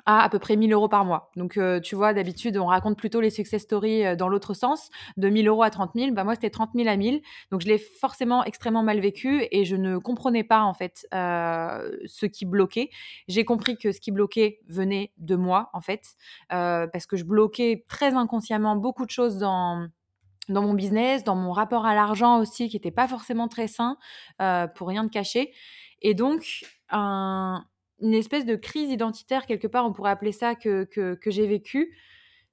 [0.06, 1.30] à à peu près 1000 euros par mois.
[1.36, 4.90] Donc, euh, tu vois, d'habitude, on raconte plutôt les success stories euh, dans l'autre sens,
[5.16, 6.12] de 1000 euros à 30 000.
[6.12, 7.20] Bah, moi, c'était 30 000 à 1000.
[7.50, 11.90] Donc, je l'ai forcément extrêmement mal vécu et je ne comprenais pas, en fait, euh,
[12.06, 12.90] ce qui bloquait.
[13.28, 16.14] J'ai compris que ce qui bloquait venait de moi, en fait,
[16.48, 19.88] parce que je bloquais très inconsciemment beaucoup de choses dans
[20.48, 23.98] dans mon business, dans mon rapport à l'argent aussi, qui n'était pas forcément très sain,
[24.74, 25.52] pour rien de cacher.
[26.00, 27.64] Et donc, un,
[28.00, 31.96] une espèce de crise identitaire, quelque part, on pourrait appeler ça, que, que, j'ai vécu.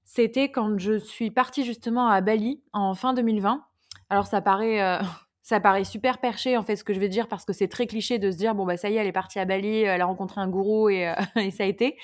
[0.04, 3.64] C'était quand je suis partie justement à Bali en fin 2020.
[4.10, 5.00] Alors ça paraît, euh,
[5.42, 7.88] ça paraît super perché en fait ce que je vais dire parce que c'est très
[7.88, 10.02] cliché de se dire bon bah ça y est elle est partie à Bali, elle
[10.02, 11.98] a rencontré un gourou et, euh, et ça a été.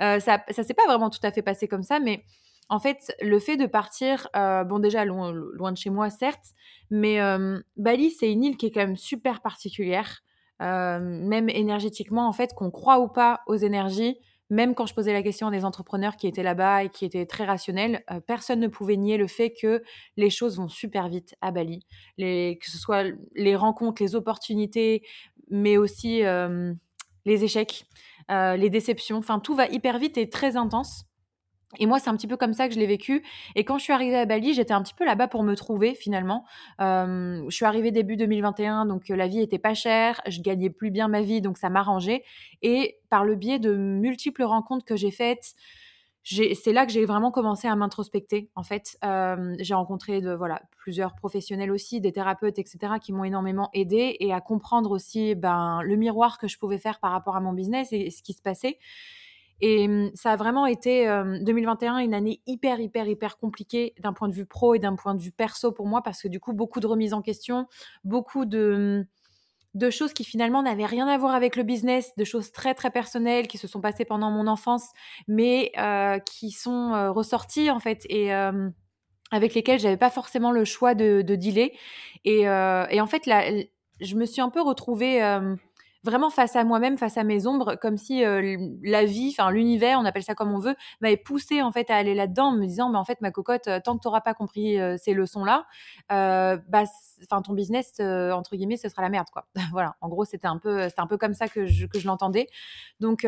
[0.00, 2.24] Euh, ça, ça s'est pas vraiment tout à fait passé comme ça, mais
[2.70, 6.54] en fait le fait de partir, bon déjà loin, loin, de chez moi certes,
[6.90, 7.18] mais
[7.76, 10.23] Bali c'est une île qui est quand même super particulière.
[10.60, 14.18] Même énergétiquement, en fait, qu'on croit ou pas aux énergies,
[14.50, 17.26] même quand je posais la question à des entrepreneurs qui étaient là-bas et qui étaient
[17.26, 19.82] très rationnels, personne ne pouvait nier le fait que
[20.16, 21.86] les choses vont super vite à Bali.
[22.18, 23.04] Que ce soit
[23.34, 25.02] les rencontres, les opportunités,
[25.50, 26.22] mais aussi
[27.24, 27.86] les échecs,
[28.28, 29.16] les déceptions.
[29.16, 31.06] Enfin, tout va hyper vite et très intense.
[31.78, 33.22] Et moi, c'est un petit peu comme ça que je l'ai vécu.
[33.54, 35.94] Et quand je suis arrivée à Bali, j'étais un petit peu là-bas pour me trouver
[35.94, 36.44] finalement.
[36.78, 41.08] je suis arrivée début 2021, donc la vie était pas chère, je gagnais plus bien
[41.08, 42.24] ma vie, donc ça m'arrangeait.
[42.62, 45.54] Et par le biais de multiples rencontres que j'ai faites,
[46.24, 48.48] c'est là que j'ai vraiment commencé à m'introspecter.
[48.54, 48.98] En fait,
[49.58, 54.40] j'ai rencontré voilà, plusieurs professionnels aussi, des thérapeutes, etc., qui m'ont énormément aidé et à
[54.40, 58.10] comprendre aussi ben, le miroir que je pouvais faire par rapport à mon business et
[58.10, 58.78] ce qui se passait.
[59.66, 61.06] Et mmh, ça a vraiment été
[61.40, 65.14] 2021 une année hyper, hyper, hyper compliquée d'un point de vue pro et d'un point
[65.14, 67.66] de vue perso pour moi, parce que du coup, beaucoup de remises en question,
[68.04, 69.06] beaucoup de,
[69.80, 72.90] mmh, choses qui finalement n'avaient rien à voir avec le business, de choses très, très
[72.90, 74.90] personnelles qui se sont passées pendant mon enfance,
[75.28, 75.72] mais
[76.26, 78.04] qui sont ressorties en fait.
[78.10, 78.34] Et
[79.30, 81.70] avec lesquelles j'avais pas forcément le choix de, de dealer.
[82.26, 83.44] Et, et, en fait, là,
[83.98, 85.22] je me suis un peu retrouvée
[86.04, 89.98] vraiment face à moi-même, face à mes ombres, comme si euh, la vie, enfin l'univers,
[89.98, 92.66] on appelle ça comme on veut, m'avait poussé en fait à aller là-dedans, en me
[92.66, 95.14] disant, mais en fait ma cocotte, euh, tant que tu n'auras pas compris euh, ces
[95.14, 95.66] leçons-là,
[96.10, 96.84] bah,
[97.22, 99.46] enfin ton business entre guillemets, ce sera la merde quoi.
[99.72, 102.06] voilà, en gros c'était un peu, c'était un peu comme ça que je, que je
[102.06, 102.46] l'entendais.
[103.00, 103.26] Donc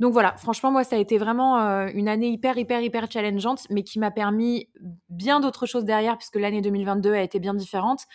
[0.00, 1.58] donc voilà, franchement, moi, ça a été vraiment
[1.88, 4.70] une année hyper, hyper, hyper challengeante, mais qui m'a permis
[5.10, 8.06] bien d'autres choses derrière, puisque l'année 2022 a été bien différente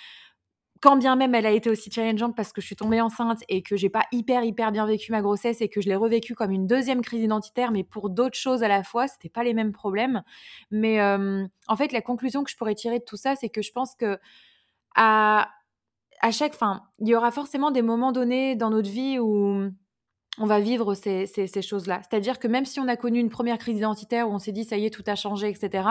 [0.82, 3.62] quand bien même elle a été aussi challengeante parce que je suis tombée enceinte et
[3.62, 6.52] que j'ai pas hyper hyper bien vécu ma grossesse et que je l'ai revécu comme
[6.52, 9.72] une deuxième crise identitaire mais pour d'autres choses à la fois c'était pas les mêmes
[9.72, 10.24] problèmes
[10.72, 13.72] mais en fait la conclusion que je pourrais tirer de tout ça c'est que je
[13.72, 14.20] pense que
[14.96, 15.50] à
[16.22, 19.70] à chaque fin il y aura forcément des moments donnés dans notre vie où
[20.38, 22.02] on va vivre ces, ces choses-là.
[22.08, 24.66] C'est-à-dire que même si on a connu une première crise identitaire où on s'est dit
[24.66, 25.88] ça y est, tout a changé, etc.,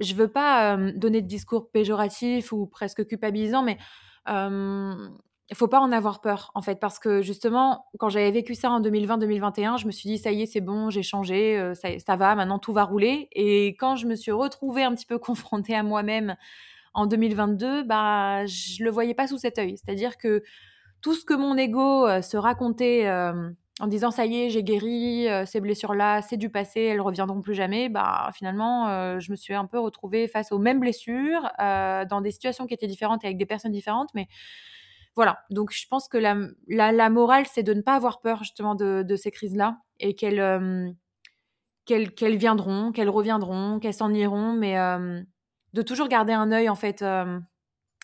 [0.00, 3.78] je veux pas donner de discours péjoratif ou presque culpabilisant, mais
[4.26, 6.80] il faut pas en avoir peur en fait.
[6.80, 10.42] Parce que justement quand j'avais vécu ça en 2020-2021 je me suis dit ça y
[10.42, 13.28] est c'est bon j'ai changé ça, ça, va maintenant tout va rouler.
[13.32, 16.36] Et quand je me suis retrouvée un petit peu confrontée à moi-même
[16.94, 19.76] en 2022 bah je le voyais pas sous cet œil.
[19.76, 20.42] C'est à dire que
[21.02, 23.06] tout ce que mon ego se racontait
[23.80, 27.40] en disant ça y est, j'ai guéri, euh, ces blessures-là, c'est du passé, elles reviendront
[27.40, 31.50] plus jamais, bah finalement, euh, je me suis un peu retrouvée face aux mêmes blessures,
[31.60, 34.28] euh, dans des situations qui étaient différentes et avec des personnes différentes, mais
[35.16, 36.36] voilà, donc je pense que la,
[36.68, 40.94] la, morale, c'est de ne pas avoir peur justement de, de ces crises-là et qu'elles
[41.86, 44.76] qu'elles viendront, qu'elles reviendront, qu'elles s'en iront, mais
[45.72, 47.04] de toujours garder un œil en fait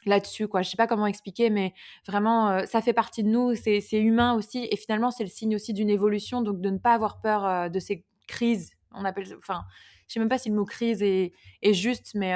[0.07, 0.49] là-dessus.
[0.49, 0.63] Quoi.
[0.63, 1.75] Je sais pas comment expliquer, mais
[2.07, 5.73] vraiment, ça fait partie de nous, c'est humain aussi, et finalement, c'est le signe aussi
[5.73, 8.71] d'une évolution, donc de ne pas avoir peur de ces crises.
[8.93, 9.65] On appelle, enfin,
[10.09, 12.35] je sais même pas si le mot crise est, est juste, mais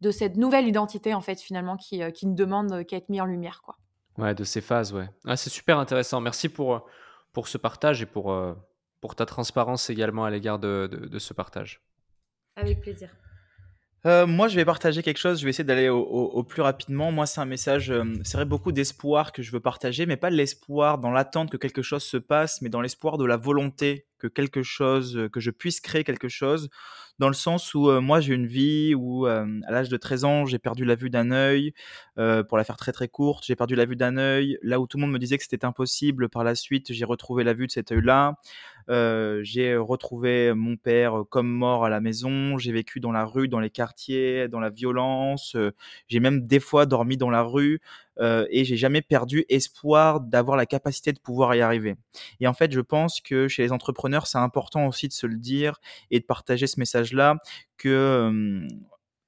[0.00, 3.26] de cette nouvelle identité en fait finalement qui, qui ne demande qu'à être mis en
[3.26, 3.76] lumière, quoi.
[4.18, 5.08] Ouais, de ces phases, ouais.
[5.26, 6.20] Ah, c'est super intéressant.
[6.20, 6.86] Merci pour,
[7.32, 8.34] pour ce partage et pour,
[9.00, 11.82] pour ta transparence également à l'égard de, de ce partage.
[12.56, 13.10] Avec plaisir.
[14.06, 15.40] Euh, moi, je vais partager quelque chose.
[15.40, 17.12] Je vais essayer d'aller au, plus rapidement.
[17.12, 17.90] Moi, c'est un message.
[17.90, 21.56] Euh, c'est vrai beaucoup d'espoir que je veux partager, mais pas l'espoir dans l'attente que
[21.56, 25.50] quelque chose se passe, mais dans l'espoir de la volonté que quelque chose, que je
[25.50, 26.68] puisse créer quelque chose,
[27.18, 30.44] dans le sens où euh, moi j'ai une vie où à l'âge de 13 ans
[30.44, 31.72] j'ai perdu la vue d'un œil,
[32.16, 34.58] pour la faire très très courte, j'ai perdu la vue d'un œil.
[34.62, 37.44] Là où tout le monde me disait que c'était impossible, par la suite j'ai retrouvé
[37.44, 38.34] la vue de cet œil-là.
[38.90, 42.58] Euh, j'ai retrouvé mon père comme mort à la maison.
[42.58, 45.56] J'ai vécu dans la rue, dans les quartiers, dans la violence.
[46.08, 47.80] j'ai même des fois dormi dans la rue
[48.18, 51.96] euh, et j'ai jamais perdu espoir d'avoir la capacité de pouvoir y arriver.
[52.40, 55.36] Et en fait, je pense que chez les entrepreneurs, c'est important aussi de se le
[55.36, 55.80] dire
[56.10, 57.36] et de partager ce message-là
[57.78, 58.66] que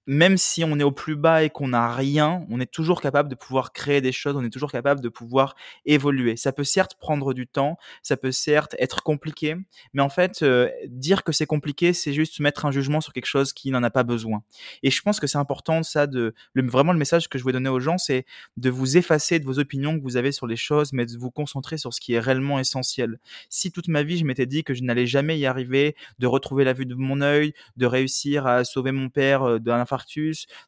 [0.06, 3.28] même si on est au plus bas et qu'on n'a rien, on est toujours capable
[3.28, 5.54] de pouvoir créer des choses, on est toujours capable de pouvoir
[5.84, 6.36] évoluer.
[6.36, 9.56] Ça peut certes prendre du temps, ça peut certes être compliqué,
[9.92, 13.26] mais en fait, euh, dire que c'est compliqué, c'est juste mettre un jugement sur quelque
[13.26, 14.42] chose qui n'en a pas besoin.
[14.82, 17.68] Et je pense que c'est important ça de vraiment le message que je veux donner
[17.68, 18.24] aux gens, c'est
[18.56, 21.30] de vous effacer de vos opinions que vous avez sur les choses, mais de vous
[21.30, 23.18] concentrer sur ce qui est réellement essentiel.
[23.48, 26.64] Si toute ma vie je m'étais dit que je n'allais jamais y arriver, de retrouver
[26.64, 29.58] la vue de mon œil, de réussir à sauver mon père euh,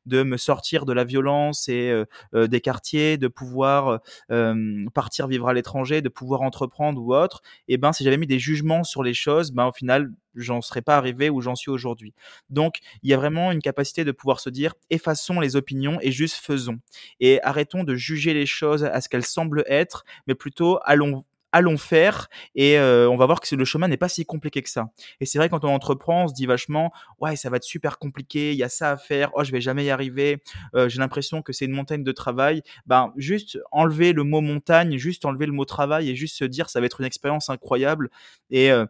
[0.06, 5.26] de me sortir de la violence et euh, euh, des quartiers, de pouvoir euh, partir
[5.26, 8.38] vivre à l'étranger, de pouvoir entreprendre ou autre, et eh ben si j'avais mis des
[8.38, 12.12] jugements sur les choses, ben au final j'en serais pas arrivé où j'en suis aujourd'hui.
[12.51, 16.10] Donc, il y a vraiment une capacité de pouvoir se dire effaçons les opinions et
[16.10, 16.80] juste faisons.
[17.20, 21.24] Et arrêtons de juger les choses à ce qu'elles semblent être, mais plutôt allons
[21.55, 24.68] allons faire et euh, on va voir que le chemin n'est pas si compliqué que
[24.68, 24.90] ça.
[25.20, 27.98] Et c'est vrai quand on entreprend, on se dit vachement ouais ça va être super
[27.98, 30.43] compliqué, il y a ça à faire, oh je vais jamais y arriver,
[30.74, 32.62] euh, j'ai l'impression que c'est une montagne de travail.
[32.86, 36.68] Ben juste enlever le mot montagne, juste enlever le mot travail et juste se dire
[36.68, 38.10] ça va être une expérience incroyable
[38.51, 38.86] et euh,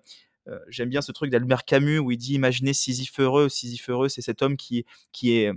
[0.68, 3.48] j'aime bien ce truc d'Albert Camus où il dit imaginez Sisyphe heureux.
[3.88, 5.52] Heureux, c'est cet homme qui, qui est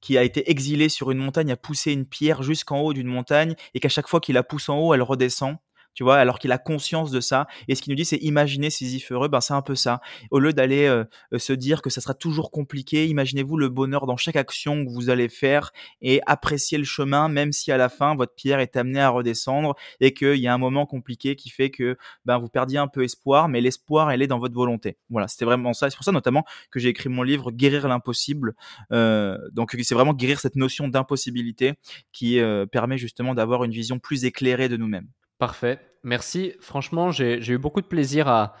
[0.00, 3.54] qui a été exilé sur une montagne a poussé une pierre jusqu'en haut d'une montagne
[3.74, 5.56] et qu'à chaque fois qu'il la pousse en haut, elle redescend
[5.94, 7.46] tu vois, alors qu'il a conscience de ça.
[7.68, 10.00] Et ce qu'il nous dit, c'est imaginer Sisyphe heureux, ben c'est un peu ça.
[10.30, 14.06] Au lieu d'aller euh, euh, se dire que ça sera toujours compliqué, imaginez-vous le bonheur
[14.06, 15.72] dans chaque action que vous allez faire
[16.02, 19.74] et apprécier le chemin, même si à la fin votre pierre est amenée à redescendre
[20.00, 23.04] et qu'il y a un moment compliqué qui fait que ben vous perdiez un peu
[23.04, 24.98] espoir, mais l'espoir elle est dans votre volonté.
[25.10, 25.90] Voilà, c'était vraiment ça.
[25.90, 28.54] C'est pour ça notamment que j'ai écrit mon livre Guérir l'impossible.
[28.92, 31.74] Euh, donc c'est vraiment guérir cette notion d'impossibilité
[32.12, 32.40] qui
[32.72, 35.08] permet justement d'avoir une vision plus éclairée de nous-mêmes.
[35.38, 35.80] Parfait.
[36.02, 36.54] Merci.
[36.60, 38.56] Franchement, j'ai eu beaucoup de plaisir à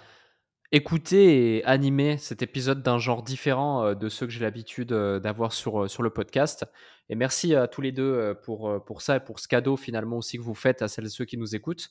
[0.74, 5.20] écouter et animer cet épisode d'un genre différent euh, de ceux que j'ai l'habitude euh,
[5.20, 6.66] d'avoir sur, euh, sur le podcast.
[7.08, 10.42] Et merci à tous les deux pour, ça et pour ce cadeau finalement aussi que
[10.42, 11.90] vous faites à celles et ceux qui nous écoutent.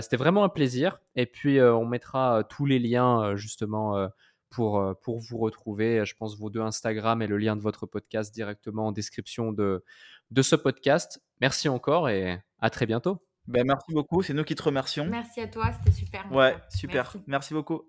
[0.00, 1.00] C'était vraiment un plaisir.
[1.16, 4.10] Et puis, on mettra tous les liens justement
[4.50, 6.04] pour, vous retrouver.
[6.04, 9.82] Je pense vos deux Instagram et le lien de votre podcast directement en description de,
[10.30, 11.22] de ce podcast.
[11.40, 13.31] Merci encore et à très bientôt.
[13.52, 15.04] Ben, merci beaucoup, c'est nous qui te remercions.
[15.04, 16.24] Merci à toi, c'était super.
[16.32, 17.14] Ouais, super.
[17.26, 17.82] merci beaucoup.